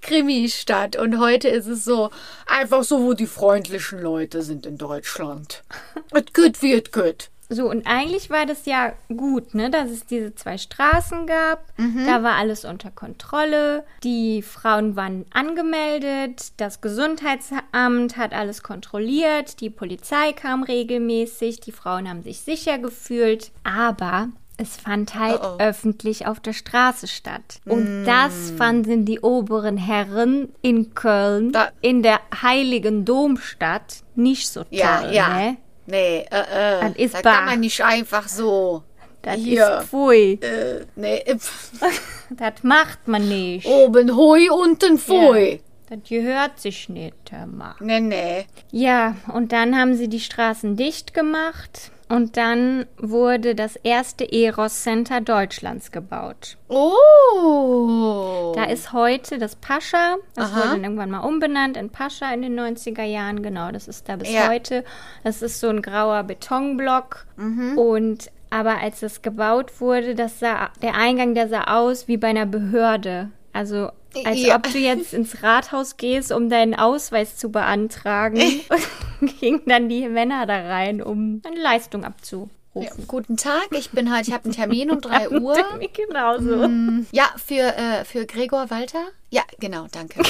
Krimi-Stadt. 0.01 0.95
Und 0.95 1.19
heute 1.19 1.49
ist 1.49 1.67
es 1.67 1.83
so, 1.83 2.09
einfach 2.47 2.83
so, 2.83 3.01
wo 3.03 3.13
die 3.13 3.27
freundlichen 3.65 4.01
Leute 4.01 4.41
sind 4.41 4.65
in 4.65 4.77
Deutschland. 4.77 5.63
Et 6.13 6.33
gut 6.33 6.61
wie 6.61 6.73
et 6.73 6.91
gut. 6.91 7.29
So, 7.47 7.69
und 7.69 7.85
eigentlich 7.85 8.31
war 8.31 8.47
das 8.47 8.65
ja 8.65 8.93
gut, 9.07 9.53
ne, 9.53 9.69
dass 9.69 9.91
es 9.91 10.07
diese 10.07 10.33
zwei 10.33 10.57
Straßen 10.57 11.27
gab. 11.27 11.63
Da 11.77 12.23
war 12.23 12.37
alles 12.37 12.65
unter 12.65 12.89
Kontrolle. 12.89 13.83
Die 14.03 14.41
Frauen 14.41 14.95
waren 14.95 15.25
angemeldet. 15.31 16.53
Das 16.57 16.81
Gesundheitsamt 16.81 18.17
hat 18.17 18.33
alles 18.33 18.63
kontrolliert. 18.63 19.61
Die 19.61 19.69
Polizei 19.69 20.33
kam 20.33 20.63
regelmäßig. 20.63 21.59
Die 21.59 21.71
Frauen 21.71 22.09
haben 22.09 22.23
sich 22.23 22.39
sicher 22.39 22.79
gefühlt. 22.79 23.51
Aber 23.63 24.29
es 24.57 24.77
fand 24.77 25.15
halt 25.15 25.39
Oh, 25.43 25.55
oh. 25.55 25.59
öffentlich 25.59 26.27
auf 26.27 26.39
der 26.39 26.53
Straße 26.53 27.07
statt. 27.07 27.59
Und 27.65 28.05
das 28.05 28.51
fanden 28.57 29.05
die 29.05 29.19
oberen 29.19 29.77
Herren 29.77 30.49
in 30.61 30.93
Köln, 30.93 31.51
Da- 31.51 31.71
in 31.81 32.01
der 32.03 32.19
heiligen 32.41 33.05
Domstadt, 33.05 33.97
nicht 34.15 34.47
so 34.49 34.61
toll, 34.61 34.69
Ja, 34.71 35.09
ja. 35.11 35.29
ne? 35.37 35.57
Nee, 35.87 36.25
äh, 36.31 36.79
äh. 36.79 36.79
Das 36.81 36.95
ist 36.95 37.15
da 37.15 37.21
bar. 37.21 37.35
kann 37.35 37.45
man 37.45 37.59
nicht 37.59 37.83
einfach 37.83 38.27
so. 38.27 38.83
Das 39.21 39.35
Hier. 39.37 39.79
ist 39.81 39.89
pfui. 39.89 40.39
Äh, 40.41 40.85
nee, 40.95 41.23
pf, 41.37 41.71
Das 42.31 42.63
macht 42.63 43.07
man 43.07 43.27
nicht. 43.27 43.65
oben 43.67 44.15
hui, 44.15 44.49
unten 44.49 44.97
pfui. 44.97 45.61
Das 45.89 45.99
gehört 46.09 46.59
sich 46.59 46.89
nicht, 46.89 47.13
mal. 47.45 47.75
Nee, 47.79 47.99
nee. 47.99 48.45
Ja, 48.71 49.15
und 49.31 49.51
dann 49.51 49.77
haben 49.77 49.93
sie 49.95 50.07
die 50.07 50.19
Straßen 50.19 50.75
dicht 50.75 51.13
gemacht. 51.13 51.91
Und 52.07 52.37
dann 52.37 52.85
wurde 52.97 53.55
das 53.55 53.75
erste 53.77 54.31
Eros 54.31 54.83
Center 54.83 55.21
Deutschlands 55.21 55.91
gebaut. 55.91 56.57
Oh. 56.67 58.53
Da 58.55 58.65
ist 58.65 58.93
heute 58.93 59.39
das 59.39 59.55
Pascha. 59.55 60.17
Das 60.35 60.51
Aha. 60.51 60.57
wurde 60.57 60.69
dann 60.69 60.83
irgendwann 60.83 61.09
mal 61.09 61.19
umbenannt 61.21 61.77
in 61.77 61.89
Pascha 61.89 62.31
in 62.33 62.43
den 62.43 62.59
90er 62.59 63.03
Jahren. 63.03 63.41
Genau, 63.41 63.71
das 63.71 63.87
ist 63.87 64.07
da 64.07 64.17
bis 64.17 64.31
Ja. 64.31 64.49
heute. 64.49 64.83
Das 65.23 65.41
ist 65.41 65.59
so 65.59 65.67
ein 65.69 65.81
grauer 65.81 66.23
Betonblock. 66.23 67.25
Mhm. 67.37 67.77
Und 67.77 68.31
aber 68.51 68.79
als 68.79 68.99
das 68.99 69.21
gebaut 69.21 69.81
wurde, 69.81 70.13
das 70.15 70.39
sah, 70.39 70.69
der 70.81 70.95
Eingang, 70.95 71.33
der 71.33 71.49
sah 71.49 71.63
aus 71.63 72.07
wie 72.07 72.17
bei 72.17 72.27
einer 72.27 72.45
Behörde. 72.45 73.31
Also 73.51 73.89
als 74.23 74.39
Ja. 74.41 74.55
ob 74.55 74.63
du 74.71 74.77
jetzt 74.77 75.13
ins 75.13 75.41
Rathaus 75.43 75.97
gehst, 75.97 76.31
um 76.31 76.49
deinen 76.49 76.75
Ausweis 76.75 77.37
zu 77.37 77.49
beantragen. 77.51 78.41
Und 79.21 79.39
gingen 79.39 79.61
dann 79.65 79.87
die 79.89 80.07
Männer 80.09 80.45
da 80.45 80.67
rein, 80.67 81.01
um 81.01 81.41
eine 81.45 81.59
Leistung 81.61 82.03
abzurufen. 82.03 82.51
Ja, 82.75 82.89
guten 83.07 83.37
Tag, 83.37 83.67
ich 83.71 83.91
bin 83.91 84.11
halt, 84.13 84.27
ich 84.27 84.33
habe 84.33 84.43
einen 84.45 84.53
Termin 84.53 84.91
um 84.91 84.99
3 84.99 85.29
Uhr. 85.39 85.55
Genau 85.93 86.37
so. 86.39 86.69
Ja, 87.11 87.33
für, 87.37 87.75
äh, 87.77 88.03
für 88.03 88.25
Gregor 88.25 88.69
Walter? 88.69 89.01
Ja, 89.29 89.43
genau, 89.59 89.87
danke. 89.91 90.21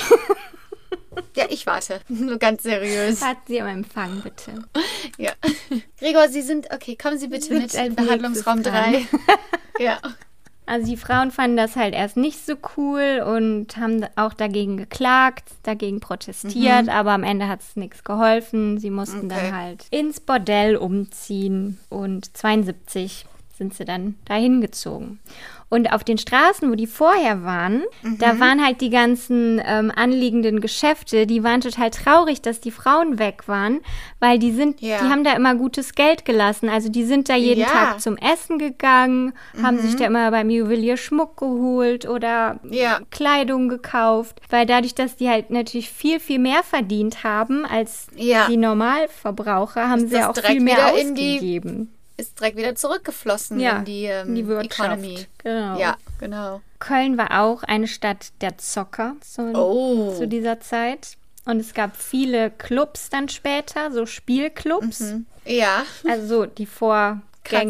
ja, 1.36 1.46
ich 1.50 1.66
warte. 1.66 2.02
Nur 2.08 2.38
ganz 2.38 2.62
seriös. 2.64 3.22
Warten 3.22 3.42
Sie 3.48 3.62
am 3.62 3.68
Empfang, 3.68 4.22
bitte. 4.22 4.52
Ja. 5.18 5.32
Gregor, 6.00 6.28
Sie 6.30 6.42
sind, 6.44 6.68
okay, 6.72 6.96
kommen 6.96 7.18
Sie 7.18 7.28
bitte 7.28 7.46
Sind 7.48 7.62
mit 7.64 7.74
in 7.74 7.96
Behandlungsraum 7.96 8.60
nächstes 8.60 8.74
dran. 8.74 9.08
3. 9.78 9.84
ja. 9.84 9.98
Also 10.68 10.88
die 10.88 10.98
Frauen 10.98 11.30
fanden 11.32 11.58
das 11.58 11.76
halt 11.76 11.94
erst 11.94 12.18
nicht 12.18 12.44
so 12.46 12.56
cool 12.78 13.22
und 13.26 13.78
haben 13.78 14.04
auch 14.16 14.34
dagegen 14.34 14.78
geklagt, 14.78 15.44
dagegen 15.64 16.00
protestiert, 16.00 16.90
aber 16.90 17.12
am 17.12 17.24
Ende 17.24 17.48
hat 17.48 17.62
es 17.62 17.76
nichts 17.76 18.04
geholfen. 18.04 18.80
Sie 18.80 18.90
mussten 18.90 19.26
Mhm. 19.28 19.32
Okay. 19.32 19.42
dann 19.52 19.56
halt 19.56 19.86
ins 19.92 20.20
Bordell 20.20 20.76
umziehen 20.78 21.78
und 21.90 22.36
72 22.36 23.26
sind 23.58 23.74
sie 23.74 23.86
dann 23.86 24.16
dahin 24.26 24.60
gezogen. 24.60 25.20
Und 25.68 25.92
auf 25.92 26.04
den 26.04 26.18
Straßen, 26.20 26.70
wo 26.72 26.76
die 26.76 26.86
vorher 26.88 27.44
waren, 27.44 27.84
Mhm. 28.04 28.20
da 28.20 28.40
waren 28.40 28.64
halt 28.64 28.82
die 28.82 28.92
ganzen 28.92 29.60
ähm, 29.66 29.92
anliegenden 29.94 30.62
Geschäfte, 30.62 31.26
die 31.26 31.44
waren 31.44 31.60
total 31.62 31.90
traurig, 31.90 32.42
dass 32.42 32.62
die 32.62 32.70
Frauen 32.72 33.18
weg 33.18 33.48
waren, 33.48 33.82
weil 34.20 34.38
die 34.38 34.52
sind, 34.52 34.80
Ja. 34.82 35.00
die 35.02 35.10
haben 35.10 35.24
da 35.24 35.34
immer 35.36 35.56
gutes 35.56 35.94
Geld 35.96 36.24
gelassen. 36.24 36.70
Also 36.70 36.90
die 36.90 37.04
sind 37.04 37.30
da 37.30 37.36
jeden 37.36 37.62
Ja. 37.62 37.68
Tag 37.68 38.02
zum 38.02 38.16
Essen 38.18 38.60
gegangen, 38.60 39.34
haben 39.62 39.78
Mhm. 39.78 39.82
sich 39.82 39.96
da 39.96 40.06
immer 40.06 40.30
beim 40.32 40.50
Juwelier 40.52 40.98
Schmuck 40.98 41.38
geholt 41.38 42.08
oder 42.08 42.60
Ja. 42.70 43.00
Kleidung 43.10 43.68
gekauft, 43.68 44.40
weil 44.52 44.66
dadurch, 44.68 44.94
dass 44.94 45.16
die 45.16 45.30
halt 45.30 45.50
natürlich 45.50 45.90
viel, 45.90 46.20
viel 46.20 46.40
mehr 46.40 46.62
verdient 46.64 47.24
haben 47.24 47.66
als 47.66 48.08
die 48.16 48.58
Normalverbraucher, 48.58 49.90
haben 49.90 50.04
Ist 50.06 50.12
sie 50.12 50.24
auch 50.24 50.36
viel 50.38 50.62
mehr 50.62 50.94
ausgegeben. 50.94 51.92
Ist 52.18 52.40
direkt 52.40 52.58
wieder 52.58 52.76
zurückgeflossen 52.76 53.60
ja, 53.60 53.80
in 53.80 53.86
die, 53.86 54.06
ähm, 54.06 54.30
in 54.30 54.36
die 54.36 54.48
Wirtschaft. 54.48 54.80
Economy. 54.92 55.26
Genau. 55.40 55.78
Ja, 55.80 55.98
genau. 56.20 56.62
Köln 56.80 57.18
war 57.18 57.42
auch 57.44 57.64
eine 57.64 57.88
Stadt 57.88 58.32
der 58.42 58.58
Zocker 58.58 59.16
zu, 59.22 59.54
Oh. 59.54 60.14
zu 60.18 60.28
dieser 60.28 60.60
Zeit. 60.62 61.18
Und 61.46 61.60
es 61.60 61.74
gab 61.74 61.96
viele 61.98 62.50
Clubs 62.52 63.10
dann 63.10 63.28
später, 63.30 63.92
so 63.92 64.06
Spielclubs. 64.06 65.14
Ja. 65.46 65.84
Also 66.10 66.28
so 66.28 66.46
die 66.46 66.66
Vorgänger 66.66 67.22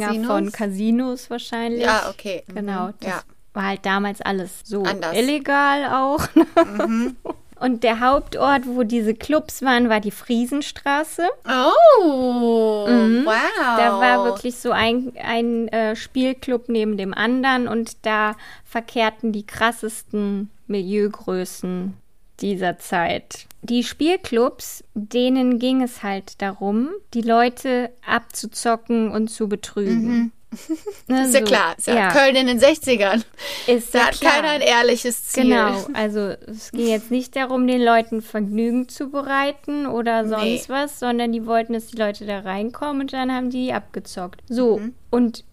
Casinos? 0.08 0.28
von 0.28 0.52
Casinos 0.52 1.30
wahrscheinlich. 1.30 1.82
Ja, 1.82 2.10
okay. 2.10 2.44
Mhm. 2.48 2.56
Genau. 2.56 2.90
Das 3.00 3.10
Ja. 3.10 3.22
war 3.54 3.64
halt 3.64 3.86
damals 3.86 4.22
alles 4.22 4.52
so 4.64 4.84
Anders. 4.84 5.16
illegal 5.18 5.86
auch. 5.92 6.26
Und 7.60 7.84
der 7.84 8.02
Hauptort, 8.02 8.64
wo 8.66 8.84
diese 8.84 9.14
Clubs 9.14 9.62
waren, 9.62 9.90
war 9.90 10.02
die 10.02 10.12
Friesenstraße. 10.12 11.24
Oh, 11.46 12.84
wow. 12.86 12.90
Mhm. 12.90 13.26
Da 13.26 14.00
war 14.00 14.26
wirklich 14.26 14.58
so 14.58 14.72
ein, 14.72 15.14
ein 15.24 15.68
äh, 15.70 15.96
Spielclub 15.96 16.68
neben 16.68 16.98
dem 16.98 17.14
anderen 17.14 17.68
und 17.68 18.06
da 18.06 18.36
verkehrten 18.66 19.32
die 19.32 19.46
krassesten 19.46 20.50
Milieugrößen 20.68 21.94
dieser 22.42 22.78
Zeit. 22.78 23.48
Die 23.62 23.84
Spielclubs, 23.84 24.84
denen 24.94 25.58
ging 25.58 25.82
es 25.82 26.04
halt 26.04 26.42
darum, 26.42 26.90
die 27.14 27.22
Leute 27.22 27.90
abzuzocken 28.06 29.10
und 29.10 29.30
zu 29.30 29.48
betrügen. 29.48 30.32
Ne, 31.08 31.24
Ist 31.26 31.34
ja 31.36 31.40
so, 31.42 31.46
klar. 31.46 31.76
Ist 31.78 31.88
ja, 31.88 32.12
Köln 32.12 32.36
in 32.36 32.48
den 32.48 32.60
60ern. 32.60 33.24
Ist 33.68 33.94
Da 33.94 34.00
ja 34.00 34.06
hat 34.08 34.20
klar. 34.20 34.32
keiner 34.34 34.50
ein 34.50 34.62
ehrliches 34.62 35.28
Ziel. 35.28 35.44
Genau, 35.44 35.86
also 35.94 36.34
es 36.48 36.72
ging 36.72 36.88
jetzt 36.88 37.12
nicht 37.12 37.36
darum, 37.36 37.68
den 37.68 37.82
Leuten 37.84 38.22
Vergnügen 38.22 38.88
zu 38.90 39.10
bereiten 39.12 39.86
oder 39.88 40.28
sonst 40.28 40.44
Nee. 40.44 40.62
was, 40.68 41.00
sondern 41.00 41.32
die 41.32 41.46
wollten, 41.46 41.74
dass 41.74 41.88
die 41.88 41.98
Leute 41.98 42.26
da 42.26 42.40
reinkommen 42.40 43.02
und 43.02 43.14
dann 43.14 43.32
haben 43.32 43.50
die 43.50 43.72
abgezockt. 43.74 44.42
So, 44.50 44.80
Mhm. 44.80 44.94
und 45.12 45.44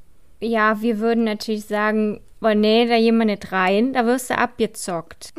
ja, 0.41 0.81
wir 0.81 0.99
würden 0.99 1.25
natürlich 1.25 1.67
sagen, 1.67 2.21
boah, 2.41 2.55
nee, 2.55 2.87
da 2.89 2.97
jemand 2.97 3.31
nicht 3.31 3.53
rein, 3.53 3.93
da 3.93 4.05
wirst 4.07 4.31
du 4.31 4.39
abgezockt. 4.39 5.31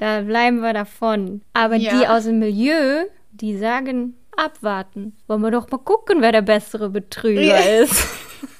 Da 0.00 0.22
bleiben 0.22 0.60
wir 0.60 0.72
davon. 0.72 1.42
Aber 1.52 1.76
Mhm. 1.76 1.80
Ja. 1.82 1.98
die 2.00 2.06
aus 2.08 2.24
dem 2.24 2.38
Milieu, 2.40 3.04
die 3.30 3.56
sagen, 3.56 4.14
abwarten. 4.36 5.16
Wollen 5.28 5.42
wir 5.42 5.50
doch 5.52 5.70
mal 5.70 5.78
gucken, 5.78 6.20
wer 6.20 6.32
der 6.32 6.42
bessere 6.42 6.90
Betrüger 6.90 7.40
Ja. 7.42 7.56
ist. 7.82 8.06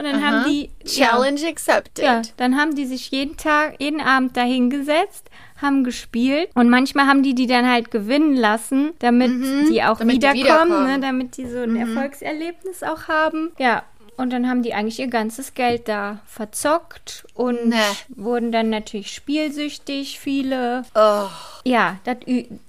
Und 0.00 0.06
dann 0.06 0.26
haben 0.26 0.48
die 0.50 0.70
ja, 0.82 1.08
Challenge 1.10 1.46
accepted. 1.46 2.02
ja, 2.04 2.22
dann 2.38 2.56
haben 2.56 2.74
die 2.74 2.86
sich 2.86 3.10
jeden 3.10 3.36
Tag, 3.36 3.74
jeden 3.80 4.00
Abend 4.00 4.34
dahingesetzt, 4.34 5.28
haben 5.60 5.84
gespielt 5.84 6.48
und 6.54 6.70
manchmal 6.70 7.06
haben 7.06 7.22
die 7.22 7.34
die 7.34 7.46
dann 7.46 7.70
halt 7.70 7.90
gewinnen 7.90 8.34
lassen, 8.34 8.92
damit 9.00 9.30
die 9.68 9.82
auch 9.82 9.96
Mhm. 9.96 10.08
damit 10.08 10.22
die 10.22 10.28
wiederkommen, 10.32 10.70
wiederkommen. 10.70 10.86
ne, 10.86 11.00
damit 11.00 11.36
die 11.36 11.44
so 11.46 11.58
ein 11.58 11.76
Erfolgserlebnis 11.76 12.82
auch 12.82 13.08
haben. 13.08 13.52
Ja, 13.58 13.82
Und 14.16 14.30
dann 14.30 14.48
haben 14.48 14.62
die 14.62 14.74
eigentlich 14.74 14.98
ihr 14.98 15.08
ganzes 15.08 15.54
Geld 15.54 15.88
da 15.88 16.20
verzockt 16.26 17.24
und 17.34 17.68
Nee. 17.68 17.76
wurden 18.08 18.52
dann 18.52 18.68
natürlich 18.70 19.12
spielsüchtig, 19.12 20.18
viele. 20.20 20.82
Oh, 20.94 21.26
Ja, 21.64 21.96
dat, 22.04 22.18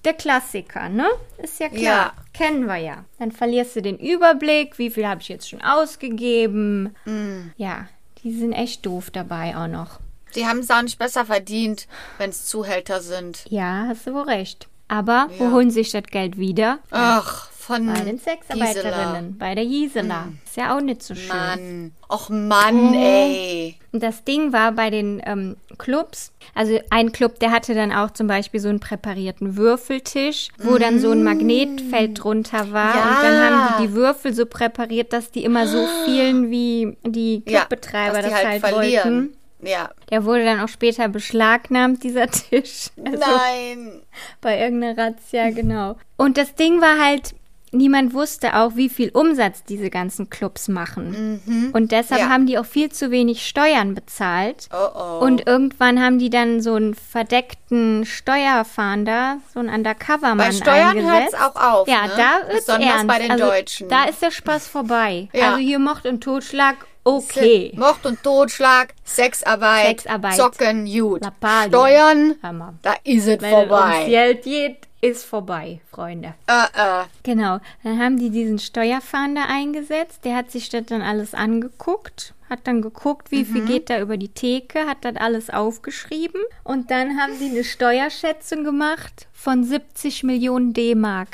der 0.06 0.14
Klassiker, 0.14 0.90
ne? 0.90 1.08
Ist 1.38 1.60
ja 1.60 1.70
klar. 1.70 1.82
Ja. 1.82 2.14
Kennen 2.34 2.66
wir 2.68 2.78
ja. 2.78 3.04
Dann 3.20 3.32
verlierst 3.32 3.76
du 3.76 3.82
den 3.82 3.98
Überblick, 4.00 4.78
wie 4.80 4.90
viel 4.90 5.08
habe 5.08 5.22
ich 5.22 5.28
jetzt 5.30 5.50
schon 5.50 5.62
ausgegeben. 5.62 6.96
Mm. 7.06 7.52
Ja, 7.58 7.88
die 8.24 8.32
sind 8.34 8.54
echt 8.54 8.86
doof 8.86 9.10
dabei 9.12 9.56
auch 9.58 9.68
noch. 9.68 10.00
die 10.36 10.46
haben 10.48 10.60
es 10.60 10.72
auch 10.72 10.82
nicht 10.82 10.98
besser 10.98 11.26
verdient, 11.26 11.88
wenn 12.18 12.30
es 12.30 12.46
Zuhälter 12.46 13.02
sind. 13.02 13.44
Ja, 13.50 13.88
hast 13.90 14.08
du 14.08 14.14
wohl 14.14 14.22
recht. 14.24 14.70
Aber 14.88 15.28
wo 15.38 15.44
Ja. 15.46 15.52
holen 15.52 15.72
sich 15.72 15.92
das 15.92 16.04
Geld 16.04 16.38
wieder? 16.38 16.80
Ach, 16.90 17.51
von 17.76 17.88
Bei 17.88 18.00
den 18.02 18.18
Sexarbeiterinnen, 18.20 19.38
bei 19.38 19.56
der 19.56 19.66
Gisela. 19.66 20.28
Ist 20.46 20.58
ja 20.58 20.76
auch 20.76 20.82
nicht 20.82 21.02
so 21.04 21.16
schön. 21.16 21.28
Mann. 21.30 21.92
Och 22.10 22.30
Mann, 22.30 22.94
ey. 22.94 23.76
Und 23.94 24.04
das 24.04 24.24
Ding 24.24 24.54
war 24.54 24.72
bei 24.74 24.90
den 24.90 25.22
ähm, 25.26 25.58
Clubs, 25.78 26.32
also 26.56 26.80
ein 26.90 27.12
Club, 27.12 27.40
der 27.40 27.52
hatte 27.52 27.74
dann 27.74 27.92
auch 27.92 28.12
zum 28.12 28.28
Beispiel 28.28 28.60
so 28.60 28.70
einen 28.70 28.80
präparierten 28.80 29.58
Würfeltisch, 29.58 30.50
wo 30.60 30.78
dann 30.78 31.00
so 31.00 31.12
ein 31.12 31.24
Magnetfeld 31.24 32.24
drunter 32.24 32.72
war. 32.72 32.96
Ja. 32.96 33.04
Und 33.18 33.24
dann 33.24 33.44
haben 33.44 33.82
die 33.84 33.88
die 33.88 33.94
Würfel 33.94 34.34
so 34.34 34.46
präpariert, 34.46 35.12
dass 35.14 35.32
die 35.32 35.44
immer 35.44 35.68
so 35.68 35.86
fielen, 36.06 36.52
wie 36.52 36.98
die 37.06 37.44
Ja, 37.48 37.62
Clubbetreiber 37.62 38.18
die 38.18 38.24
das 38.24 38.34
halt 38.34 38.48
halt, 38.48 38.60
verlieren. 38.62 39.16
wollten. 39.16 39.38
Ja. 39.64 39.92
Der 40.10 40.26
wurde 40.26 40.44
dann 40.44 40.60
auch 40.60 40.68
später 40.70 41.08
beschlagnahmt, 41.08 42.04
dieser 42.04 42.28
Tisch. 42.32 42.88
Also 43.06 43.20
Nein. 43.20 44.02
bei 44.42 44.60
irgendeiner 44.60 44.98
Razzia, 44.98 45.52
genau. 45.52 45.98
Und 46.18 46.38
das 46.38 46.56
Ding 46.56 46.82
war 46.82 46.98
halt, 47.00 47.36
niemand 47.72 48.14
wusste 48.14 48.56
auch, 48.56 48.76
wie 48.76 48.90
viel 48.90 49.10
Umsatz 49.10 49.64
diese 49.64 49.90
ganzen 49.90 50.30
Clubs 50.30 50.68
machen. 50.68 51.72
Und 51.74 51.92
deshalb 51.92 52.22
Mhm. 52.22 52.28
Ja. 52.28 52.34
haben 52.34 52.46
die 52.46 52.58
auch 52.58 52.66
viel 52.66 52.92
zu 52.92 53.12
wenig 53.12 53.48
Steuern 53.48 53.96
bezahlt. 53.96 54.68
Oh 54.74 54.90
oh. 54.94 55.26
Und 55.26 55.48
irgendwann 55.48 56.02
haben 56.02 56.20
die 56.20 56.30
dann 56.30 56.62
so 56.62 56.76
einen 56.76 56.94
verdeckten 56.96 58.06
Steuerfahnder, 58.06 59.38
so 59.54 59.60
einen 59.60 59.70
Undercover-Mann 59.70 60.38
bei 60.38 60.52
Steuern 60.52 61.02
hört 61.02 61.30
es 61.30 61.34
auch 61.36 61.56
auf. 61.56 61.88
Ja, 61.88 62.08
ne? 62.08 62.14
da 62.18 62.38
ist 62.54 62.66
Besonders 62.68 62.90
ernst. 62.90 63.08
bei 63.08 63.20
den 63.20 63.32
also, 63.32 63.46
Deutschen. 63.46 63.90
Da 63.90 64.04
ist 64.06 64.22
der 64.22 64.32
Spaß 64.32 64.68
vorbei. 64.68 65.30
Ja. 65.34 65.52
Also 65.52 65.58
hier 65.60 65.80
Mord 65.80 66.06
und 66.06 66.22
Totschlag, 66.24 66.76
okay. 67.04 67.72
Mord 67.76 68.06
und 68.06 68.22
Totschlag, 68.24 68.94
Sexarbeit, 69.04 70.02
Sexarbeit. 70.02 70.36
Zocken, 70.36 70.86
gut. 70.86 71.22
Steuern, 71.68 72.36
Hammer. 72.44 72.74
da 72.82 72.94
ist 73.04 73.28
es 73.28 73.42
ums 73.42 73.48
vorbei. 73.50 74.06
Geld 74.08 74.44
geht, 74.44 74.78
ist 75.02 75.26
vorbei, 75.26 75.82
Freunde. 75.90 76.36
Äh, 76.48 77.02
äh. 77.02 77.06
Genau, 77.24 77.60
dann 77.84 78.00
haben 78.00 78.18
die 78.18 78.30
diesen 78.30 78.60
Steuerfahnder 78.60 79.48
eingesetzt. 79.50 80.24
Der 80.24 80.36
hat 80.36 80.52
sich 80.52 80.70
das 80.70 80.86
dann 80.86 81.02
alles 81.02 81.34
angeguckt, 81.34 82.34
hat 82.50 82.60
dann 82.66 82.82
geguckt, 82.82 83.32
wie 83.32 83.44
viel 83.44 83.66
geht 83.66 83.90
da 83.90 84.00
über 84.00 84.18
die 84.18 84.30
Theke, 84.30 84.86
hat 84.86 85.04
das 85.04 85.16
alles 85.16 85.50
aufgeschrieben. 85.50 86.42
Und 86.64 86.92
dann 86.92 87.20
haben 87.20 87.34
die 87.40 87.50
eine 87.50 87.64
Steuerschätzung 87.64 88.64
gemacht 88.64 89.28
von 89.34 89.64
70 89.64 90.24
Millionen 90.24 90.74
D-Mark. 90.74 91.30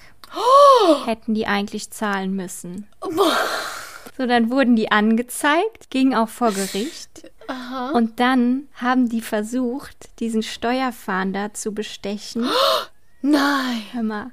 Hätten 1.05 1.34
die 1.34 1.47
eigentlich 1.47 1.91
zahlen 1.91 2.36
müssen. 2.36 2.88
So, 4.18 4.26
dann 4.26 4.49
wurden 4.49 4.76
die 4.76 4.91
angezeigt, 4.91 5.89
ging 5.89 6.15
auch 6.15 6.30
vor 6.30 6.51
Gericht. 6.51 7.32
Und 7.93 8.20
dann 8.20 8.68
haben 8.74 9.09
die 9.09 9.22
versucht, 9.22 10.09
diesen 10.20 10.43
Steuerfahnder 10.43 11.53
zu 11.53 11.74
bestechen. 11.74 12.45
Nein. 13.22 13.84
Hör 13.91 14.03
mal, 14.03 14.32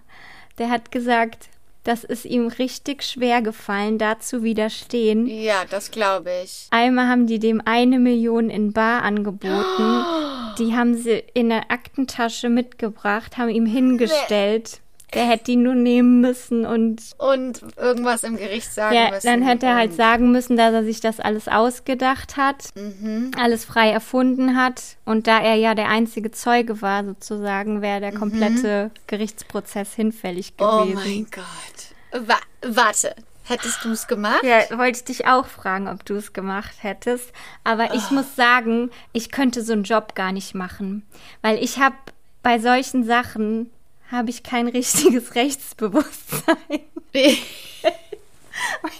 der 0.58 0.70
hat 0.70 0.90
gesagt, 0.90 1.48
das 1.84 2.02
ist 2.02 2.24
ihm 2.24 2.48
richtig 2.48 3.02
schwer 3.02 3.42
gefallen, 3.42 3.98
da 3.98 4.18
zu 4.18 4.42
widerstehen. 4.42 5.26
Ja, 5.26 5.64
das 5.68 5.90
glaube 5.90 6.30
ich. 6.42 6.66
Einmal 6.70 7.08
haben 7.08 7.26
die 7.26 7.38
dem 7.38 7.60
eine 7.64 7.98
Million 7.98 8.48
in 8.48 8.72
Bar 8.72 9.02
angeboten. 9.02 10.04
Die 10.58 10.72
haben 10.76 10.94
sie 10.94 11.24
in 11.34 11.48
der 11.48 11.72
Aktentasche 11.72 12.48
mitgebracht, 12.48 13.38
haben 13.38 13.48
ihm 13.48 13.66
hingestellt. 13.66 14.78
Der 15.14 15.26
hätte 15.26 15.44
die 15.44 15.56
nur 15.56 15.74
nehmen 15.74 16.20
müssen 16.20 16.66
und 16.66 17.00
Und 17.18 17.62
irgendwas 17.76 18.22
im 18.24 18.36
Gericht 18.36 18.72
sagen 18.72 18.94
ja, 18.96 19.10
müssen. 19.10 19.26
dann 19.26 19.42
hätte 19.42 19.66
er 19.66 19.76
halt 19.76 19.94
sagen 19.94 20.32
müssen, 20.32 20.56
dass 20.56 20.72
er 20.72 20.84
sich 20.84 21.00
das 21.00 21.20
alles 21.20 21.48
ausgedacht 21.48 22.36
hat, 22.36 22.70
Mhm. 22.74 23.30
alles 23.38 23.64
frei 23.64 23.90
erfunden 23.90 24.56
hat. 24.56 24.82
Und 25.04 25.26
da 25.26 25.40
er 25.40 25.54
ja 25.54 25.74
der 25.74 25.88
einzige 25.88 26.30
Zeuge 26.30 26.82
war, 26.82 27.04
sozusagen, 27.04 27.80
wäre 27.82 28.00
der 28.00 28.12
komplette 28.12 28.90
Gerichtsprozess 29.06 29.94
hinfällig 29.94 30.54
Mhm. 30.58 30.66
Oh 30.66 30.84
gewesen. 30.86 30.94
mein 31.04 31.26
Gott. 31.30 32.28
Wa 32.28 32.36
warte, 32.66 33.14
hättest 33.44 33.84
du 33.84 33.90
es 33.90 34.06
gemacht? 34.06 34.42
Ja, 34.44 34.60
wollte 34.78 34.98
ich 34.98 35.04
dich 35.04 35.26
auch 35.26 35.46
fragen, 35.46 35.88
ob 35.88 36.04
du 36.04 36.14
es 36.14 36.32
gemacht 36.32 36.74
hättest. 36.80 37.32
Aber 37.64 37.90
Ah. 37.90 37.94
ich 37.94 38.10
muss 38.10 38.36
sagen, 38.36 38.90
ich 39.12 39.30
könnte 39.30 39.62
so 39.62 39.72
einen 39.72 39.84
Job 39.84 40.14
gar 40.14 40.32
nicht 40.32 40.54
machen. 40.54 41.02
Weil 41.42 41.62
ich 41.62 41.78
habe 41.78 41.96
bei 42.42 42.58
solchen 42.58 43.04
Sachen 43.04 43.70
habe 44.10 44.30
ich 44.30 44.42
kein 44.42 44.68
richtiges 44.68 45.34
Rechtsbewusstsein. 45.34 46.80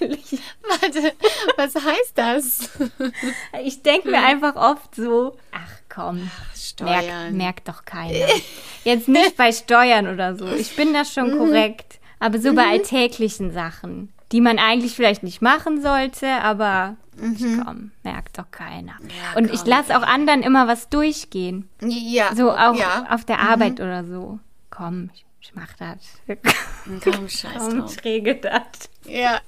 Ich, 0.00 0.40
Warte, 0.62 1.12
was 1.56 1.74
heißt 1.76 2.12
das? 2.16 2.70
ich 3.62 3.82
denke 3.82 4.10
mir 4.10 4.18
einfach 4.18 4.56
oft 4.56 4.94
so, 4.94 5.36
ach 5.52 5.80
komm, 5.88 6.16
merkt 6.16 6.56
Steuern. 6.56 7.36
merkt 7.36 7.68
doch 7.68 7.84
keiner. 7.84 8.26
Jetzt 8.84 9.08
nicht 9.08 9.36
bei 9.36 9.52
Steuern 9.52 10.08
oder 10.08 10.36
so. 10.36 10.46
Ich 10.46 10.74
bin 10.74 10.92
da 10.92 11.04
schon 11.04 11.38
korrekt. 11.38 12.00
Aber 12.18 12.38
so 12.38 12.54
bei 12.54 12.66
alltäglichen 12.66 13.52
Sachen, 13.52 14.12
die 14.32 14.40
man 14.40 14.58
eigentlich 14.58 14.94
vielleicht 14.94 15.22
nicht 15.22 15.42
machen 15.42 15.82
sollte, 15.82 16.26
aber 16.26 16.96
komm, 17.16 17.92
merkt 18.02 18.38
doch 18.38 18.50
keiner. 18.50 18.94
Und 19.36 19.52
ich 19.52 19.60
komm, 19.60 19.68
lasse 19.68 19.96
auch 19.96 20.02
anderen 20.02 20.42
immer 20.42 20.66
was 20.66 20.88
durchgehen. 20.88 21.68
Ja. 21.82 22.34
So 22.34 22.50
auch 22.50 22.74
ja. 22.74 23.06
auf 23.10 23.24
der 23.24 23.40
Arbeit 23.40 23.80
oder 23.80 24.04
so. 24.04 24.38
Komm, 24.76 25.10
ich, 25.14 25.24
ich 25.40 25.54
mach 25.54 25.72
das. 25.74 25.98
Komm, 27.02 27.28
scheiß 27.28 27.52
Komm, 27.58 27.86
ich 27.86 28.04
regel 28.04 28.36
das. 28.36 28.62
Ja. 29.06 29.40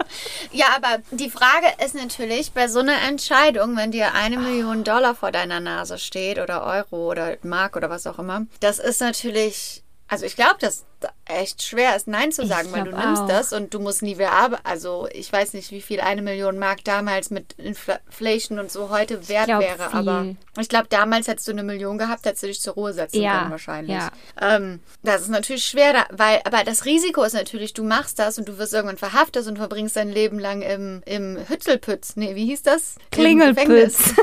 ja, 0.52 0.66
aber 0.76 1.02
die 1.10 1.30
Frage 1.30 1.66
ist 1.84 1.94
natürlich, 1.94 2.52
bei 2.52 2.68
so 2.68 2.80
einer 2.80 3.00
Entscheidung, 3.02 3.76
wenn 3.76 3.90
dir 3.90 4.14
eine 4.14 4.38
Million 4.38 4.84
Dollar 4.84 5.14
vor 5.14 5.32
deiner 5.32 5.60
Nase 5.60 5.98
steht 5.98 6.38
oder 6.38 6.64
Euro 6.64 7.10
oder 7.10 7.36
Mark 7.42 7.76
oder 7.76 7.90
was 7.90 8.06
auch 8.06 8.18
immer, 8.18 8.46
das 8.60 8.78
ist 8.78 9.00
natürlich, 9.00 9.82
also 10.08 10.24
ich 10.24 10.36
glaube, 10.36 10.56
dass 10.60 10.84
da 11.00 11.10
echt 11.26 11.62
schwer 11.62 11.94
ist, 11.94 12.06
Nein 12.08 12.32
zu 12.32 12.46
sagen, 12.46 12.72
weil 12.72 12.84
du 12.84 12.90
nimmst 12.96 13.22
auch. 13.22 13.28
das 13.28 13.52
und 13.52 13.74
du 13.74 13.80
musst 13.80 14.02
nie 14.02 14.16
wieder 14.16 14.32
arbeiten. 14.32 14.62
Also 14.64 15.08
ich 15.12 15.30
weiß 15.30 15.52
nicht, 15.52 15.70
wie 15.70 15.82
viel 15.82 16.00
eine 16.00 16.22
Million 16.22 16.58
Mark 16.58 16.84
damals 16.84 17.30
mit 17.30 17.54
Infl- 17.58 17.98
Inflation 18.06 18.58
und 18.58 18.70
so 18.72 18.88
heute 18.90 19.28
wert 19.28 19.46
glaub, 19.46 19.60
wäre, 19.60 19.92
aber 19.92 20.22
viel. 20.22 20.36
ich 20.58 20.68
glaube, 20.70 20.86
damals 20.88 21.28
hättest 21.28 21.48
du 21.48 21.52
eine 21.52 21.64
Million 21.64 21.98
gehabt, 21.98 22.24
hättest 22.24 22.42
du 22.44 22.46
dich 22.46 22.60
zur 22.60 22.74
Ruhe 22.74 22.92
setzen 22.94 23.20
Ja, 23.20 23.40
können 23.40 23.50
wahrscheinlich. 23.50 23.96
ja. 23.96 24.10
Ähm, 24.40 24.80
das 25.02 25.22
ist 25.22 25.28
natürlich 25.28 25.66
schwer, 25.66 26.06
weil, 26.10 26.40
aber 26.44 26.64
das 26.64 26.84
Risiko 26.86 27.22
ist 27.24 27.34
natürlich, 27.34 27.74
du 27.74 27.84
machst 27.84 28.18
das 28.18 28.38
und 28.38 28.48
du 28.48 28.56
wirst 28.58 28.72
irgendwann 28.72 28.96
verhaftet 28.98 29.46
und 29.46 29.58
verbringst 29.58 29.96
dein 29.96 30.10
Leben 30.10 30.38
lang 30.38 30.62
im, 30.62 31.02
im 31.04 31.36
Hützelpütz. 31.48 32.16
Nee, 32.16 32.34
wie 32.36 32.46
hieß 32.46 32.62
das? 32.62 32.94
Im 32.96 33.10
Klingelpütz. 33.10 33.66
Gefängnis. 33.66 34.14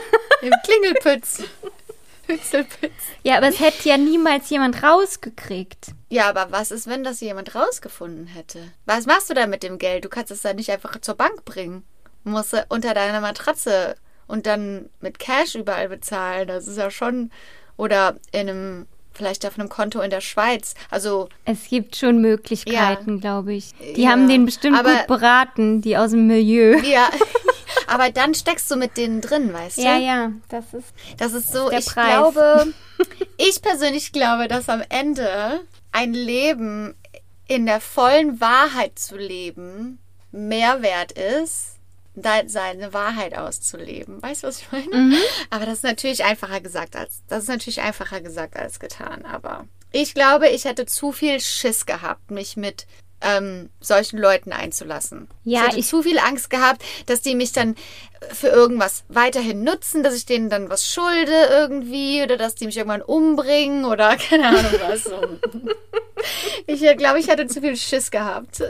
Im 0.42 0.54
Klingelpütz. 0.64 1.44
Ja, 3.24 3.38
aber 3.38 3.48
es 3.50 3.60
hätte 3.60 3.90
ja 3.90 3.98
niemals 3.98 4.50
jemand 4.50 4.82
rausgekriegt. 4.84 5.88
Ja, 6.10 6.30
aber 6.30 6.48
was 6.52 6.72
ist, 6.72 6.88
wenn 6.88 7.04
das 7.04 7.20
jemand 7.22 7.54
rausgefunden 7.56 8.28
hätte? 8.28 8.60
Was 8.86 9.06
machst 9.06 9.30
du 9.30 9.34
da 9.34 9.48
mit 9.48 9.64
dem 9.64 9.78
Geld? 9.78 10.06
Du 10.06 10.10
kannst 10.10 10.32
es 10.32 10.42
dann 10.42 10.56
nicht 10.56 10.72
einfach 10.72 11.00
zur 11.02 11.16
Bank 11.16 11.46
bringen. 11.46 11.84
Du 12.24 12.32
musst 12.32 12.56
unter 12.70 12.94
deiner 12.94 13.22
Matratze 13.22 13.96
und 14.28 14.46
dann 14.46 14.90
mit 15.02 15.20
Cash 15.20 15.56
überall 15.56 15.90
bezahlen. 15.90 16.48
Das 16.48 16.68
ist 16.68 16.78
ja 16.78 16.90
schon. 16.90 17.32
Oder 17.76 18.16
in 18.32 18.50
einem, 18.50 18.88
vielleicht 19.14 19.46
auf 19.46 19.60
einem 19.60 19.68
Konto 19.68 20.00
in 20.00 20.10
der 20.10 20.22
Schweiz. 20.22 20.76
Also 20.90 21.28
Es 21.46 21.68
gibt 21.70 21.96
schon 21.96 22.22
Möglichkeiten, 22.22 23.20
glaube 23.20 23.54
ich. 23.54 23.74
Die 23.96 24.04
Ja, 24.04 24.12
haben 24.12 24.30
den 24.30 24.46
bestimmt 24.46 24.78
aber- 24.80 24.96
gut 24.96 25.08
beraten, 25.08 25.82
die 25.82 25.98
aus 25.98 26.12
dem 26.12 26.28
Milieu. 26.28 26.78
Ja, 26.84 27.10
aber 27.88 28.10
dann 28.12 28.34
steckst 28.34 28.70
du 28.72 28.76
mit 28.76 28.98
denen 28.98 29.22
drin, 29.22 29.54
weißt 29.54 29.78
du? 29.78 29.82
Ja, 29.82 29.98
ja, 29.98 30.32
das 30.50 30.74
ist. 30.74 30.94
Das 31.18 31.34
ist 31.34 31.52
so, 31.52 31.72
ich 31.72 31.86
Preis. 31.86 32.06
glaube, 32.06 32.74
ich 33.38 33.62
persönlich 33.62 34.12
glaube, 34.12 34.48
dass 34.48 34.70
am 34.70 34.84
Ende 34.90 35.62
ein 35.92 36.14
Leben 36.14 36.96
in 37.48 37.66
der 37.66 37.82
vollen 37.82 38.40
Wahrheit 38.40 38.98
zu 38.98 39.18
leben 39.18 40.00
mehr 40.32 40.82
wert 40.82 41.12
ist, 41.12 41.78
seine 42.16 42.94
Wahrheit 42.94 43.36
auszuleben. 43.36 44.22
Weißt 44.22 44.44
du, 44.44 44.48
was 44.48 44.60
ich 44.60 44.72
meine? 44.72 44.96
Mhm. 44.96 45.16
Aber 45.50 45.66
das 45.66 45.76
ist 45.76 45.84
natürlich 45.84 46.24
einfacher 46.24 46.62
gesagt 46.62 46.96
als, 46.96 47.24
das 47.28 47.44
ist 47.44 47.50
natürlich 47.50 47.82
einfacher 47.82 48.22
gesagt 48.22 48.56
als 48.56 48.80
getan. 48.80 49.26
Aber 49.26 49.66
ich 49.92 50.14
glaube, 50.14 50.50
ich 50.50 50.66
hätte 50.66 50.86
zu 50.86 51.12
viel 51.12 51.40
Schiss 51.40 51.86
gehabt, 51.86 52.32
mich 52.32 52.56
mit 52.58 52.86
ähm, 53.24 53.70
solchen 53.80 54.20
Leuten 54.20 54.52
einzulassen. 54.52 55.28
Ja, 55.44 55.62
ich 55.62 55.68
hätte 55.68 55.80
ich- 55.80 55.88
zu 55.88 56.04
viel 56.04 56.20
Angst 56.20 56.50
gehabt, 56.50 56.84
dass 57.08 57.22
die 57.22 57.36
mich 57.36 57.52
dann 57.54 57.76
für 58.32 58.48
irgendwas 58.48 59.04
weiterhin 59.10 59.64
nutzen, 59.64 60.04
dass 60.04 60.14
ich 60.16 60.26
denen 60.26 60.50
dann 60.50 60.70
was 60.70 60.88
schulde 60.88 61.34
irgendwie 61.50 62.22
oder 62.24 62.38
dass 62.38 62.56
die 62.56 62.66
mich 62.66 62.78
irgendwann 62.78 63.02
umbringen 63.02 63.86
oder 63.86 64.16
keine 64.30 64.48
Ahnung 64.50 64.80
was. 64.88 65.10
Ich 66.68 66.82
glaube, 66.98 67.20
ich 67.20 67.28
hätte 67.28 67.48
zu 67.48 67.62
viel 67.62 67.76
Schiss 67.76 68.12
gehabt. 68.12 68.64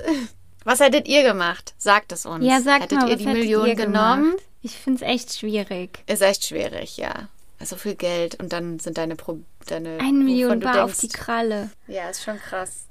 Was 0.63 0.79
hättet 0.79 1.07
ihr 1.07 1.23
gemacht? 1.23 1.73
Sagt 1.77 2.11
es 2.11 2.25
uns. 2.25 2.45
Ja, 2.45 2.61
sagt 2.61 2.83
hättet 2.83 2.99
mal, 2.99 3.09
ihr 3.09 3.17
die 3.17 3.25
hättet 3.25 3.41
Million 3.41 3.67
ihr 3.67 3.75
genommen? 3.75 4.23
gemacht? 4.31 4.43
Ich 4.61 4.77
finde 4.77 5.03
es 5.05 5.11
echt 5.11 5.37
schwierig. 5.37 5.99
Ist 6.07 6.21
echt 6.21 6.45
schwierig, 6.45 6.97
ja. 6.97 7.27
So 7.63 7.75
viel 7.75 7.95
Geld 7.95 8.35
und 8.41 8.51
dann 8.53 8.79
sind 8.79 8.97
deine 8.97 9.15
Pro 9.15 9.39
deine 9.67 9.97
Eine 9.99 10.11
Million 10.13 10.59
Bar 10.59 10.83
auf 10.85 10.91
denkst- 10.91 10.99
die 11.01 11.07
Kralle. 11.09 11.69
Ja, 11.87 12.09
ist 12.09 12.23
schon 12.23 12.37
krass. 12.39 12.87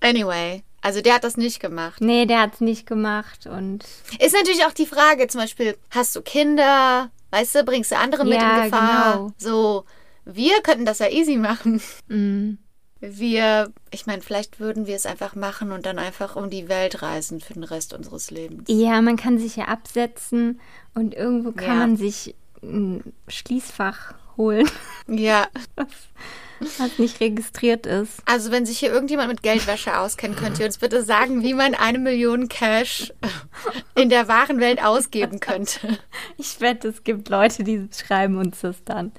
Anyway, 0.00 0.62
also 0.82 1.00
der 1.00 1.14
hat 1.14 1.24
das 1.24 1.36
nicht 1.36 1.60
gemacht. 1.60 2.00
Nee, 2.00 2.26
der 2.26 2.40
hat 2.40 2.54
es 2.54 2.60
nicht 2.60 2.86
gemacht 2.86 3.46
und 3.46 3.84
Ist 4.18 4.34
natürlich 4.34 4.64
auch 4.64 4.72
die 4.72 4.86
Frage, 4.86 5.26
zum 5.28 5.40
Beispiel, 5.40 5.76
hast 5.90 6.14
du 6.16 6.22
Kinder? 6.22 7.10
Weißt 7.30 7.54
du, 7.54 7.64
bringst 7.64 7.92
du 7.92 7.96
andere 7.98 8.24
mit 8.24 8.40
Ja, 8.40 8.56
in 8.56 8.64
Gefahr? 8.70 9.16
genau. 9.18 9.32
So, 9.38 9.84
wir 10.24 10.60
könnten 10.62 10.84
das 10.84 10.98
ja 10.98 11.08
easy 11.08 11.36
machen. 11.36 11.80
mm, 12.08 12.58
Wir, 13.00 13.72
ich 13.90 14.06
meine, 14.06 14.20
vielleicht 14.22 14.58
würden 14.60 14.86
wir 14.86 14.96
es 14.96 15.06
einfach 15.06 15.34
machen 15.34 15.72
und 15.72 15.86
dann 15.86 15.98
einfach 15.98 16.36
um 16.36 16.50
die 16.50 16.68
Welt 16.68 17.02
reisen 17.02 17.40
für 17.40 17.54
den 17.54 17.64
Rest 17.64 17.94
unseres 17.94 18.30
Lebens. 18.30 18.64
ja, 18.68 19.00
man 19.00 19.16
kann 19.16 19.38
sich 19.38 19.56
ja 19.56 19.66
absetzen 19.66 20.60
und 20.94 21.14
irgendwo 21.14 21.52
kann 21.52 21.66
Ja. 21.68 21.74
man 21.76 21.96
sich 21.96 22.34
ein 22.62 23.14
Schließfach 23.28 24.14
holen, 24.36 24.68
Ja, 25.06 25.46
was 26.78 26.98
nicht 26.98 27.20
registriert 27.20 27.86
ist. 27.86 28.22
also 28.26 28.50
wenn 28.50 28.66
sich 28.66 28.78
hier 28.78 28.92
irgendjemand 28.92 29.28
mit 29.28 29.42
Geldwäsche 29.42 29.98
auskennt, 29.98 30.36
könnt 30.36 30.58
ihr 30.58 30.66
uns 30.66 30.78
bitte 30.78 31.02
sagen, 31.02 31.42
wie 31.42 31.54
man 31.54 31.74
eine 31.74 31.98
Million 31.98 32.48
Cash 32.48 33.12
in 33.94 34.08
der 34.08 34.28
wahren 34.28 34.60
Welt 34.60 34.82
ausgeben 34.82 35.40
könnte. 35.40 35.98
Ich 36.36 36.60
wette, 36.60 36.88
es 36.88 37.04
gibt 37.04 37.28
Leute, 37.28 37.64
die 37.64 37.88
schreiben 37.94 38.38
uns 38.38 38.60
das 38.60 38.82
dann. 38.84 39.12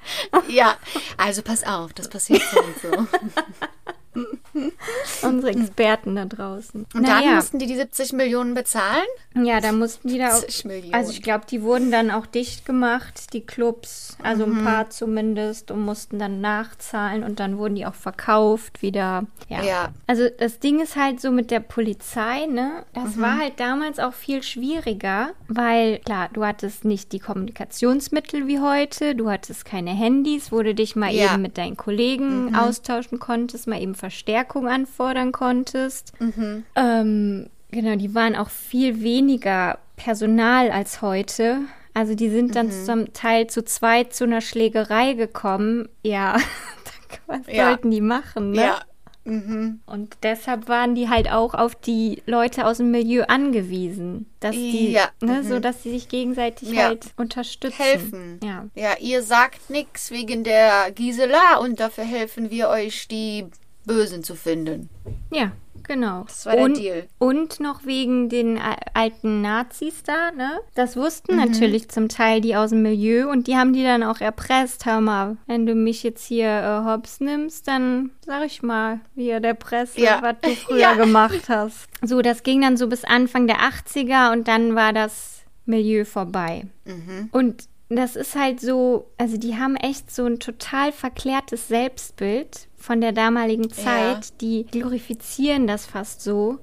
Ja, 0.48 0.76
also 1.16 1.42
pass 1.42 1.64
auf, 1.64 1.92
das 1.92 2.08
passiert 2.08 2.42
so 2.52 2.60
und 2.60 2.78
so. 2.80 3.06
Unsere 5.22 5.52
Experten 5.52 6.16
da 6.16 6.24
draußen. 6.24 6.86
Und 6.94 7.06
dann 7.08 7.20
naja, 7.24 7.36
mussten 7.36 7.58
die 7.58 7.66
die 7.66 7.76
70 7.76 8.12
Millionen 8.12 8.54
bezahlen? 8.54 9.06
ja, 9.34 9.60
da 9.60 9.72
mussten 9.72 10.08
die 10.08 10.18
da 10.18 10.28
auch, 10.36 10.40
70 10.40 10.64
Millionen. 10.66 10.94
also 10.94 11.10
ich 11.10 11.22
glaube, 11.22 11.46
die 11.50 11.62
wurden 11.62 11.90
dann 11.90 12.10
auch 12.10 12.26
dicht 12.26 12.66
gemacht, 12.66 13.32
die 13.32 13.40
Clubs, 13.40 14.16
also 14.22 14.46
Mhm. 14.46 14.58
ein 14.58 14.64
paar 14.64 14.90
zumindest 14.90 15.70
und 15.70 15.80
mussten 15.84 16.18
dann 16.18 16.40
nachzahlen 16.40 17.24
und 17.24 17.40
dann 17.40 17.56
wurden 17.58 17.74
die 17.76 17.86
auch 17.86 17.94
verkauft 17.94 18.82
wieder. 18.82 19.24
Ja. 19.48 19.62
Ja. 19.62 19.88
Also 20.06 20.28
das 20.38 20.58
Ding 20.58 20.80
ist 20.80 20.96
halt 20.96 21.20
so 21.20 21.30
mit 21.30 21.50
der 21.50 21.60
Polizei, 21.60 22.46
ne? 22.46 22.84
Das 22.92 23.16
Mhm. 23.16 23.22
war 23.22 23.38
halt 23.38 23.58
damals 23.60 23.98
auch 23.98 24.12
viel 24.12 24.42
schwieriger, 24.42 25.30
weil 25.48 25.98
klar, 26.00 26.28
du 26.32 26.44
hattest 26.44 26.84
nicht 26.84 27.12
die 27.12 27.18
Kommunikationsmittel 27.20 28.46
wie 28.46 28.60
heute, 28.60 29.14
du 29.14 29.30
hattest 29.30 29.64
keine 29.64 29.90
Handys, 29.90 30.52
wo 30.52 30.62
du 30.62 30.74
dich 30.74 30.96
mal 30.96 31.10
Ja. 31.12 31.28
Mhm. 31.28 31.32
eben 31.34 31.42
mit 31.42 31.58
deinen 31.58 31.76
Kollegen 31.76 32.54
austauschen 32.54 33.18
konntest, 33.18 33.66
mal 33.66 33.80
eben 33.80 33.94
Verstärkung 34.02 34.66
anfordern 34.66 35.30
konntest. 35.30 36.12
Mhm. 36.20 36.64
Ähm, 36.74 37.48
genau, 37.70 37.94
die 37.94 38.16
waren 38.16 38.34
auch 38.34 38.50
viel 38.50 39.00
weniger 39.00 39.78
Personal 39.94 40.72
als 40.72 41.02
heute. 41.02 41.58
Also 41.94 42.16
die 42.16 42.28
sind 42.28 42.56
dann 42.56 42.66
Mhm. 42.66 42.84
zum 42.84 43.12
Teil 43.12 43.46
zu 43.46 43.62
zweit 43.64 44.12
zu 44.12 44.24
einer 44.24 44.40
Schlägerei 44.40 45.12
gekommen. 45.12 45.88
Ja, 46.02 46.36
was 47.28 47.40
Ja. 47.48 47.68
sollten 47.68 47.92
die 47.92 48.00
machen, 48.00 48.50
ne? 48.50 48.62
Ja. 48.62 48.80
Mhm. 49.24 49.78
Und 49.86 50.16
deshalb 50.24 50.66
waren 50.68 50.96
die 50.96 51.08
halt 51.08 51.30
auch 51.30 51.54
auf 51.54 51.76
die 51.76 52.24
Leute 52.26 52.66
aus 52.66 52.78
dem 52.78 52.90
Milieu 52.90 53.22
angewiesen, 53.28 54.26
dass 54.40 54.50
die, 54.56 54.90
Ja, 54.90 55.10
ne, 55.20 55.42
mhm. 55.42 55.48
so 55.48 55.60
dass 55.60 55.84
sie 55.84 55.90
sich 55.92 56.08
gegenseitig 56.08 56.72
Ja. 56.72 56.86
halt 56.88 57.06
unterstützen. 57.16 57.76
Helfen. 57.80 58.40
Ja. 58.42 58.64
Ja, 58.74 58.94
ihr 58.98 59.22
sagt 59.22 59.70
nichts 59.70 60.10
wegen 60.10 60.42
der 60.42 60.90
Gisela 60.92 61.58
und 61.60 61.78
dafür 61.78 62.02
helfen 62.02 62.50
wir 62.50 62.68
euch, 62.68 63.06
die 63.06 63.46
Bösen 63.84 64.22
zu 64.24 64.34
finden. 64.34 64.88
Ja, 65.32 65.52
genau. 65.82 66.22
Das 66.26 66.46
war 66.46 66.54
der 66.54 66.64
und, 66.64 66.76
Deal. 66.76 67.04
Und 67.18 67.58
noch 67.60 67.84
wegen 67.84 68.28
den 68.28 68.58
a- 68.58 68.76
alten 68.94 69.40
Nazis 69.42 70.02
da, 70.04 70.30
ne? 70.30 70.60
Das 70.74 70.96
wussten 70.96 71.32
Mhm. 71.36 71.40
natürlich 71.40 71.88
zum 71.88 72.08
Teil 72.08 72.40
die 72.40 72.54
aus 72.56 72.70
dem 72.70 72.82
Milieu 72.82 73.28
und 73.30 73.46
die 73.46 73.56
haben 73.56 73.72
die 73.72 73.82
dann 73.82 74.02
auch 74.02 74.20
erpresst. 74.20 74.86
Hör 74.86 75.00
mal, 75.00 75.36
wenn 75.46 75.66
du 75.66 75.74
mich 75.74 76.02
jetzt 76.02 76.24
hier 76.26 76.46
äh, 76.48 76.84
hops 76.88 77.20
nimmst, 77.20 77.66
dann 77.68 78.10
sag 78.24 78.44
ich 78.46 78.62
mal, 78.62 79.00
wie 79.14 79.28
der 79.40 79.54
Presse, 79.54 80.00
Ja. 80.00 80.20
was 80.22 80.36
du 80.42 80.50
früher 80.56 80.78
Ja. 80.78 80.94
gemacht 80.94 81.48
hast. 81.48 81.88
So, 82.02 82.22
das 82.22 82.42
ging 82.42 82.60
dann 82.62 82.76
so 82.76 82.88
bis 82.88 83.04
Anfang 83.04 83.46
der 83.46 83.60
80er 83.62 84.32
und 84.32 84.46
dann 84.48 84.74
war 84.74 84.92
das 84.92 85.42
Milieu 85.66 86.04
vorbei. 86.04 86.66
Mhm. 86.84 87.28
Und 87.32 87.64
das 87.88 88.16
ist 88.16 88.34
halt 88.36 88.58
so, 88.58 89.10
also 89.18 89.36
die 89.36 89.56
haben 89.58 89.76
echt 89.76 90.10
so 90.10 90.24
ein 90.24 90.38
total 90.40 90.92
verklärtes 90.92 91.68
Selbstbild 91.68 92.66
von 92.82 93.00
der 93.00 93.12
damaligen 93.12 93.70
Zeit. 93.70 94.40
Die 94.40 94.66
glorifizieren 94.70 95.66
das 95.66 95.86
fast 95.86 96.22
so 96.22 96.58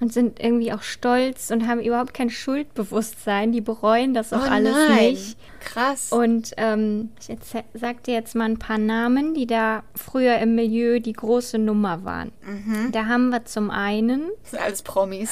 und 0.00 0.12
sind 0.12 0.40
irgendwie 0.40 0.72
auch 0.72 0.82
stolz 0.82 1.50
und 1.50 1.66
haben 1.66 1.80
überhaupt 1.80 2.14
kein 2.14 2.30
Schuldbewusstsein. 2.30 3.52
Die 3.52 3.60
bereuen 3.60 4.14
das 4.14 4.32
auch 4.32 4.46
oh 4.46 4.50
alles 4.50 4.74
nein. 4.88 5.10
nicht. 5.10 5.36
Krass. 5.64 6.12
Und 6.12 6.52
ähm, 6.56 7.10
ich 7.20 7.36
sag 7.74 8.02
dir 8.04 8.14
jetzt 8.14 8.34
mal 8.34 8.44
ein 8.44 8.58
paar 8.58 8.78
Namen, 8.78 9.34
die 9.34 9.46
da 9.46 9.82
früher 9.96 10.38
im 10.38 10.54
Milieu 10.54 11.00
die 11.00 11.12
große 11.12 11.58
Nummer 11.58 12.04
waren. 12.04 12.32
Mhm. 12.46 12.92
Da 12.92 13.06
haben 13.06 13.30
wir 13.30 13.44
zum 13.44 13.70
einen, 13.70 14.28
das 14.42 14.50
sind 14.52 14.62
alles 14.62 14.82
Promis. 14.82 15.30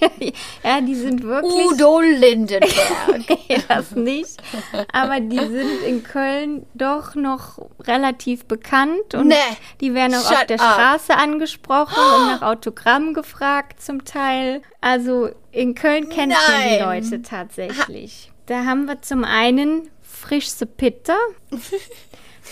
ja, 0.64 0.80
die 0.80 0.94
sind 0.94 1.22
wirklich. 1.22 1.52
Udo 1.72 2.00
Lindenberg. 2.00 2.68
Nee, 3.48 3.58
das 3.68 3.92
nicht. 3.92 4.42
Aber 4.92 5.20
die 5.20 5.38
sind 5.38 5.82
in 5.86 6.02
Köln 6.02 6.66
doch 6.74 7.14
noch 7.14 7.58
relativ 7.80 8.44
bekannt 8.46 9.14
und 9.14 9.28
Nee. 9.28 9.34
die 9.80 9.94
werden 9.94 10.14
auch 10.14 10.30
auf 10.30 10.38
Shut 10.38 10.50
der 10.50 10.60
up. 10.60 10.74
Straße 10.74 11.16
angesprochen 11.16 11.94
und 12.16 12.26
nach 12.30 12.42
Autogramm 12.42 13.14
gefragt 13.14 13.82
zum 13.82 14.04
Teil. 14.04 14.62
Also 14.80 15.30
in 15.52 15.74
Köln 15.74 16.08
kennt 16.08 16.32
man 16.32 16.68
die. 16.68 16.82
Leute 16.82 17.22
tatsächlich. 17.22 18.30
Da 18.48 18.64
haben 18.64 18.86
wir 18.86 19.00
zum 19.02 19.24
einen 19.24 19.88
Frischse 20.02 20.66
Pitter. 20.66 21.16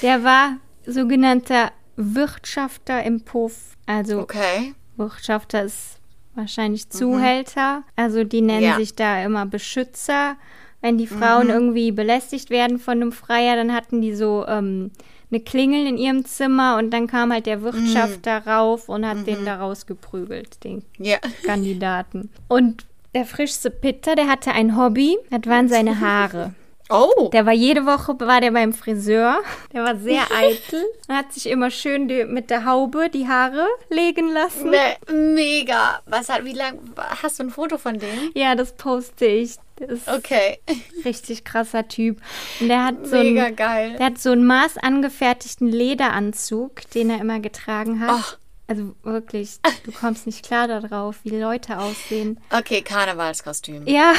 Der 0.02 0.22
war 0.24 0.56
sogenannter 0.86 1.72
Wirtschafter 1.96 3.02
im 3.02 3.22
Puff. 3.22 3.76
Also 3.86 4.20
Okay. 4.20 4.74
Wirtschafter 4.96 5.62
ist 5.64 5.98
wahrscheinlich 6.34 6.88
Zuhälter. 6.90 7.82
Also 7.96 8.24
die 8.24 8.42
nennen 8.42 8.62
Ja. 8.62 8.76
sich 8.76 8.94
da 8.94 9.22
immer 9.24 9.46
Beschützer. 9.46 10.36
Wenn 10.82 10.98
die 10.98 11.06
Frauen 11.06 11.48
irgendwie 11.48 11.90
belästigt 11.92 12.50
werden 12.50 12.78
von 12.78 13.00
einem 13.00 13.12
Freier, 13.12 13.56
dann 13.56 13.72
hatten 13.74 14.02
die 14.02 14.14
so 14.14 14.44
ähm, 14.46 14.90
eine 15.30 15.40
Klingel 15.40 15.86
in 15.86 15.96
ihrem 15.96 16.24
Zimmer 16.26 16.76
und 16.76 16.90
dann 16.90 17.06
kam 17.06 17.32
halt 17.32 17.46
der 17.46 17.62
Wirtschafter 17.62 18.46
rauf 18.46 18.88
und 18.88 19.06
hat 19.06 19.26
den 19.26 19.44
da 19.46 19.56
rausgeprügelt, 19.56 20.62
den 20.62 20.84
Ja. 20.98 21.16
Kandidaten. 21.44 22.30
Und 22.48 22.84
der 23.16 23.24
frischste 23.24 23.70
Pitter, 23.70 24.14
der 24.14 24.28
hatte 24.28 24.52
ein 24.52 24.76
Hobby, 24.76 25.16
das 25.30 25.40
waren 25.50 25.68
seine 25.68 26.00
Haare. 26.00 26.52
Oh. 26.88 27.30
Der 27.32 27.46
war 27.46 27.52
jede 27.52 27.84
Woche 27.84 28.14
war 28.20 28.40
der 28.40 28.52
beim 28.52 28.72
Friseur. 28.72 29.38
Der 29.72 29.82
war 29.82 29.96
sehr 29.96 30.22
eitel 30.36 30.84
und 31.08 31.16
hat 31.16 31.32
sich 31.32 31.48
immer 31.48 31.70
schön 31.70 32.06
die, 32.06 32.24
mit 32.24 32.48
der 32.50 32.64
Haube 32.64 33.08
die 33.10 33.26
Haare 33.26 33.66
legen 33.90 34.30
lassen. 34.32 34.70
Nee, 34.70 35.12
mega. 35.12 36.00
Was 36.06 36.28
hat, 36.28 36.44
wie 36.44 36.52
lang, 36.52 36.78
hast 37.22 37.40
du 37.40 37.44
ein 37.44 37.50
Foto 37.50 37.76
von 37.78 37.98
dem? 37.98 38.30
Ja, 38.34 38.54
das 38.54 38.72
poste 38.74 39.24
ich. 39.26 39.56
Ist 39.80 40.08
Okay. 40.08 40.58
richtig 41.04 41.44
krasser 41.44 41.88
Typ. 41.88 42.20
Und 42.60 42.68
der 42.68 42.84
hat 42.84 43.06
so 43.06 43.16
Mega 43.16 43.46
einen, 43.46 43.56
geil. 43.56 43.96
der 43.98 44.06
hat 44.06 44.18
so 44.18 44.30
einen 44.30 44.46
maßangefertigten 44.46 45.66
Lederanzug, 45.68 46.88
den 46.90 47.10
er 47.10 47.20
immer 47.20 47.40
getragen 47.40 47.98
hat. 48.00 48.10
Ach. 48.12 48.38
Also 48.68 48.96
wirklich, 49.04 49.58
du 49.84 49.92
kommst 49.92 50.26
nicht 50.26 50.44
klar 50.44 50.66
darauf, 50.66 51.16
wie 51.22 51.38
Leute 51.38 51.78
aussehen. 51.78 52.40
Okay, 52.50 52.82
Karnevalskostüm. 52.82 53.86
Ja, 53.86 54.12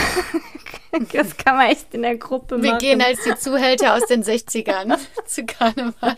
das 1.14 1.36
kann 1.36 1.58
man 1.58 1.68
echt 1.70 1.94
in 1.94 2.02
der 2.04 2.16
Gruppe 2.18 2.62
Wir 2.62 2.70
machen. 2.72 2.80
gehen 2.80 3.02
als 3.02 3.20
die 3.24 3.36
Zuhälter 3.36 3.96
aus 3.96 4.06
den 4.06 4.24
60ern 4.24 4.98
zu 5.26 5.46
Karneval. 5.46 6.16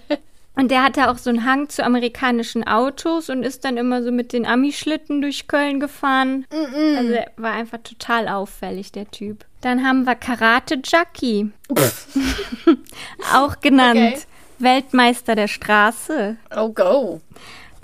Und 0.55 0.69
der 0.71 0.83
hatte 0.83 1.09
auch 1.09 1.17
so 1.17 1.29
einen 1.29 1.45
Hang 1.45 1.69
zu 1.69 1.83
amerikanischen 1.83 2.67
Autos 2.67 3.29
und 3.29 3.43
ist 3.43 3.63
dann 3.65 3.77
immer 3.77 4.03
so 4.03 4.11
mit 4.11 4.33
den 4.33 4.45
Ami-Schlitten 4.45 5.21
durch 5.21 5.47
Köln 5.47 5.79
gefahren. 5.79 6.45
Also 6.51 7.13
er 7.13 7.31
war 7.37 7.53
einfach 7.53 7.79
total 7.81 8.27
auffällig, 8.27 8.91
der 8.91 9.09
Typ. 9.09 9.45
Dann 9.61 9.85
haben 9.87 10.03
wir 10.05 10.15
Karate 10.15 10.79
Jackie. 10.83 11.51
auch 13.33 13.59
genannt 13.61 13.99
Okay. 13.99 14.19
Weltmeister 14.59 15.35
der 15.35 15.47
Straße. 15.47 16.35
Oh, 16.55 16.69
go. 16.69 17.21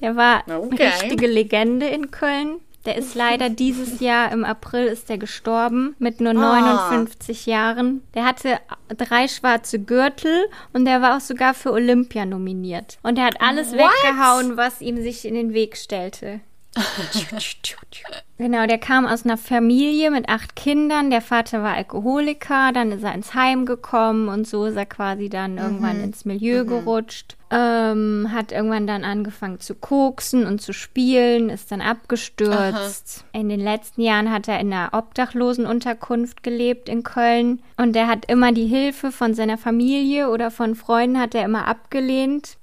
Der 0.01 0.15
war 0.15 0.43
Okay. 0.47 0.83
eine 0.83 1.01
richtige 1.03 1.27
Legende 1.27 1.87
in 1.87 2.11
Köln. 2.11 2.59
Der 2.85 2.97
ist 2.97 3.15
leider 3.15 3.49
dieses 3.49 3.99
Jahr 3.99 4.31
im 4.31 4.45
April 4.45 4.85
ist 4.85 5.09
er 5.09 5.17
gestorben 5.17 5.95
mit 5.97 6.21
nur 6.21 6.33
59 6.33 7.47
Jahren. 7.47 8.03
Der 8.13 8.25
hatte 8.25 8.59
drei 8.95 9.27
schwarze 9.27 9.79
Gürtel 9.79 10.45
und 10.71 10.85
der 10.85 11.01
war 11.01 11.17
auch 11.17 11.21
sogar 11.21 11.55
für 11.55 11.71
Olympia 11.71 12.25
nominiert. 12.25 12.99
Und 13.01 13.17
er 13.17 13.25
hat 13.25 13.41
alles 13.41 13.71
What? 13.71 13.79
weggehauen, 14.03 14.55
was 14.55 14.81
ihm 14.81 15.01
sich 15.01 15.25
in 15.25 15.33
den 15.33 15.53
Weg 15.53 15.77
stellte. 15.77 16.41
Genau, 18.37 18.65
der 18.67 18.77
kam 18.79 19.05
aus 19.05 19.23
einer 19.23 19.37
Familie 19.37 20.11
mit 20.11 20.27
acht 20.27 20.55
Kindern. 20.57 21.09
Der 21.09 21.21
Vater 21.21 21.63
war 21.63 21.75
Alkoholiker, 21.75 22.71
dann 22.73 22.91
ist 22.91 23.03
er 23.03 23.13
ins 23.13 23.33
Heim 23.33 23.65
gekommen 23.65 24.27
und 24.27 24.45
so 24.45 24.65
ist 24.65 24.75
er 24.75 24.85
quasi 24.85 25.29
dann 25.29 25.57
irgendwann 25.57 26.01
ins 26.03 26.25
Milieu 26.25 26.65
gerutscht. 26.65 27.37
Ähm, 27.51 28.29
hat 28.33 28.51
irgendwann 28.51 28.87
dann 28.87 29.03
angefangen 29.03 29.59
zu 29.59 29.75
koksen 29.75 30.47
und 30.47 30.61
zu 30.61 30.73
spielen, 30.73 31.49
ist 31.49 31.71
dann 31.71 31.79
abgestürzt. 31.79 33.23
In 33.33 33.49
den 33.49 33.59
letzten 33.59 34.01
Jahren 34.01 34.31
hat 34.31 34.47
er 34.47 34.59
in 34.59 34.73
einer 34.73 34.89
Obdachlosenunterkunft 34.93 36.41
gelebt 36.41 36.89
in 36.89 37.03
Köln 37.03 37.61
und 37.77 37.95
er 37.95 38.07
hat 38.07 38.25
immer 38.29 38.51
die 38.51 38.65
Hilfe 38.65 39.11
von 39.11 39.35
seiner 39.35 39.59
Familie 39.59 40.29
oder 40.31 40.49
von 40.49 40.73
Freunden 40.75 41.19
hat 41.19 41.35
er 41.35 41.45
immer 41.45 41.67
abgelehnt. 41.67 42.57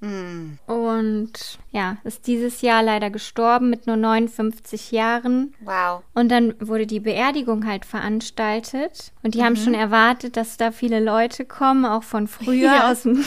Und 0.67 1.59
ja, 1.71 1.97
ist 2.03 2.27
dieses 2.27 2.61
Jahr 2.61 2.83
leider 2.83 3.09
gestorben 3.09 3.71
mit 3.71 3.87
nur 3.87 3.97
59 3.97 4.91
Jahren. 4.91 5.55
Wow. 5.65 6.03
Und 6.15 6.31
dann 6.31 6.55
wurde 6.61 6.87
die 6.87 7.01
Beerdigung 7.01 7.67
halt 7.67 7.85
veranstaltet. 7.85 9.13
Und 9.23 9.35
die 9.35 9.43
haben 9.43 9.57
schon 9.57 9.75
erwartet, 9.75 10.37
dass 10.37 10.57
da 10.57 10.71
viele 10.73 11.01
Leute 11.01 11.45
kommen, 11.45 11.85
auch 11.85 12.03
von 12.03 12.27
früher 12.29 12.63
Ja. 12.75 12.91
aus 12.91 13.03
dem 13.03 13.25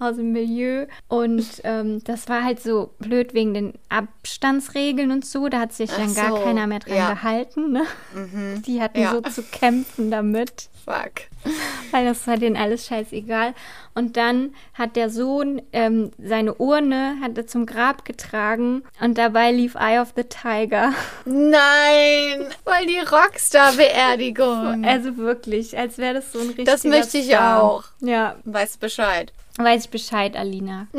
aus 0.00 0.16
dem 0.16 0.32
Milieu. 0.32 0.86
Und 1.06 1.44
ähm, 1.62 2.02
das 2.02 2.28
war 2.28 2.42
halt 2.42 2.60
so 2.60 2.90
blöd 2.98 3.34
wegen 3.34 3.54
den 3.54 3.74
Abstandsregeln 3.88 5.10
und 5.10 5.24
so. 5.24 5.48
Da 5.48 5.60
hat 5.60 5.72
sich 5.72 5.90
dann 5.90 6.10
Ach 6.12 6.16
gar 6.16 6.30
so, 6.30 6.42
keiner 6.44 6.66
mehr 6.66 6.78
dran 6.80 6.96
ja. 6.96 7.10
gehalten. 7.14 7.72
Ne? 7.72 7.84
Die 8.66 8.80
hatten 8.82 9.00
Ja. 9.00 9.10
so 9.12 9.20
zu 9.22 9.42
kämpfen 9.42 10.10
damit, 10.10 10.68
Fuck. 10.84 11.28
weil 11.90 12.04
das 12.04 12.26
war 12.26 12.36
denen 12.36 12.56
alles 12.56 12.86
scheißegal. 12.86 13.54
Und 13.94 14.16
dann 14.16 14.54
hat 14.74 14.94
der 14.96 15.10
Sohn 15.10 15.60
ähm, 15.72 16.12
seine 16.22 16.54
Urne 16.54 17.16
hat 17.20 17.36
er 17.36 17.46
zum 17.46 17.66
Grab 17.66 18.04
getragen 18.04 18.82
und 19.00 19.18
dabei 19.18 19.50
lief 19.52 19.74
Eye 19.74 19.98
of 20.00 20.12
the 20.16 20.24
Tiger. 20.24 20.92
Nein, 21.24 22.46
weil 22.64 22.86
die 22.86 22.98
Rockstar-Beerdigung. 23.00 24.84
Also 24.84 25.16
wirklich, 25.16 25.76
als 25.76 25.98
wäre 25.98 26.14
das 26.14 26.32
so 26.32 26.38
ein 26.40 26.46
richtiger 26.48 26.70
Das 26.72 26.84
möchte 26.84 27.18
ich 27.18 27.26
Star. 27.26 27.62
auch. 27.62 27.84
Ja, 28.00 28.36
Weißt 28.44 28.80
Bescheid. 28.80 29.32
Weiß 29.58 29.84
ich 29.84 29.90
Bescheid, 29.90 30.36
Alina. 30.36 30.86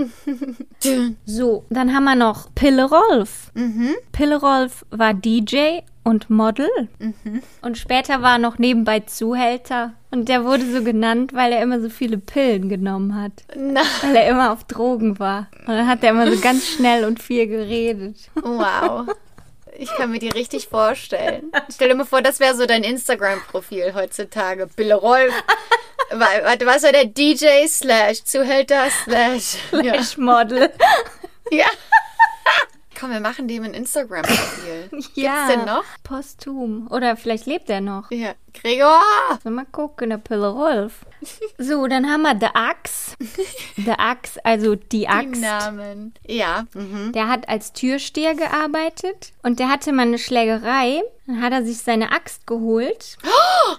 So, 1.25 1.65
dann 1.69 1.93
haben 1.93 2.03
wir 2.05 2.15
noch 2.15 2.53
Pille 2.55 2.89
Rolf. 2.89 3.51
Pille 4.11 4.39
Rolf 4.39 4.85
war 4.91 5.13
DJ 5.13 5.79
und 6.03 6.29
Model. 6.29 6.69
Und 7.61 7.77
später 7.77 8.21
war 8.21 8.33
er 8.33 8.37
noch 8.39 8.57
nebenbei 8.57 9.01
Zuhälter. 9.01 9.93
Und 10.11 10.27
der 10.29 10.43
wurde 10.45 10.65
so 10.71 10.83
genannt, 10.83 11.33
weil 11.33 11.51
er 11.51 11.61
immer 11.61 11.81
so 11.81 11.89
viele 11.89 12.17
Pillen 12.17 12.69
genommen 12.69 13.15
hat. 13.21 13.31
Na, 13.55 13.81
Weil 14.01 14.15
er 14.15 14.29
immer 14.29 14.51
auf 14.51 14.63
Drogen 14.63 15.19
war. 15.19 15.47
Und 15.67 15.67
dann 15.75 15.87
hat 15.87 16.03
er 16.03 16.11
immer 16.11 16.31
so 16.31 16.39
ganz 16.41 16.65
schnell 16.67 17.05
und 17.05 17.21
viel 17.21 17.45
geredet. 17.47 18.17
wow. 18.41 19.05
Ich 19.77 19.89
kann 19.95 20.11
mir 20.11 20.19
die 20.19 20.29
richtig 20.29 20.67
vorstellen. 20.67 21.51
Stell 21.71 21.89
dir 21.89 21.95
mal 21.95 22.05
vor, 22.05 22.21
das 22.21 22.39
wäre 22.41 22.55
so 22.55 22.65
dein 22.65 22.83
Instagram-Profil 22.83 23.93
heutzutage. 23.93 24.67
Bille 24.75 24.95
Rolf. 24.95 25.33
Wa- 26.11 26.43
Warte, 26.43 26.65
was 26.65 26.83
war 26.83 26.91
der 26.91 27.05
DJ 27.05 27.67
slash 27.67 28.23
Zuhälter 28.23 28.89
slash. 29.03 29.57
Ja. 29.71 29.93
Slash 29.95 30.17
Model. 30.17 30.71
ja. 31.51 31.65
Komm, 32.99 33.11
wir 33.11 33.19
machen 33.21 33.47
dem 33.47 33.63
ein 33.63 33.73
Instagram-Profil. 33.73 34.89
ja. 35.13 35.47
denn 35.47 35.65
noch? 35.65 35.85
Posthum. 36.03 36.87
Oder 36.91 37.15
vielleicht 37.15 37.45
lebt 37.45 37.69
er 37.69 37.79
noch. 37.81 38.11
Ja. 38.11 38.33
Gregor! 38.53 39.01
Mal 39.45 39.65
gucken, 39.71 40.09
der 40.09 40.17
Pille 40.17 40.49
Rolf. 40.49 41.05
So, 41.57 41.87
dann 41.87 42.09
haben 42.09 42.21
wir 42.21 42.37
The 42.39 42.53
Axe. 42.53 43.15
The 43.75 43.91
Axe, 43.91 44.39
also 44.45 44.75
die 44.75 44.99
Die 44.99 45.07
Axt. 45.07 45.41
Namen. 45.41 46.13
Ja. 46.25 46.65
Mhm. 46.73 47.11
Der 47.13 47.27
hat 47.27 47.49
als 47.49 47.73
Türsteher 47.73 48.35
gearbeitet 48.35 49.33
und 49.43 49.59
der 49.59 49.69
hatte 49.69 49.91
mal 49.91 50.03
eine 50.03 50.17
Schlägerei. 50.17 51.01
Dann 51.27 51.41
hat 51.41 51.51
er 51.53 51.63
sich 51.63 51.79
seine 51.79 52.11
Axt 52.11 52.47
geholt, 52.47 53.17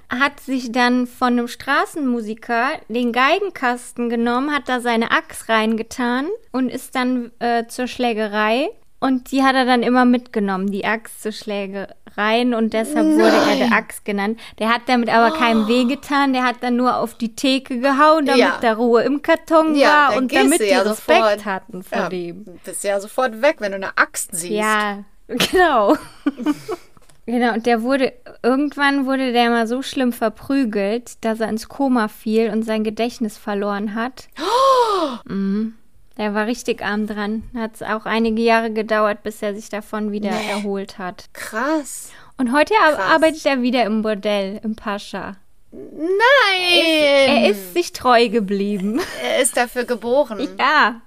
hat 0.09 0.39
sich 0.41 0.71
dann 0.71 1.07
von 1.07 1.29
einem 1.29 1.49
Straßenmusiker 1.49 2.71
den 2.89 3.13
Geigenkasten 3.13 4.09
genommen, 4.09 4.55
hat 4.55 4.69
da 4.69 4.81
seine 4.81 5.11
Axt 5.11 5.49
reingetan 5.49 6.29
und 6.53 6.69
ist 6.69 6.95
dann 6.95 7.33
äh, 7.41 7.67
zur 7.67 7.87
Schlägerei. 7.89 8.71
Und 9.01 9.33
die 9.33 9.43
hat 9.43 9.55
er 9.55 9.65
dann 9.65 9.83
immer 9.83 10.05
mitgenommen, 10.05 10.71
die 10.71 10.85
Axt 10.85 11.23
zur 11.23 11.33
Schlägereien 11.33 12.53
und 12.55 12.75
deshalb 12.75 13.07
wurde 13.07 13.37
er 13.51 13.57
der 13.57 13.73
Axt 13.73 14.05
genannt. 14.05 14.39
Der 14.59 14.69
hat 14.69 14.83
damit 14.87 15.09
aber 15.09 15.35
keinem 15.37 15.67
wehgetan, 15.69 16.35
der 16.35 16.45
hat 16.45 16.57
dann 16.61 16.77
nur 16.77 16.97
auf 16.99 17.15
die 17.15 17.35
Theke 17.35 17.81
gehauen, 17.81 18.27
damit 18.27 18.41
Ja. 18.41 18.59
da 18.61 18.75
Ruhe 18.75 19.03
im 19.03 19.23
Karton 19.23 19.75
Ja, 19.75 20.11
war 20.11 20.17
und 20.19 20.35
damit 20.35 20.61
die 20.61 20.65
ja 20.67 20.83
Respekt 20.83 21.19
sofort. 21.19 21.45
hatten 21.47 21.83
vor 21.83 21.99
Ja, 21.99 22.09
dem. 22.11 22.45
bist 22.63 22.85
ja 22.85 23.01
sofort 23.01 23.41
weg, 23.41 23.57
wenn 23.61 23.73
du 23.73 23.77
eine 23.77 23.97
Axt 23.97 24.37
siehst. 24.37 24.53
Ja, 24.53 25.05
genau. 25.29 25.97
genau, 27.27 27.55
und 27.55 27.65
der 27.65 27.83
wurde, 27.83 28.13
irgendwann 28.43 29.07
wurde 29.07 29.33
der 29.33 29.49
mal 29.49 29.67
so 29.67 29.81
schlimm 29.81 30.13
verprügelt, 30.13 31.25
dass 31.25 31.41
er 31.41 31.49
ins 31.49 31.69
Koma 31.71 32.09
fiel 32.09 32.51
und 32.51 32.65
sein 32.65 32.85
Gedächtnis 32.85 33.39
verloren 33.39 33.95
hat. 33.95 34.29
Mhm. 35.25 35.75
Der 36.21 36.35
war 36.35 36.47
richtig 36.47 36.85
arm 36.85 37.07
dran. 37.07 37.45
Hat 37.55 37.77
es 37.77 37.83
auch 37.83 38.05
einige 38.05 38.43
Jahre 38.43 38.71
gedauert, 38.71 39.23
bis 39.23 39.41
er 39.41 39.55
sich 39.55 39.71
davon 39.71 40.13
wieder 40.13 40.31
Nee. 40.31 40.51
erholt 40.51 40.99
hat. 40.99 41.31
Krass. 41.33 42.11
Und 42.37 42.53
heute 42.53 42.75
Krass. 42.75 42.99
arbeitet 42.99 43.47
er 43.47 43.63
wieder 43.63 43.85
im 43.85 44.03
Bordell, 44.03 44.61
im 44.63 44.77
Pascha. 44.77 45.37
Nein! 45.73 46.85
Er 47.27 47.51
ist 47.51 47.73
sich 47.73 47.95
treu 47.95 48.29
geblieben. 48.29 49.01
Er 49.23 49.41
ist 49.41 49.57
dafür 49.57 49.85
geboren. 49.85 50.47
ja. 50.59 51.01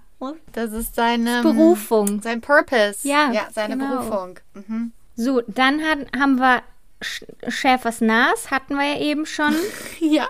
Das 0.51 0.71
ist 0.71 0.95
seine 0.95 1.43
Berufung. 1.43 2.19
Sein 2.23 2.41
Purpose. 2.41 3.07
Ja, 3.07 3.31
ja 3.31 3.47
seine 3.53 3.77
genau. 3.77 3.97
Berufung. 3.97 4.39
Mhm. 4.55 4.93
So, 5.15 5.41
dann 5.45 5.83
hat, 5.83 5.99
haben 6.17 6.39
wir 6.39 6.63
Sch 7.03 7.23
Schäfers 7.49 8.01
Nas, 8.01 8.49
hatten 8.49 8.73
wir 8.77 8.95
ja 8.95 8.99
eben 8.99 9.27
schon. 9.27 9.53
Ja. 9.99 10.27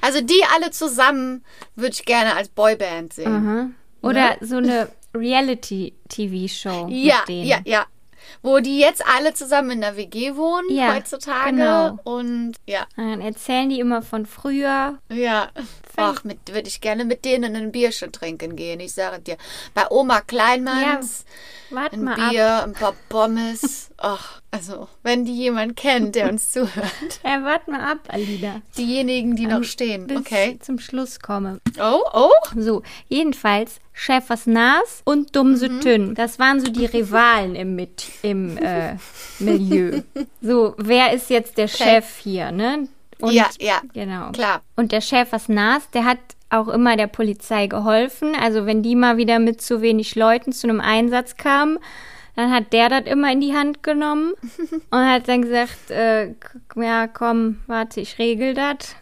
Also 0.00 0.22
die 0.22 0.40
alle 0.54 0.70
zusammen 0.70 1.44
würde 1.76 1.92
ich 1.92 2.06
gerne 2.06 2.34
als 2.36 2.48
Boyband 2.48 3.12
sehen. 3.12 3.74
Oder 4.02 4.36
so 4.40 4.56
eine 4.56 4.88
Reality-TV-Show. 5.14 6.88
Ja, 6.90 7.22
ja, 7.28 7.58
ja. 7.64 7.86
Wo 8.42 8.58
die 8.58 8.78
jetzt 8.78 9.02
alle 9.06 9.32
zusammen 9.32 9.70
in 9.70 9.80
der 9.80 9.96
WG 9.96 10.36
wohnen 10.36 10.68
Ja, 10.70 10.94
heutzutage. 10.94 11.50
genau. 11.56 11.98
Und 12.04 12.56
ja, 12.66 12.86
Dann 12.94 13.22
erzählen 13.22 13.70
die 13.70 13.80
immer 13.80 14.02
von 14.02 14.26
früher. 14.26 14.98
ja. 15.10 15.48
Ach, 16.00 16.22
würde 16.22 16.68
ich 16.68 16.80
gerne 16.80 17.04
mit 17.04 17.24
denen 17.24 17.56
ein 17.56 17.72
Bierchen 17.72 18.12
trinken 18.12 18.54
gehen. 18.54 18.78
Ich 18.78 18.92
sage 18.92 19.18
dir. 19.20 19.36
Bei 19.74 19.90
Oma 19.90 20.20
Kleinmanns 20.20 21.24
Warte 21.70 21.96
ein 21.96 22.04
mal 22.04 22.12
ab. 22.20 22.30
Bier, 22.30 22.62
ein 22.62 22.72
paar 22.74 22.94
Pommes. 23.08 23.90
Ach, 23.96 24.40
also, 24.52 24.86
wenn 25.02 25.24
die 25.24 25.34
jemand 25.36 25.74
kennt, 25.76 26.14
der 26.14 26.28
uns 26.30 26.52
zuhört. 26.52 26.92
Ja, 27.24 27.42
warte 27.42 27.68
mal 27.72 27.80
ab, 27.80 27.98
Alida. 28.08 28.62
Diejenigen, 28.76 29.34
die 29.34 29.46
noch 29.46 29.64
stehen. 29.64 30.06
Bis 30.06 30.18
Okay. 30.18 30.52
ich 30.52 30.60
zum 30.60 30.78
Schluss 30.78 31.18
komme. 31.18 31.58
Oh, 31.80 32.02
oh. 32.12 32.30
So, 32.54 32.82
jedenfalls 33.08 33.80
Schäfers 34.00 34.46
Nas 34.46 35.02
und 35.04 35.34
Dumse 35.34 35.68
Mhm. 35.68 35.80
Tünn. 35.80 36.14
Das 36.14 36.38
waren 36.38 36.60
so 36.60 36.70
die 36.70 36.86
Rivalen 36.86 37.56
im, 37.56 37.74
Mit 37.74 38.04
im 38.22 38.56
äh, 38.56 38.94
Milieu. 39.40 40.02
So, 40.40 40.74
wer 40.78 41.12
ist 41.12 41.30
jetzt 41.30 41.58
der 41.58 41.66
Chef 41.66 42.18
hier, 42.18 42.52
ne? 42.52 42.86
Und, 43.20 43.32
ja, 43.32 43.46
ja. 43.58 43.80
Genau. 43.94 44.30
Klar. 44.30 44.62
Und 44.76 44.92
der 44.92 45.00
Schäfers 45.00 45.48
Nas, 45.48 45.90
der 45.90 46.04
hat 46.04 46.18
auch 46.48 46.68
immer 46.68 46.96
der 46.96 47.08
Polizei 47.08 47.66
geholfen. 47.66 48.36
Also 48.40 48.66
wenn 48.66 48.84
die 48.84 48.94
mal 48.94 49.16
wieder 49.16 49.40
mit 49.40 49.60
zu 49.60 49.82
wenig 49.82 50.14
Leuten 50.14 50.52
zu 50.52 50.68
einem 50.68 50.80
Einsatz 50.80 51.36
kamen, 51.36 51.80
dann 52.38 52.52
hat 52.52 52.72
der 52.72 52.88
das 52.88 53.02
immer 53.06 53.32
in 53.32 53.40
die 53.40 53.52
Hand 53.54 53.82
genommen 53.82 54.32
und 54.90 54.98
hat 55.06 55.26
dann 55.28 55.42
gesagt, 55.42 55.90
äh, 55.90 56.34
ja 56.76 57.08
komm, 57.08 57.58
warte, 57.66 58.00
ich 58.00 58.18
regel 58.18 58.54
das. 58.54 58.94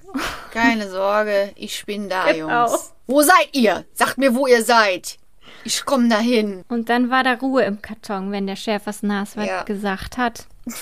Keine 0.52 0.88
Sorge, 0.90 1.52
ich 1.54 1.84
bin 1.84 2.08
da, 2.08 2.32
Genau. 2.32 2.66
Jungs. 2.66 2.94
Wo 3.06 3.20
seid 3.20 3.50
ihr? 3.52 3.84
Sagt 3.92 4.16
mir, 4.18 4.34
wo 4.34 4.46
ihr 4.46 4.62
seid. 4.64 5.18
Ich 5.64 5.84
komm 5.84 6.08
dahin. 6.08 6.64
Und 6.68 6.88
dann 6.88 7.10
war 7.10 7.22
da 7.24 7.34
Ruhe 7.34 7.62
im 7.64 7.82
Karton, 7.82 8.32
wenn 8.32 8.46
der 8.46 8.56
Schäfers 8.56 9.02
Nas 9.02 9.36
was 9.36 9.46
Ja. 9.46 9.62
gesagt 9.64 10.16
hat. 10.16 10.46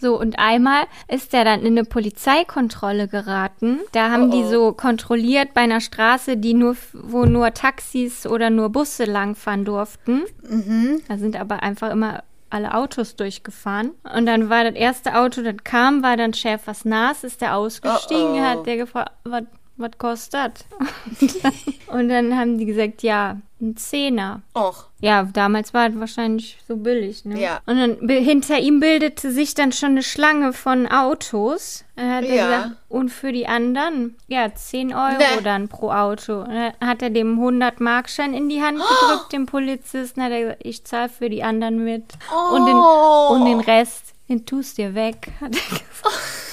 So, 0.00 0.18
und 0.18 0.38
einmal 0.38 0.84
ist 1.08 1.34
er 1.34 1.44
dann 1.44 1.60
in 1.60 1.76
eine 1.76 1.84
Polizeikontrolle 1.84 3.06
geraten. 3.06 3.80
Da 3.92 4.10
haben 4.10 4.30
Oh, 4.30 4.32
die 4.32 4.44
oh. 4.44 4.50
so 4.50 4.72
kontrolliert 4.72 5.52
bei 5.52 5.60
einer 5.60 5.82
Straße, 5.82 6.38
die 6.38 6.54
nur, 6.54 6.74
wo 6.94 7.26
nur 7.26 7.52
Taxis 7.52 8.26
oder 8.26 8.48
nur 8.48 8.70
Busse 8.70 9.04
langfahren 9.04 9.66
durften. 9.66 10.22
Mhm. 10.48 11.02
Da 11.06 11.18
sind 11.18 11.38
aber 11.38 11.62
einfach 11.62 11.90
immer 11.90 12.24
alle 12.48 12.72
Autos 12.74 13.14
durchgefahren. 13.14 13.90
Und 14.16 14.24
dann 14.24 14.48
war 14.48 14.64
das 14.64 14.74
erste 14.74 15.14
Auto, 15.16 15.42
das 15.42 15.56
kam, 15.64 16.02
war 16.02 16.16
dann 16.16 16.32
Schäfers 16.32 16.86
Nas, 16.86 17.22
ist 17.22 17.42
der 17.42 17.54
ausgestiegen, 17.56 18.22
Oh, 18.24 18.38
oh. 18.38 18.40
hat 18.40 18.66
der 18.66 18.78
gefragt, 18.78 19.12
was 19.24 19.44
was 19.80 19.96
kostet? 19.98 20.64
und 21.88 22.08
dann 22.08 22.36
haben 22.38 22.58
die 22.58 22.66
gesagt, 22.66 23.02
ja, 23.02 23.36
ein 23.60 23.76
Zehner. 23.76 24.40
Och. 24.54 24.84
Ja, 25.00 25.24
damals 25.24 25.74
war 25.74 25.88
es 25.90 25.98
wahrscheinlich 25.98 26.58
so 26.66 26.76
billig, 26.76 27.24
ne? 27.26 27.40
Ja. 27.40 27.60
Und 27.66 27.76
dann 27.78 28.08
hinter 28.08 28.58
ihm 28.58 28.80
bildete 28.80 29.30
sich 29.32 29.54
dann 29.54 29.72
schon 29.72 29.90
eine 29.90 30.02
Schlange 30.02 30.52
von 30.54 30.86
Autos. 30.86 31.84
Dann 31.96 32.10
hat 32.14 32.24
er 32.24 32.34
Ja. 32.34 32.44
gesagt, 32.46 32.76
und 32.88 33.08
für 33.10 33.32
die 33.32 33.46
anderen, 33.46 34.16
ja, 34.28 34.54
10 34.54 34.94
Euro 34.94 35.18
Nee. 35.18 35.42
dann 35.44 35.68
pro 35.68 35.90
Auto. 35.90 36.40
Und 36.40 36.48
dann 36.54 36.72
hat 36.80 37.02
er 37.02 37.10
dem 37.10 37.38
100-Markschein 37.38 38.32
in 38.34 38.48
die 38.48 38.62
Hand 38.62 38.78
gedrückt, 38.78 39.32
dem 39.32 39.44
Polizisten, 39.46 40.22
hat 40.22 40.32
er 40.32 40.40
gesagt, 40.40 40.60
ich 40.64 40.84
zahle 40.84 41.08
für 41.10 41.28
die 41.28 41.42
anderen 41.42 41.84
mit. 41.84 42.04
Und, 42.52 42.66
den, 42.66 42.76
Oh. 42.76 43.28
und 43.34 43.44
den 43.44 43.60
Rest, 43.60 44.14
den 44.30 44.46
tust 44.46 44.78
dir 44.78 44.94
weg, 44.94 45.28
hat 45.40 45.54
er 45.54 45.60
gesagt. 45.78 46.49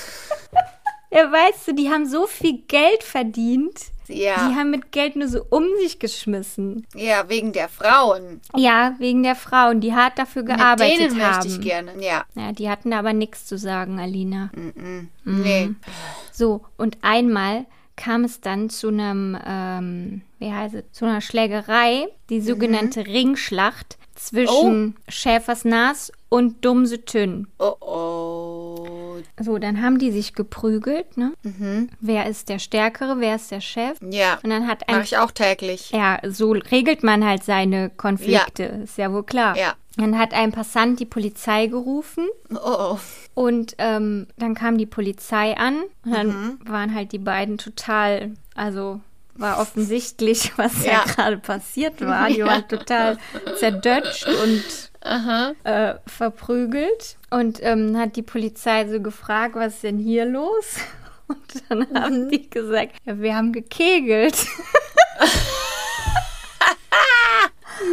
Ja, 1.17 1.31
weißt 1.31 1.67
du, 1.67 1.73
die 1.73 1.89
haben 1.89 2.05
so 2.05 2.27
viel 2.27 2.59
Geld 2.67 3.03
verdient. 3.03 3.87
Ja. 4.07 4.35
Die 4.35 4.55
haben 4.55 4.69
mit 4.69 4.91
Geld 4.91 5.15
nur 5.15 5.27
so 5.27 5.41
um 5.49 5.65
sich 5.81 5.99
geschmissen. 5.99 6.85
Ja, 6.95 7.27
wegen 7.27 7.53
der 7.53 7.69
Frauen. 7.69 8.39
Ja, 8.55 8.95
wegen 8.99 9.23
der 9.23 9.35
Frauen, 9.35 9.81
die 9.81 9.93
hart 9.93 10.17
dafür 10.17 10.43
gearbeitet 10.43 10.99
Mit 10.99 11.11
denen 11.11 11.21
haben. 11.21 11.35
möchte 11.35 11.47
ich 11.47 11.61
gerne. 11.61 11.91
Ja. 11.99 12.25
Ja, 12.35 12.51
die 12.51 12.69
hatten 12.69 12.93
aber 12.93 13.13
nichts 13.13 13.45
zu 13.47 13.57
sagen, 13.57 13.99
Alina. 13.99 14.51
Mhm. 14.55 15.09
Nee. 15.25 15.71
So, 16.31 16.63
und 16.77 16.97
einmal 17.01 17.65
kam 17.95 18.23
es 18.23 18.39
dann 18.39 18.69
zu 18.69 18.89
einem, 18.89 19.37
ähm, 19.45 20.21
wie 20.39 20.51
heißt 20.53 20.75
es, 20.75 20.83
zu 20.91 21.05
einer 21.05 21.21
Schlägerei, 21.21 22.07
die 22.29 22.41
sogenannte 22.41 23.05
Ringschlacht 23.07 23.97
zwischen 24.15 24.95
Schäfersnas 25.09 26.11
und 26.29 26.63
Dumse-Tünn. 26.63 27.47
Oh 27.59 27.75
oh. 27.81 28.36
So, 29.39 29.57
dann 29.57 29.81
haben 29.81 29.99
die 29.99 30.11
sich 30.11 30.33
geprügelt, 30.33 31.17
ne? 31.17 31.33
Wer 31.99 32.27
ist 32.27 32.49
der 32.49 32.59
Stärkere, 32.59 33.19
wer 33.19 33.35
ist 33.35 33.51
der 33.51 33.61
Chef? 33.61 33.97
Ja. 34.01 34.39
Und 34.43 34.49
dann 34.49 34.67
hat 34.67 34.89
ein 34.89 35.01
ich 35.01 35.17
auch 35.17 35.31
täglich. 35.31 35.91
Ja, 35.91 36.19
so 36.27 36.51
regelt 36.51 37.03
man 37.03 37.25
halt 37.25 37.43
seine 37.43 37.89
Konflikte, 37.89 38.63
ist 38.63 38.97
ja 38.97 39.11
wohl 39.11 39.23
klar. 39.23 39.57
Ja. 39.57 39.73
Dann 39.97 40.17
hat 40.17 40.33
ein 40.33 40.51
Passant 40.51 40.99
die 40.99 41.05
Polizei 41.05 41.67
gerufen 41.67 42.27
Oh 42.51 42.93
oh. 42.93 42.99
und 43.33 43.75
ähm, 43.79 44.27
dann 44.37 44.53
kam 44.53 44.77
die 44.77 44.85
Polizei 44.85 45.57
an 45.57 45.81
und 46.05 46.13
dann 46.13 46.59
waren 46.65 46.93
halt 46.93 47.11
die 47.11 47.17
beiden 47.17 47.57
total, 47.57 48.33
also 48.53 49.01
war 49.37 49.59
offensichtlich, 49.59 50.51
was 50.57 50.83
ja, 50.85 50.91
Ja. 50.93 51.03
gerade 51.05 51.37
passiert 51.37 52.01
war. 52.01 52.27
Die 52.29 52.43
waren 52.43 52.67
total 52.67 53.17
zerdutscht 53.59 54.27
und 54.27 54.63
äh, 55.63 55.93
verprügelt. 56.05 57.17
Und 57.29 57.59
ähm, 57.63 57.97
hat 57.97 58.15
die 58.15 58.21
Polizei 58.23 58.87
so 58.87 58.99
gefragt, 59.01 59.55
was 59.55 59.75
ist 59.75 59.83
denn 59.83 59.99
hier 59.99 60.25
los? 60.25 60.77
Und 61.29 61.63
dann 61.67 61.87
haben 61.93 62.29
die 62.29 62.49
gesagt, 62.49 62.93
ja, 63.03 63.19
wir 63.19 63.35
haben 63.35 63.51
gekegelt. 63.51 64.45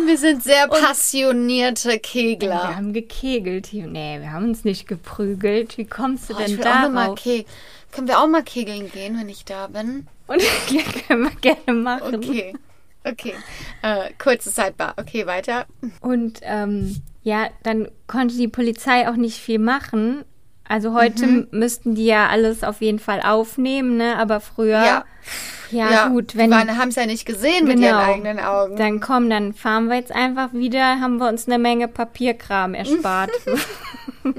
Wir 0.06 0.16
sind 0.18 0.42
sehr 0.42 0.68
passionierte 0.68 1.88
Wir 1.90 1.98
Kegler. 1.98 2.76
haben 2.76 2.92
gekegelt. 2.92 3.66
hier. 3.66 3.86
Nee, 3.86 4.20
wir 4.20 4.32
haben 4.32 4.44
uns 4.48 4.64
nicht 4.64 4.86
geprügelt. 4.86 5.76
Wie 5.78 5.84
kommst 5.84 6.30
du 6.30 6.34
Oh, 6.34 6.38
denn 6.38 6.58
ke 7.16 7.44
Können 7.90 8.08
wir 8.08 8.20
auch 8.20 8.26
mal 8.28 8.42
kegeln 8.42 8.90
gehen, 8.90 9.18
wenn 9.18 9.28
ich 9.28 9.44
da 9.44 9.66
bin? 9.66 10.06
Und 10.26 10.42
ja, 10.70 10.82
können 11.06 11.24
wir 11.24 11.30
gerne 11.40 11.78
machen. 11.80 12.14
Okay. 12.16 12.54
Okay. 13.06 13.34
Äh, 13.82 14.10
kurze 14.18 14.48
Sidebar. 14.50 14.94
Okay, 14.96 15.26
weiter. 15.26 15.66
Und 16.00 16.40
ähm, 16.42 17.02
ja, 17.22 17.48
dann 17.62 17.88
konnte 18.06 18.34
die 18.36 18.48
Polizei 18.48 19.08
auch 19.08 19.16
nicht 19.16 19.38
viel 19.38 19.58
machen. 19.58 20.24
Also 20.66 20.94
heute 20.94 21.26
Mhm. 21.26 21.48
müssten 21.50 21.94
die 21.94 22.06
ja 22.06 22.28
alles 22.28 22.64
auf 22.64 22.80
jeden 22.80 22.98
Fall 22.98 23.20
aufnehmen, 23.20 23.98
ne? 23.98 24.16
Aber 24.16 24.40
früher, 24.40 24.82
ja, 24.82 25.04
Ja. 25.74 26.08
gut, 26.08 26.36
wenn 26.36 26.50
Die 26.50 26.56
haben 26.56 26.88
es 26.88 26.94
ja 26.96 27.06
nicht 27.06 27.26
gesehen 27.26 27.66
mit 27.66 27.78
ihren 27.78 27.90
Genau. 27.96 27.98
eigenen 28.12 28.40
Augen. 28.40 28.76
dann 28.76 29.00
komm, 29.00 29.28
dann 29.30 29.52
fahren 29.54 29.88
wir 29.88 29.96
jetzt 29.96 30.12
einfach 30.12 30.52
wieder, 30.52 31.00
haben 31.00 31.16
wir 31.18 31.28
uns 31.28 31.46
eine 31.46 31.58
Menge 31.58 31.88
Papierkram 31.88 32.74
erspart. 32.74 33.30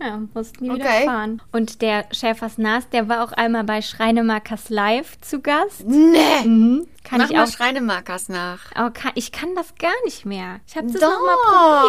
Ja, 0.00 0.18
mussten 0.32 0.64
die 0.64 0.70
wieder 0.70 0.84
Mhm. 0.84 0.90
Okay. 0.90 1.04
fahren. 1.04 1.42
Und 1.52 1.82
der 1.82 2.06
Schäfersnas, 2.10 2.88
der 2.88 3.08
war 3.10 3.22
auch 3.22 3.32
einmal 3.32 3.64
bei 3.64 3.82
Schreinemakers 3.82 4.70
Live 4.70 5.20
zu 5.20 5.40
Gast. 5.40 5.86
nee. 5.86 6.18
Mhm. 6.44 6.86
Kann 7.04 7.18
Mach 7.20 7.28
ich 7.30 7.36
mal 7.36 7.44
auch 7.44 7.50
Schreinemarkers 7.50 8.28
nach. 8.30 8.60
Aber 8.74 8.90
kann, 8.92 9.12
ich 9.16 9.30
kann 9.32 9.54
das 9.54 9.74
gar 9.78 9.92
nicht 10.06 10.24
mehr. 10.24 10.60
Ich 10.66 10.76
habe 10.76 10.86
das 10.90 11.00
Doch. 11.00 11.10
noch 11.10 11.20
mal 11.26 11.36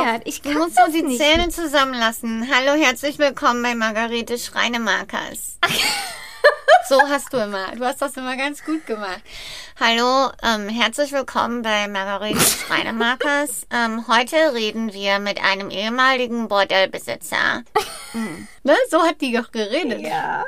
probiert. 0.03 0.21
Ich 0.27 0.41
Du 0.41 0.49
kann 0.49 0.57
musst 0.61 0.77
das 0.77 0.87
so 0.87 0.91
die 0.91 1.03
nicht. 1.03 1.21
Zähne 1.21 1.47
zusammenlassen. 1.49 2.47
Hallo, 2.53 2.81
herzlich 2.81 3.17
willkommen 3.17 3.61
bei 3.63 3.75
Margarete 3.75 4.37
Schreinemarkers. 4.37 5.57
so 6.89 7.01
hast 7.07 7.33
du 7.33 7.37
immer. 7.37 7.75
Du 7.75 7.85
hast 7.85 8.01
das 8.01 8.17
immer 8.17 8.35
ganz 8.35 8.63
gut 8.63 8.85
gemacht. 8.85 9.21
Hallo, 9.79 10.31
ähm, 10.43 10.69
herzlich 10.69 11.11
willkommen 11.11 11.61
bei 11.61 11.87
Margarete 11.87 12.39
Schreinemarkers. 12.39 13.67
ähm, 13.71 14.07
heute 14.07 14.53
reden 14.53 14.93
wir 14.93 15.19
mit 15.19 15.43
einem 15.43 15.69
ehemaligen 15.69 16.47
Bordellbesitzer. 16.47 17.63
Hm. 18.11 18.47
Ne? 18.63 18.75
So 18.91 19.01
hat 19.01 19.21
die 19.21 19.33
doch 19.33 19.51
geredet. 19.51 20.01
Ja. 20.01 20.45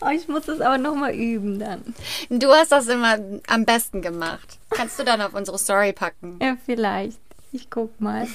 Oh, 0.00 0.08
ich 0.12 0.26
muss 0.26 0.46
das 0.46 0.60
aber 0.60 0.76
noch 0.76 0.96
mal 0.96 1.14
üben 1.14 1.60
dann. 1.60 1.94
Du 2.30 2.50
hast 2.50 2.72
das 2.72 2.88
immer 2.88 3.16
am 3.46 3.64
besten 3.64 4.02
gemacht. 4.02 4.58
Kannst 4.70 4.98
du 4.98 5.04
dann 5.04 5.20
auf 5.20 5.32
unsere 5.32 5.56
Story 5.56 5.92
packen. 5.92 6.40
Ja, 6.42 6.56
vielleicht. 6.66 7.20
Ich 7.52 7.70
guck 7.70 8.00
mal. 8.00 8.26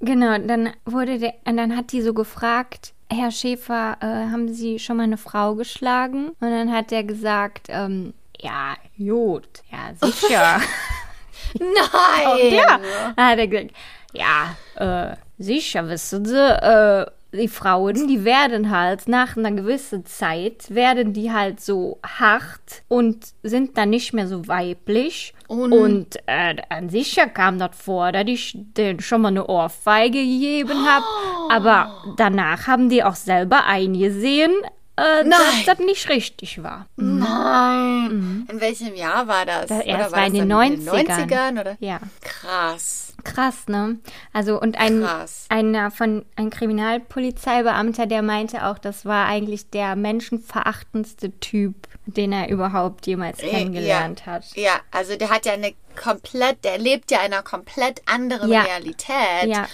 Genau, 0.00 0.36
dann 0.36 0.74
wurde 0.84 1.18
der, 1.18 1.34
und 1.46 1.56
dann 1.56 1.74
hat 1.74 1.92
die 1.92 2.02
so 2.02 2.12
gefragt, 2.12 2.93
Herr 3.14 3.30
Schäfer, 3.30 3.96
äh, 4.00 4.30
haben 4.30 4.52
Sie 4.52 4.78
schon 4.78 4.96
mal 4.96 5.04
eine 5.04 5.16
Frau 5.16 5.54
geschlagen? 5.54 6.28
Und 6.40 6.50
dann 6.50 6.72
hat 6.72 6.92
er 6.92 7.04
gesagt, 7.04 7.68
ähm, 7.68 8.14
ja, 8.40 8.74
gut, 8.98 9.62
ja, 9.70 10.08
sicher. 10.08 10.60
Nein! 11.58 12.54
Ja, 12.54 12.80
dann 13.16 13.26
hat 13.26 13.38
er 13.38 13.46
gesagt, 13.46 13.70
ja, 14.12 14.56
äh, 14.76 15.16
sicher, 15.38 15.88
wissen 15.88 16.24
Sie, 16.24 16.36
äh, 16.36 17.06
die 17.34 17.48
Frauen, 17.48 18.06
die 18.08 18.24
werden 18.24 18.70
halt 18.70 19.08
nach 19.08 19.36
einer 19.36 19.52
gewissen 19.52 20.06
Zeit, 20.06 20.74
werden 20.74 21.12
die 21.12 21.32
halt 21.32 21.60
so 21.60 21.98
hart 22.06 22.82
und 22.88 23.26
sind 23.42 23.76
dann 23.76 23.90
nicht 23.90 24.12
mehr 24.12 24.26
so 24.28 24.46
weiblich. 24.48 25.34
Und- 25.48 25.72
Und 25.72 26.16
äh, 26.26 26.56
an 26.70 26.88
sich 26.88 27.16
ja 27.16 27.26
kam 27.26 27.58
das 27.58 27.76
vor, 27.76 28.12
dass 28.12 28.24
ich 28.26 28.56
denen 28.76 29.00
schon 29.00 29.20
mal 29.22 29.28
eine 29.28 29.46
Ohrfeige 29.46 30.18
gegeben 30.18 30.86
habe. 30.86 31.04
Aber 31.50 32.14
danach 32.16 32.66
haben 32.66 32.88
die 32.88 33.02
auch 33.04 33.14
selber 33.16 33.64
eingesehen, 33.66 34.52
äh, 34.96 35.28
dass 35.28 35.64
das 35.66 35.78
nicht 35.80 36.08
richtig 36.08 36.62
war. 36.62 36.86
Nein! 36.96 38.46
In 38.50 38.60
welchem 38.60 38.94
Jahr 38.94 39.26
war 39.26 39.44
das? 39.44 39.66
Das 39.66 39.84
erst 39.84 40.12
war 40.12 40.20
war 40.20 40.26
in 40.26 40.34
den 40.34 40.48
dann 40.48 40.72
90ern. 40.72 41.28
90ern 41.28 41.60
oder? 41.60 41.76
Ja. 41.80 41.98
Krass. 42.22 43.13
Krass, 43.24 43.66
ne? 43.68 43.98
Also 44.32 44.60
und 44.60 44.78
ein 44.78 45.00
Krass. 45.02 45.46
einer 45.48 45.90
von 45.90 46.24
ein 46.36 46.50
Kriminalpolizeibeamter, 46.50 48.06
der 48.06 48.22
meinte 48.22 48.66
auch, 48.66 48.78
das 48.78 49.04
war 49.04 49.26
eigentlich 49.26 49.70
der 49.70 49.96
menschenverachtendste 49.96 51.38
Typ, 51.40 51.88
den 52.06 52.32
er 52.32 52.48
überhaupt 52.48 53.06
jemals 53.06 53.40
Äh, 53.40 53.48
kennengelernt 53.48 54.26
hat. 54.26 54.44
Ja, 54.54 54.80
also 54.90 55.16
der 55.16 55.30
hat 55.30 55.46
ja 55.46 55.54
eine 55.54 55.74
komplett, 56.00 56.64
der 56.64 56.78
lebt 56.78 57.10
ja 57.10 57.18
in 57.24 57.32
einer 57.32 57.42
komplett 57.42 58.02
anderen 58.06 58.50
Ja. 58.50 58.62
Realität. 58.62 59.46
Ja. 59.46 59.66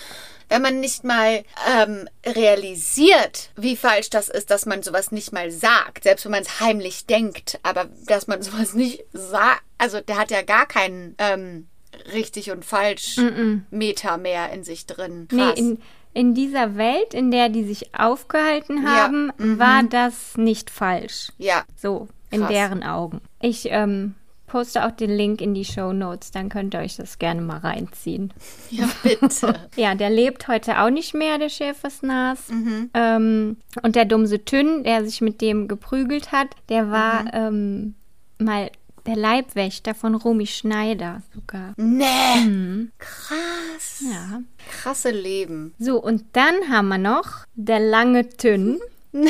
Wenn 0.49 0.63
man 0.63 0.81
nicht 0.81 1.05
mal 1.05 1.45
ähm, 1.73 2.09
realisiert, 2.27 3.51
wie 3.57 3.77
falsch 3.77 4.11
das 4.11 4.29
ist, 4.29 4.51
dass 4.51 4.67
man 4.67 4.83
sowas 4.83 5.13
nicht 5.13 5.33
mal 5.33 5.51
sagt, 5.51 6.03
selbst 6.05 6.25
wenn 6.25 6.33
man 6.33 6.43
es 6.43 6.59
heimlich 6.61 7.07
denkt, 7.07 7.61
aber 7.63 7.89
dass 8.07 8.27
man 8.27 8.43
sowas 8.43 8.75
nicht 8.75 9.05
sagt, 9.13 9.63
also 9.79 10.01
der 10.01 10.19
hat 10.19 10.31
ja 10.33 10.43
gar 10.43 10.67
keinen 10.67 11.15
ähm, 11.19 11.69
richtig 12.13 12.51
und 12.51 12.65
falsch 12.65 13.19
Meter 13.71 14.17
mehr 14.19 14.51
in 14.53 14.65
sich 14.65 14.87
drin. 14.87 15.29
Nee, 15.33 15.43
Krass. 15.43 15.59
in, 15.59 15.79
in 16.15 16.35
dieser 16.35 16.77
Welt, 16.77 17.15
in 17.15 17.31
der 17.31 17.49
die 17.49 17.65
sich 17.65 17.95
aufgehalten 17.95 18.83
Ja, 18.83 18.91
haben, 19.05 19.33
war 19.39 19.83
das 19.85 20.37
nicht 20.37 20.71
falsch. 20.71 21.31
ja, 21.39 21.65
So, 21.77 22.09
in 22.31 22.41
Krass. 22.41 22.51
deren 22.51 22.83
Augen. 22.83 23.21
Ich 23.41 23.69
ähm, 23.71 24.15
poste 24.47 24.85
auch 24.85 24.91
den 24.91 25.11
Link 25.11 25.41
in 25.41 25.55
die 25.55 25.65
Show 25.65 25.93
Notes, 25.93 26.33
dann 26.33 26.49
könnt 26.49 26.75
ihr 26.75 26.81
euch 26.81 26.97
das 26.97 27.19
gerne 27.21 27.41
mal 27.41 27.59
reinziehen. 27.59 28.33
ja, 28.71 28.89
bitte. 29.05 29.55
Ja, 29.77 29.95
der 29.95 30.11
lebt 30.11 30.49
heute 30.49 30.81
auch 30.81 30.91
nicht 30.91 31.15
mehr, 31.15 31.39
der 31.39 31.49
Schäfersnas. 31.49 32.49
Mhm. 32.49 32.91
Ähm, 32.95 33.57
und 33.83 33.95
der 33.95 34.05
Dumse 34.07 34.45
Tünn, 34.45 34.83
der 34.83 35.05
sich 35.05 35.21
mit 35.21 35.41
dem 35.41 35.69
geprügelt 35.69 36.33
hat, 36.33 36.49
der 36.69 36.91
war 36.91 37.23
Mhm. 37.23 37.31
ähm, 37.33 37.95
mal 38.39 38.71
der 39.07 39.17
Leibwächter 39.17 39.95
von 39.95 40.15
Romy 40.15 40.47
Schneider 40.47 41.23
sogar. 41.35 41.75
nee. 41.77 42.89
Krass. 42.99 44.05
Ja. 44.05 44.43
Krasse 44.71 45.11
Leben. 45.11 45.75
So, 45.79 46.03
und 46.03 46.25
dann 46.33 46.69
haben 46.69 46.89
wir 46.89 46.99
noch 46.99 47.47
der 47.55 47.81
lange 47.81 48.29
Tünn. 48.29 48.81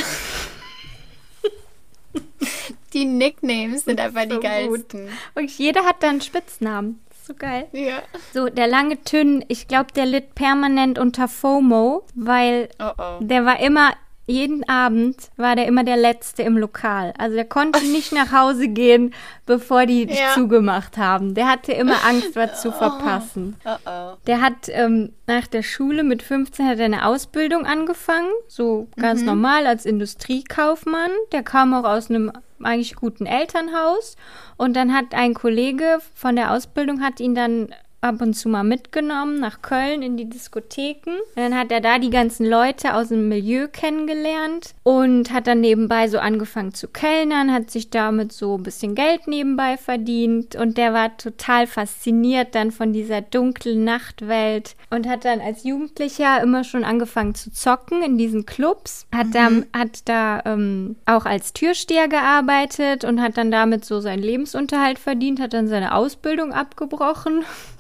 Die 2.93 3.05
Nicknames 3.05 3.85
sind 3.85 4.01
einfach 4.01 4.25
die 4.25 4.35
So 4.35 4.41
geilsten. 4.41 5.09
Und 5.35 5.51
jeder 5.59 5.85
hat 5.85 6.03
da 6.03 6.09
einen 6.09 6.21
Spitznamen. 6.21 7.01
So 7.25 7.35
geil. 7.35 7.69
Ja. 7.73 8.03
So, 8.35 8.49
der 8.49 8.67
lange 8.67 9.03
Tünn, 9.05 9.45
ich 9.47 9.69
glaube, 9.69 9.93
der 9.93 10.07
litt 10.07 10.35
permanent 10.35 10.99
unter 10.99 11.29
FOMO, 11.29 12.05
weil 12.15 12.69
Oh 12.81 12.91
oh. 12.99 13.19
der 13.21 13.45
war 13.45 13.61
immer 13.61 13.93
jeden 14.31 14.69
Abend 14.69 15.17
war 15.37 15.57
der 15.57 15.67
immer 15.67 15.85
der 15.85 15.97
Letzte 15.97 16.43
im 16.43 16.57
Lokal. 16.57 17.13
Also 17.19 17.35
der 17.37 17.45
konnte 17.45 17.85
nicht 17.93 18.13
nach 18.13 18.33
Hause 18.33 18.69
gehen, 18.69 19.13
bevor 19.47 19.87
die 19.87 20.05
Ja. 20.05 20.33
zugemacht 20.35 20.97
haben. 20.97 21.35
Der 21.35 21.49
hatte 21.49 21.73
immer 21.73 22.05
Angst, 22.07 22.37
was 22.37 22.63
zu 22.63 22.71
verpassen. 22.83 23.57
Oh 23.65 23.71
oh. 23.87 24.13
Der 24.27 24.41
hat 24.41 24.69
ähm, 24.69 25.13
nach 25.27 25.47
der 25.47 25.63
Schule 25.63 26.03
mit 26.05 26.23
15 26.23 26.67
hat 26.67 26.79
er 26.79 26.85
eine 26.87 27.07
Ausbildung 27.07 27.67
angefangen, 27.67 28.31
so 28.49 28.89
ganz 28.97 29.23
normal 29.23 29.67
als 29.67 29.85
Industriekaufmann. 29.87 31.11
Der 31.33 31.43
kam 31.43 31.75
auch 31.75 31.85
aus 31.85 32.11
einem 32.11 32.33
eigentlich 32.63 32.95
guten 32.95 33.27
Elternhaus 33.27 34.17
und 34.57 34.75
dann 34.77 34.95
hat 34.95 35.15
ein 35.15 35.35
Kollege 35.35 35.99
von 36.15 36.37
der 36.37 36.53
Ausbildung 36.53 37.03
hat 37.03 37.19
ihn 37.21 37.35
dann 37.35 37.75
ab 38.01 38.23
und 38.23 38.35
zu 38.35 38.49
mal 38.49 38.65
mitgenommen 38.65 39.41
nach 39.41 39.63
Köln 39.63 40.03
in 40.03 40.17
die 40.17 40.29
Diskotheken. 40.29 41.11
Und 41.11 41.37
dann 41.37 41.57
hat 41.57 41.71
er 41.71 41.81
da 41.81 41.99
die 41.99 42.11
ganzen 42.11 42.47
Leute 42.47 42.95
aus 42.95 43.09
dem 43.09 43.29
Milieu 43.29 43.69
kennengelernt 43.69 44.75
und 44.83 45.33
hat 45.33 45.47
dann 45.47 45.61
nebenbei 45.61 46.09
so 46.09 46.19
angefangen 46.19 46.75
zu 46.75 46.89
kellnern, 46.89 47.53
hat 47.53 47.71
sich 47.71 47.91
damit 47.91 48.33
so 48.33 48.57
ein 48.57 48.63
bisschen 48.63 48.95
Geld 48.95 49.27
nebenbei 49.27 49.77
verdient. 49.77 50.57
Und 50.57 50.79
der 50.79 50.93
war 50.93 51.17
total 51.17 51.67
fasziniert 51.67 52.55
dann 52.55 52.71
von 52.71 52.93
dieser 52.93 53.21
dunklen 53.21 53.85
Nachtwelt 53.85 54.77
und 54.91 55.09
hat 55.09 55.25
dann 55.25 55.41
als 55.41 55.65
Jugendlicher 55.65 56.43
immer 56.43 56.65
schon 56.65 56.85
angefangen 56.85 57.35
zu 57.35 57.53
zocken 57.53 58.03
in 58.03 58.19
diesen 58.19 58.47
Clubs, 58.47 59.07
hat 59.15 59.29
da, 59.33 59.51
hat 59.77 60.09
da 60.09 60.43
ähm, 60.47 60.97
auch 61.07 61.27
als 61.27 61.53
Türsteher 61.53 62.09
gearbeitet 62.09 63.05
und 63.05 63.21
hat 63.21 63.37
dann 63.37 63.51
damit 63.51 63.85
so 63.85 64.01
seinen 64.01 64.23
Lebensunterhalt 64.23 64.99
verdient, 64.99 65.41
hat 65.41 65.53
dann 65.53 65.69
seine 65.69 65.95
Ausbildung 65.95 66.53
abgebrochen 66.53 67.45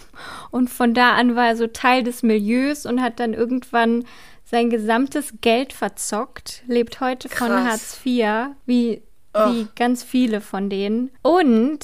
und 0.51 0.69
von 0.71 0.95
da 0.95 1.13
an 1.15 1.37
war 1.37 1.49
er 1.49 1.57
so 1.57 1.67
Teil 1.67 2.03
des 2.03 2.23
Milieus 2.23 2.87
und 2.87 3.01
hat 3.03 3.21
dann 3.21 3.35
irgendwann 3.35 4.05
sein 4.45 4.69
gesamtes 4.71 5.35
Geld 5.41 5.73
verzockt, 5.73 6.63
lebt 6.67 7.01
heute 7.01 7.29
von 7.29 7.49
Krass. 7.49 7.65
Hartz 7.69 8.01
IV, 8.05 8.57
wie, 8.67 9.03
wie 9.33 9.69
ganz 9.77 10.03
viele 10.03 10.41
von 10.41 10.69
denen. 10.69 11.11
Und 11.23 11.79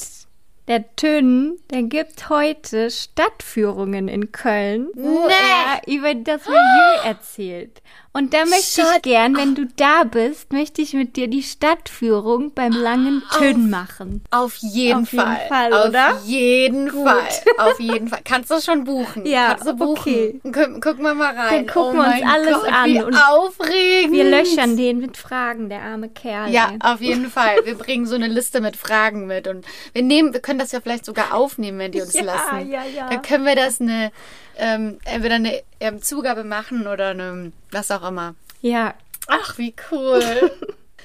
der 0.67 0.97
Tünn, 0.97 1.59
der 1.71 1.85
gibt 1.85 2.29
heute 2.29 2.91
Stadtführungen 2.91 4.09
in 4.09 4.33
Köln, 4.33 4.89
wo 4.95 5.27
Nee. 5.29 5.33
er 5.33 5.95
über 5.95 6.13
das 6.15 6.45
Milieu 6.47 7.05
erzählt. 7.05 7.83
Und 8.17 8.33
da 8.33 8.47
möchte 8.47 8.81
ich 8.81 8.87
Shut 8.87 9.03
gern, 9.03 9.37
wenn 9.37 9.55
du 9.55 9.67
da 9.77 10.05
bist, 10.05 10.51
möchte 10.51 10.81
ich 10.81 10.95
mit 10.95 11.17
dir 11.17 11.29
die 11.29 11.43
Stadtführung 11.43 12.53
beim 12.55 12.73
langen 12.73 13.23
Tünn 13.37 13.69
machen. 13.69 14.23
Auf 14.31 14.57
jeden 14.57 15.03
Auf 15.03 15.13
jeden 15.13 15.27
Fall. 15.27 15.41
Fall, 15.49 15.73
Auf 15.75 15.89
oder? 15.89 16.19
jeden 16.25 16.89
Gut. 16.89 17.07
Fall. 17.07 17.29
Auf 17.59 17.79
jeden 17.79 18.09
Fall. 18.09 18.21
Kannst 18.25 18.51
du 18.51 18.59
schon 18.63 18.85
buchen? 18.85 19.27
Ja, 19.27 19.49
Kannst 19.49 19.67
du 19.67 19.75
buchen? 19.75 19.99
okay. 19.99 20.41
Guck, 20.45 20.81
gucken 20.83 21.03
wir 21.03 21.15
mal 21.15 21.35
rein. 21.37 21.67
Dann 21.67 21.67
gucken 21.67 22.01
oh 22.01 22.03
wir 22.03 22.09
uns 22.09 22.33
alles 22.33 22.55
Gott, 22.55 22.73
an 22.73 22.87
Wie 22.91 23.03
und 23.03 23.17
aufregend. 23.17 24.13
Wir 24.15 24.25
löchern 24.25 24.77
den 24.79 24.99
mit 24.99 25.19
Fragen, 25.19 25.69
der 25.69 25.83
arme 25.83 26.09
Kerl. 26.09 26.51
Ja, 26.51 26.73
auf 26.81 27.03
jeden 27.03 27.31
Fall. 27.31 27.57
Wir 27.65 27.75
bringen 27.77 28.07
so 28.07 28.15
eine 28.15 28.29
Liste 28.29 28.63
mit 28.63 28.77
Fragen 28.79 29.27
mit 29.27 29.47
und 29.47 29.67
wir 29.93 30.03
nehmen, 30.03 30.33
wir 30.33 30.41
können 30.41 30.59
das 30.59 30.73
ja 30.73 30.81
vielleicht 30.81 31.05
sogar 31.05 31.35
aufnehmen, 31.35 31.79
wenn 31.79 31.93
die 31.93 32.01
uns 32.01 32.15
Ja, 32.15 32.23
lassen. 32.23 32.71
ja, 32.71 32.83
ja. 32.85 33.09
Dann 33.11 33.21
können 33.21 33.45
wir 33.45 33.57
das 33.57 33.79
eine, 33.81 34.11
ähm, 34.59 34.99
entweder 35.05 35.35
eine 35.35 35.61
ähm, 35.81 36.01
Zugabe 36.03 36.45
machen 36.45 36.87
oder 36.87 37.11
eine, 37.11 37.53
was 37.71 37.91
auch 37.91 38.07
immer. 38.09 38.35
ja. 38.63 38.95
Ach, 39.29 39.59
wie 39.59 39.75
cool. 39.91 40.23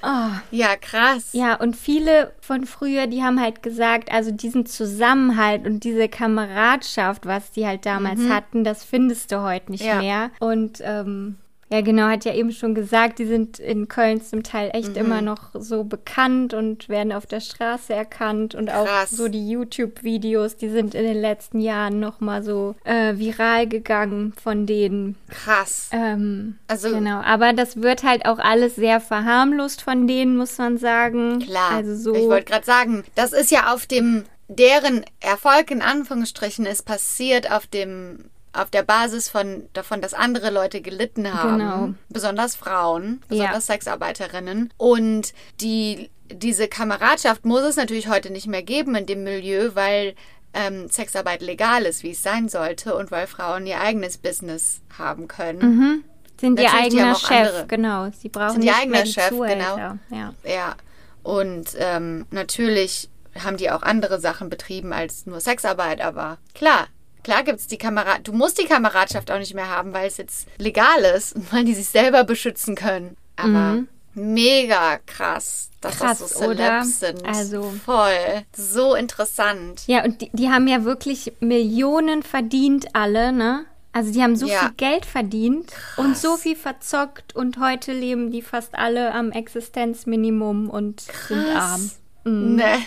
Oh. 0.04 0.30
ja, 0.52 0.76
krass. 0.76 1.30
Ja, 1.34 1.56
und 1.56 1.76
viele 1.76 2.32
von 2.40 2.68
früher, 2.68 3.08
die 3.08 3.24
haben 3.24 3.42
halt 3.42 3.64
gesagt, 3.64 4.12
also 4.12 4.30
diesen 4.30 4.68
Zusammenhalt 4.68 5.66
und 5.66 5.84
diese 5.84 6.08
Kameradschaft, 6.08 7.26
was 7.26 7.50
die 7.52 7.66
halt 7.66 7.88
damals 7.88 8.30
hatten, 8.30 8.64
das 8.64 8.84
findest 8.84 9.32
du 9.32 9.42
heute 9.42 9.72
nicht 9.72 9.82
Mhm. 9.82 9.88
Ja. 9.90 9.98
mehr. 9.98 10.32
Und 10.40 10.82
ähm, 10.84 11.38
ja, 11.72 11.82
genau, 11.82 12.04
hat 12.10 12.26
ja 12.26 12.34
eben 12.34 12.52
schon 12.52 12.76
gesagt, 12.76 13.20
die 13.20 13.26
sind 13.26 13.58
in 13.60 13.88
Köln 13.88 14.22
zum 14.22 14.44
Teil 14.44 14.68
Mhm. 14.68 14.72
echt 14.74 14.98
immer 14.98 15.22
noch 15.22 15.52
so 15.54 15.84
bekannt 15.86 16.54
und 16.54 16.90
werden 16.90 17.12
auf 17.14 17.26
der 17.26 17.40
Straße 17.40 17.94
erkannt 17.94 18.56
und 18.56 18.70
auch 18.70 18.86
Krass. 18.86 19.12
so 19.12 19.28
die 19.30 19.50
YouTube-Videos, 19.50 20.58
die 20.58 20.70
sind 20.70 20.96
in 20.96 21.04
den 21.04 21.22
letzten 21.22 21.60
Jahren 21.62 22.00
nochmal 22.00 22.44
so 22.44 22.76
äh, 22.84 23.18
viral 23.18 23.68
gegangen 23.68 24.34
von 24.42 24.66
denen. 24.66 25.16
Krass. 25.30 25.90
Ähm, 25.92 26.58
Also- 26.68 26.90
genau, 26.90 27.22
aber 27.22 27.54
das 27.54 27.82
wird 27.82 28.04
halt 28.04 28.26
auch 28.26 28.40
alles 28.40 28.76
sehr 28.76 29.00
verharmlost 29.00 29.82
von 29.82 30.08
denen, 30.08 30.38
muss 30.38 30.58
man 30.58 30.78
sagen. 30.78 31.40
Klar. 31.40 31.72
Also 31.72 31.96
so. 31.96 32.14
Ich 32.16 32.24
wollte 32.28 32.52
gerade 32.52 32.66
sagen, 32.66 33.04
das 33.16 33.32
ist 33.34 33.52
ja 33.52 33.74
auf 33.74 33.86
dem, 33.86 34.24
deren 34.50 35.06
Erfolg 35.22 35.72
in 35.72 35.82
Anführungsstrichen 35.82 36.66
ist 36.66 36.84
passiert 36.86 37.50
auf 37.52 37.68
dem, 37.68 38.26
auf 38.54 38.70
der 38.70 38.84
Basis 38.84 39.30
von, 39.30 39.64
davon, 39.74 40.02
dass 40.02 40.14
andere 40.14 40.50
Leute 40.50 40.82
gelitten 40.82 41.34
haben. 41.34 41.58
Genau. 41.60 41.90
Besonders 42.10 42.56
Frauen, 42.56 43.22
Ja. 43.30 43.38
besonders 43.46 43.66
Sexarbeiterinnen. 43.68 44.74
Und 44.78 45.34
die, 45.62 46.10
diese 46.32 46.68
Kameradschaft 46.68 47.46
muss 47.46 47.62
es 47.62 47.76
natürlich 47.78 48.10
heute 48.10 48.30
nicht 48.30 48.48
mehr 48.48 48.64
geben 48.64 48.96
in 48.96 49.06
dem 49.06 49.24
Milieu, 49.24 49.72
weil 49.76 50.16
ähm, 50.54 50.90
Sexarbeit 50.90 51.42
legal 51.42 51.84
ist, 51.84 52.04
wie 52.04 52.12
es 52.12 52.24
sein 52.24 52.50
sollte 52.50 52.96
und 52.96 53.10
weil 53.10 53.26
Frauen 53.28 53.66
ihr 53.66 53.80
eigenes 53.80 54.18
Business 54.18 54.82
haben 54.98 55.30
können. 55.30 56.04
sind 56.40 56.60
ihr 56.60 56.66
Natürlich, 56.66 56.86
eigener 57.00 57.16
Chef, 57.16 57.32
andere. 57.32 57.66
genau. 57.68 58.10
Sie 58.18 58.28
brauchen 58.30 58.54
Sind 58.54 58.64
ihr 58.66 58.76
eigener 58.76 59.06
Chef, 59.06 59.30
Zuhälter. 59.30 59.98
Ja. 60.10 60.34
Ja, 60.44 60.76
und 61.24 61.70
ähm, 61.78 62.26
natürlich 62.32 63.08
haben 63.42 63.56
die 63.56 63.72
auch 63.72 63.82
andere 63.84 64.20
Sachen 64.20 64.50
betrieben 64.50 64.92
als 64.92 65.26
nur 65.26 65.40
Sexarbeit, 65.40 66.02
aber 66.02 66.38
klar, 66.54 66.88
klar 67.24 67.44
gibt's 67.44 67.68
die 67.68 67.78
Kamerad. 67.78 68.28
Du 68.28 68.34
musst 68.34 68.60
die 68.60 68.66
Kameradschaft 68.66 69.32
auch 69.32 69.40
nicht 69.40 69.54
mehr 69.54 69.70
haben, 69.70 69.94
weil 69.94 70.08
es 70.08 70.18
jetzt 70.18 70.48
legal 70.58 71.02
ist 71.16 71.36
und 71.36 71.52
weil 71.54 71.64
die 71.66 71.74
sich 71.74 71.88
selber 71.90 72.24
beschützen 72.24 72.76
können. 72.76 73.16
Aber 73.36 73.84
mega 74.14 74.98
krass, 75.06 75.70
dass 75.80 75.96
Mhm. 75.96 76.00
Krass, 76.00 76.20
das 76.20 76.30
so 76.32 76.46
oder? 76.46 76.84
Celebs 76.84 77.00
sind. 77.00 77.26
Also- 77.26 77.74
voll, 77.86 78.44
so 78.56 78.94
interessant. 78.96 79.84
Ja, 79.88 80.04
und 80.04 80.22
die, 80.22 80.30
die 80.34 80.50
haben 80.50 80.68
ja 80.68 80.84
wirklich 80.84 81.34
Millionen 81.40 82.24
verdient, 82.24 82.88
alle, 82.94 83.32
ne? 83.32 83.66
Also 83.94 84.14
die 84.14 84.22
haben 84.24 84.36
so 84.38 84.46
Ja. 84.48 84.60
viel 84.60 84.72
Geld 84.78 85.06
verdient 85.06 85.72
und 85.98 86.18
so 86.18 86.38
viel 86.38 86.56
verzockt 86.56 87.36
und 87.36 87.60
heute 87.60 87.92
leben 87.92 88.32
die 88.32 88.42
fast 88.42 88.74
alle 88.76 89.14
am 89.14 89.32
Existenzminimum 89.32 90.70
und 90.70 91.02
sind 91.28 91.46
arm. 91.56 91.92
Mhm. 92.24 92.56
Ne, 92.56 92.78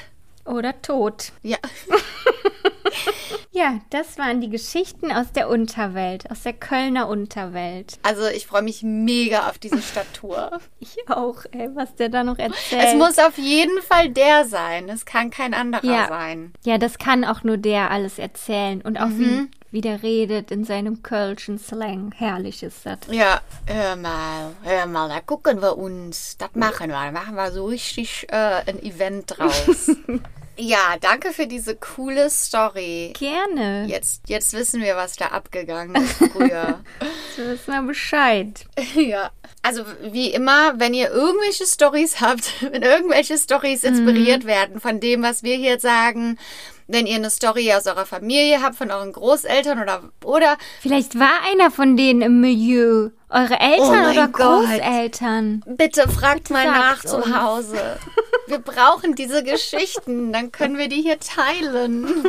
Oder 0.47 0.81
tot. 0.81 1.33
ja. 1.43 1.59
Ja, 3.55 3.79
das 3.91 4.19
waren 4.19 4.41
die 4.41 4.51
Geschichten 4.51 5.13
aus 5.13 5.31
der 5.31 5.49
Unterwelt, 5.49 6.29
aus 6.29 6.43
der 6.43 6.55
Kölner 6.55 7.07
Unterwelt. 7.09 7.99
Also 8.03 8.27
ich 8.27 8.49
freue 8.49 8.63
mich 8.63 8.83
mega 8.83 9.49
auf 9.49 9.59
diese 9.59 9.81
Stadttour. 9.81 10.59
Ich 10.81 10.97
auch, 11.09 11.45
ey, 11.53 11.71
was 11.75 11.95
der 11.95 12.09
da 12.09 12.25
noch 12.25 12.39
erzählt. 12.39 12.83
es 12.85 12.95
muss 12.95 13.19
auf 13.19 13.39
jeden 13.39 13.81
Fall 13.83 14.11
der 14.11 14.45
sein. 14.45 14.89
Es 14.89 15.07
kann 15.07 15.31
kein 15.31 15.55
anderer 15.55 15.85
ja. 15.85 16.09
sein. 16.09 16.53
Ja, 16.65 16.79
das 16.79 16.99
kann 16.99 17.25
auch 17.25 17.43
nur 17.45 17.57
der 17.57 17.91
alles 17.91 18.19
erzählen. 18.19 18.83
Und 18.83 18.99
auch 18.99 19.07
Mhm. 19.07 19.49
wie, 19.71 19.79
wie 19.79 19.81
der 19.81 20.03
redet 20.03 20.51
in 20.51 20.65
seinem 20.65 21.03
kölschen 21.03 21.59
Slang. 21.59 22.13
Herrlich 22.17 22.63
ist 22.63 22.85
das. 22.85 22.99
Ja, 23.11 23.41
hör 23.67 23.97
mal, 23.97 24.53
hör 24.63 24.87
mal, 24.87 25.09
da 25.09 25.21
gucken 25.21 25.63
wir 25.63 25.79
uns. 25.79 26.37
Das 26.39 26.51
machen 26.55 26.89
wir. 26.89 26.95
Da 27.05 27.13
machen 27.13 27.37
wir 27.37 27.51
so 27.53 27.67
richtig 27.67 28.27
äh, 28.31 28.63
ein 28.67 28.83
Event 28.83 29.39
draus. 29.39 29.91
ja, 30.57 30.97
danke 31.01 31.33
für 31.33 31.47
diese 31.47 31.77
coole 31.77 32.29
Story. 32.31 33.13
Gerne. 33.19 33.44
Jetzt, 33.87 34.23
jetzt 34.29 34.53
wissen 34.53 34.81
wir, 34.83 34.97
was 34.97 35.17
da 35.17 35.27
abgegangen 35.27 35.95
ist 35.97 36.33
früher. 36.33 36.81
So 37.37 37.43
wissen 37.43 37.73
wir 37.73 37.83
Bescheid. 37.83 38.65
ja. 38.95 39.33
Also 39.63 39.85
wie 40.03 40.29
immer, 40.31 40.79
wenn 40.79 40.95
ihr 40.95 41.11
irgendwelche 41.11 41.67
Stories 41.67 42.21
habt, 42.21 42.63
wenn 42.73 42.83
irgendwelche 42.83 43.37
Stories 43.37 43.83
inspiriert 43.83 44.47
werden 44.47 44.81
von 44.81 45.01
dem, 45.01 45.23
was 45.23 45.43
wir 45.43 45.57
hier 45.57 45.81
sagen, 45.81 46.39
wenn 46.87 47.07
ihr 47.07 47.17
eine 47.17 47.31
Story 47.31 47.73
aus 47.73 47.87
eurer 47.87 48.07
Familie 48.07 48.63
habt, 48.63 48.77
von 48.77 48.91
euren 48.93 49.13
Großeltern 49.13 49.83
oder 49.83 50.03
oder 50.23 50.59
Vielleicht 50.81 51.19
war 51.19 51.43
einer 51.51 51.71
von 51.71 51.97
denen 51.97 52.23
im 52.23 52.41
Milieu. 52.41 53.11
Eure 53.31 53.59
Oh 53.59 53.65
Eltern 53.65 53.89
mein 53.89 54.13
oder 54.13 54.29
Gott. 54.29 54.69
Bitte 54.69 54.83
Großeltern. 54.83 55.65
fragt 56.15 56.43
Bitte 56.45 56.53
mal 56.53 56.67
nach 56.67 56.97
sagt's 56.97 57.11
zu 57.11 57.17
uns. 57.17 57.35
Hause. 57.35 57.99
Wir 58.47 58.59
brauchen 58.59 59.15
diese 59.15 59.43
Geschichten, 59.43 60.33
dann 60.33 60.53
können 60.53 60.79
wir 60.79 60.89
die 60.89 61.03
hier 61.03 61.19
teilen. 61.19 62.25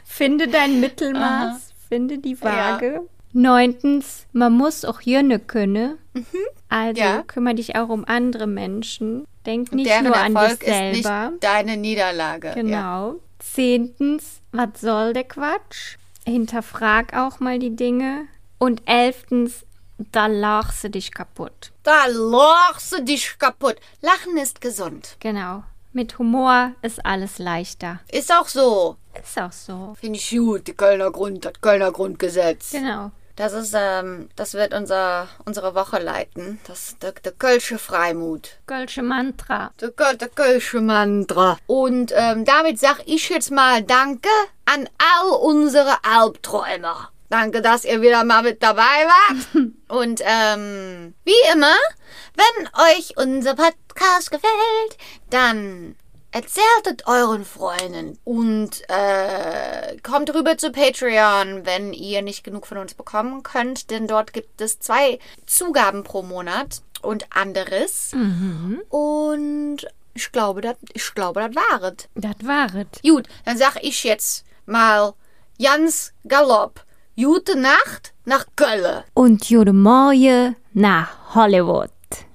Finde 0.05 0.47
dein 0.47 0.79
Mittelmaß, 0.79 1.73
finde 1.89 2.17
die 2.19 2.39
Waage. 2.41 3.01
Neuntens, 3.33 4.25
man 4.33 4.53
muss 4.53 4.83
auch 4.85 5.01
Jönne 5.01 5.39
können. 5.39 5.97
Also 6.69 7.01
Mhm. 7.01 7.07
Ja. 7.07 7.23
kümmere 7.23 7.55
dich 7.55 7.75
auch 7.77 7.87
um 7.89 8.03
andere 8.05 8.45
Menschen. 8.45 9.25
Denk 9.45 9.71
nicht 9.73 9.89
nur 10.03 10.15
an 10.15 10.33
dich 10.33 10.41
Erfolg 10.41 10.63
ist 10.63 10.67
selber. 10.67 11.29
nicht 11.31 11.43
deine 11.43 11.77
Niederlage. 11.77 12.49
Ja. 12.49 12.53
Genau. 12.53 13.15
Zehntens, 13.39 14.41
was 14.51 14.81
soll 14.81 15.13
der 15.13 15.23
Quatsch? 15.23 15.95
Hinterfrag 16.27 17.15
auch 17.15 17.39
mal 17.39 17.57
die 17.57 17.75
Dinge. 17.75 18.25
Und 18.59 18.83
elftens, 18.85 19.65
da 20.11 20.27
lachst 20.27 20.83
du 20.83 20.89
dich 20.89 21.11
kaputt. 21.11 21.71
Da 21.83 22.05
lachst 22.07 22.93
du 22.93 23.03
dich 23.03 23.37
kaputt. 23.37 23.77
Lachen 24.01 24.37
ist 24.37 24.61
gesund. 24.61 25.17
Genau. 25.19 25.63
Mit 25.93 26.17
Humor 26.19 26.71
ist 26.81 27.05
alles 27.05 27.37
leichter. 27.37 27.99
Ist 28.11 28.31
auch 28.31 28.47
so. 28.47 28.97
Ist 29.21 29.39
auch 29.39 29.51
so. 29.51 29.95
Finde 29.99 30.17
ich 30.17 30.29
gut, 30.29 30.67
die 30.67 30.73
Kölner 30.73 31.11
Grund, 31.11 31.43
das 31.43 31.53
Kölner 31.59 31.91
Grundgesetz. 31.91 32.71
Genau. 32.71 33.11
Das 33.35 33.53
ist, 33.53 33.73
ähm, 33.75 34.29
das 34.35 34.53
wird 34.53 34.73
unser, 34.73 35.27
unsere 35.45 35.73
Woche 35.73 35.99
leiten. 35.99 36.59
Das, 36.67 36.97
der, 37.01 37.13
der 37.13 37.31
Kölsche 37.31 37.77
Freimut. 37.77 38.57
Kölsche 38.67 39.01
Mantra. 39.01 39.71
Der, 39.81 39.89
der 39.89 40.29
Kölsche 40.29 40.79
Mantra. 40.79 41.57
Und 41.65 42.13
ähm, 42.15 42.45
damit 42.45 42.79
sag 42.79 42.99
ich 43.05 43.29
jetzt 43.29 43.51
mal 43.51 43.81
Danke 43.83 44.29
an 44.65 44.87
all 44.97 45.31
unsere 45.41 46.03
Albträumer. 46.03 47.09
Danke, 47.31 47.61
dass 47.61 47.85
ihr 47.85 48.01
wieder 48.01 48.25
mal 48.25 48.43
mit 48.43 48.61
dabei 48.61 48.81
wart. 48.81 49.65
Und 49.87 50.21
ähm, 50.21 51.13
wie 51.23 51.53
immer, 51.53 51.77
wenn 52.35 52.67
euch 52.97 53.15
unser 53.15 53.55
Podcast 53.55 54.31
gefällt, 54.31 54.97
dann 55.29 55.95
erzählt 56.31 56.87
es 56.87 57.07
euren 57.07 57.45
Freunden 57.45 58.17
und 58.25 58.81
äh, 58.89 59.97
kommt 60.01 60.33
rüber 60.33 60.57
zu 60.57 60.71
Patreon, 60.71 61.65
wenn 61.65 61.93
ihr 61.93 62.21
nicht 62.21 62.43
genug 62.43 62.67
von 62.67 62.77
uns 62.77 62.93
bekommen 62.93 63.43
könnt, 63.43 63.91
denn 63.91 64.07
dort 64.07 64.31
gibt 64.33 64.59
es 64.61 64.79
zwei 64.79 65.19
Zugaben 65.45 66.03
pro 66.03 66.23
Monat 66.23 66.81
und 67.01 67.25
anderes. 67.35 68.11
Und 68.89 69.87
ich 70.13 70.31
glaube, 70.33 70.61
das, 70.61 70.75
ich 70.93 71.13
glaube, 71.15 71.41
das 71.41 71.55
war 71.55 71.83
es. 71.83 72.09
Das 72.15 72.35
waret. 72.45 73.01
Gut, 73.03 73.27
dann 73.45 73.57
sag 73.57 73.81
ich 73.81 74.03
jetzt 74.03 74.45
mal 74.65 75.13
ganz 75.61 76.13
galopp. 76.27 76.85
Gute 77.17 77.59
Nacht 77.59 78.13
nach 78.23 78.45
Köln. 78.55 79.03
Und 79.13 79.49
Jude 79.49 79.73
Morje 79.73 80.55
nach 80.73 81.35
Hollywood. 81.35 81.89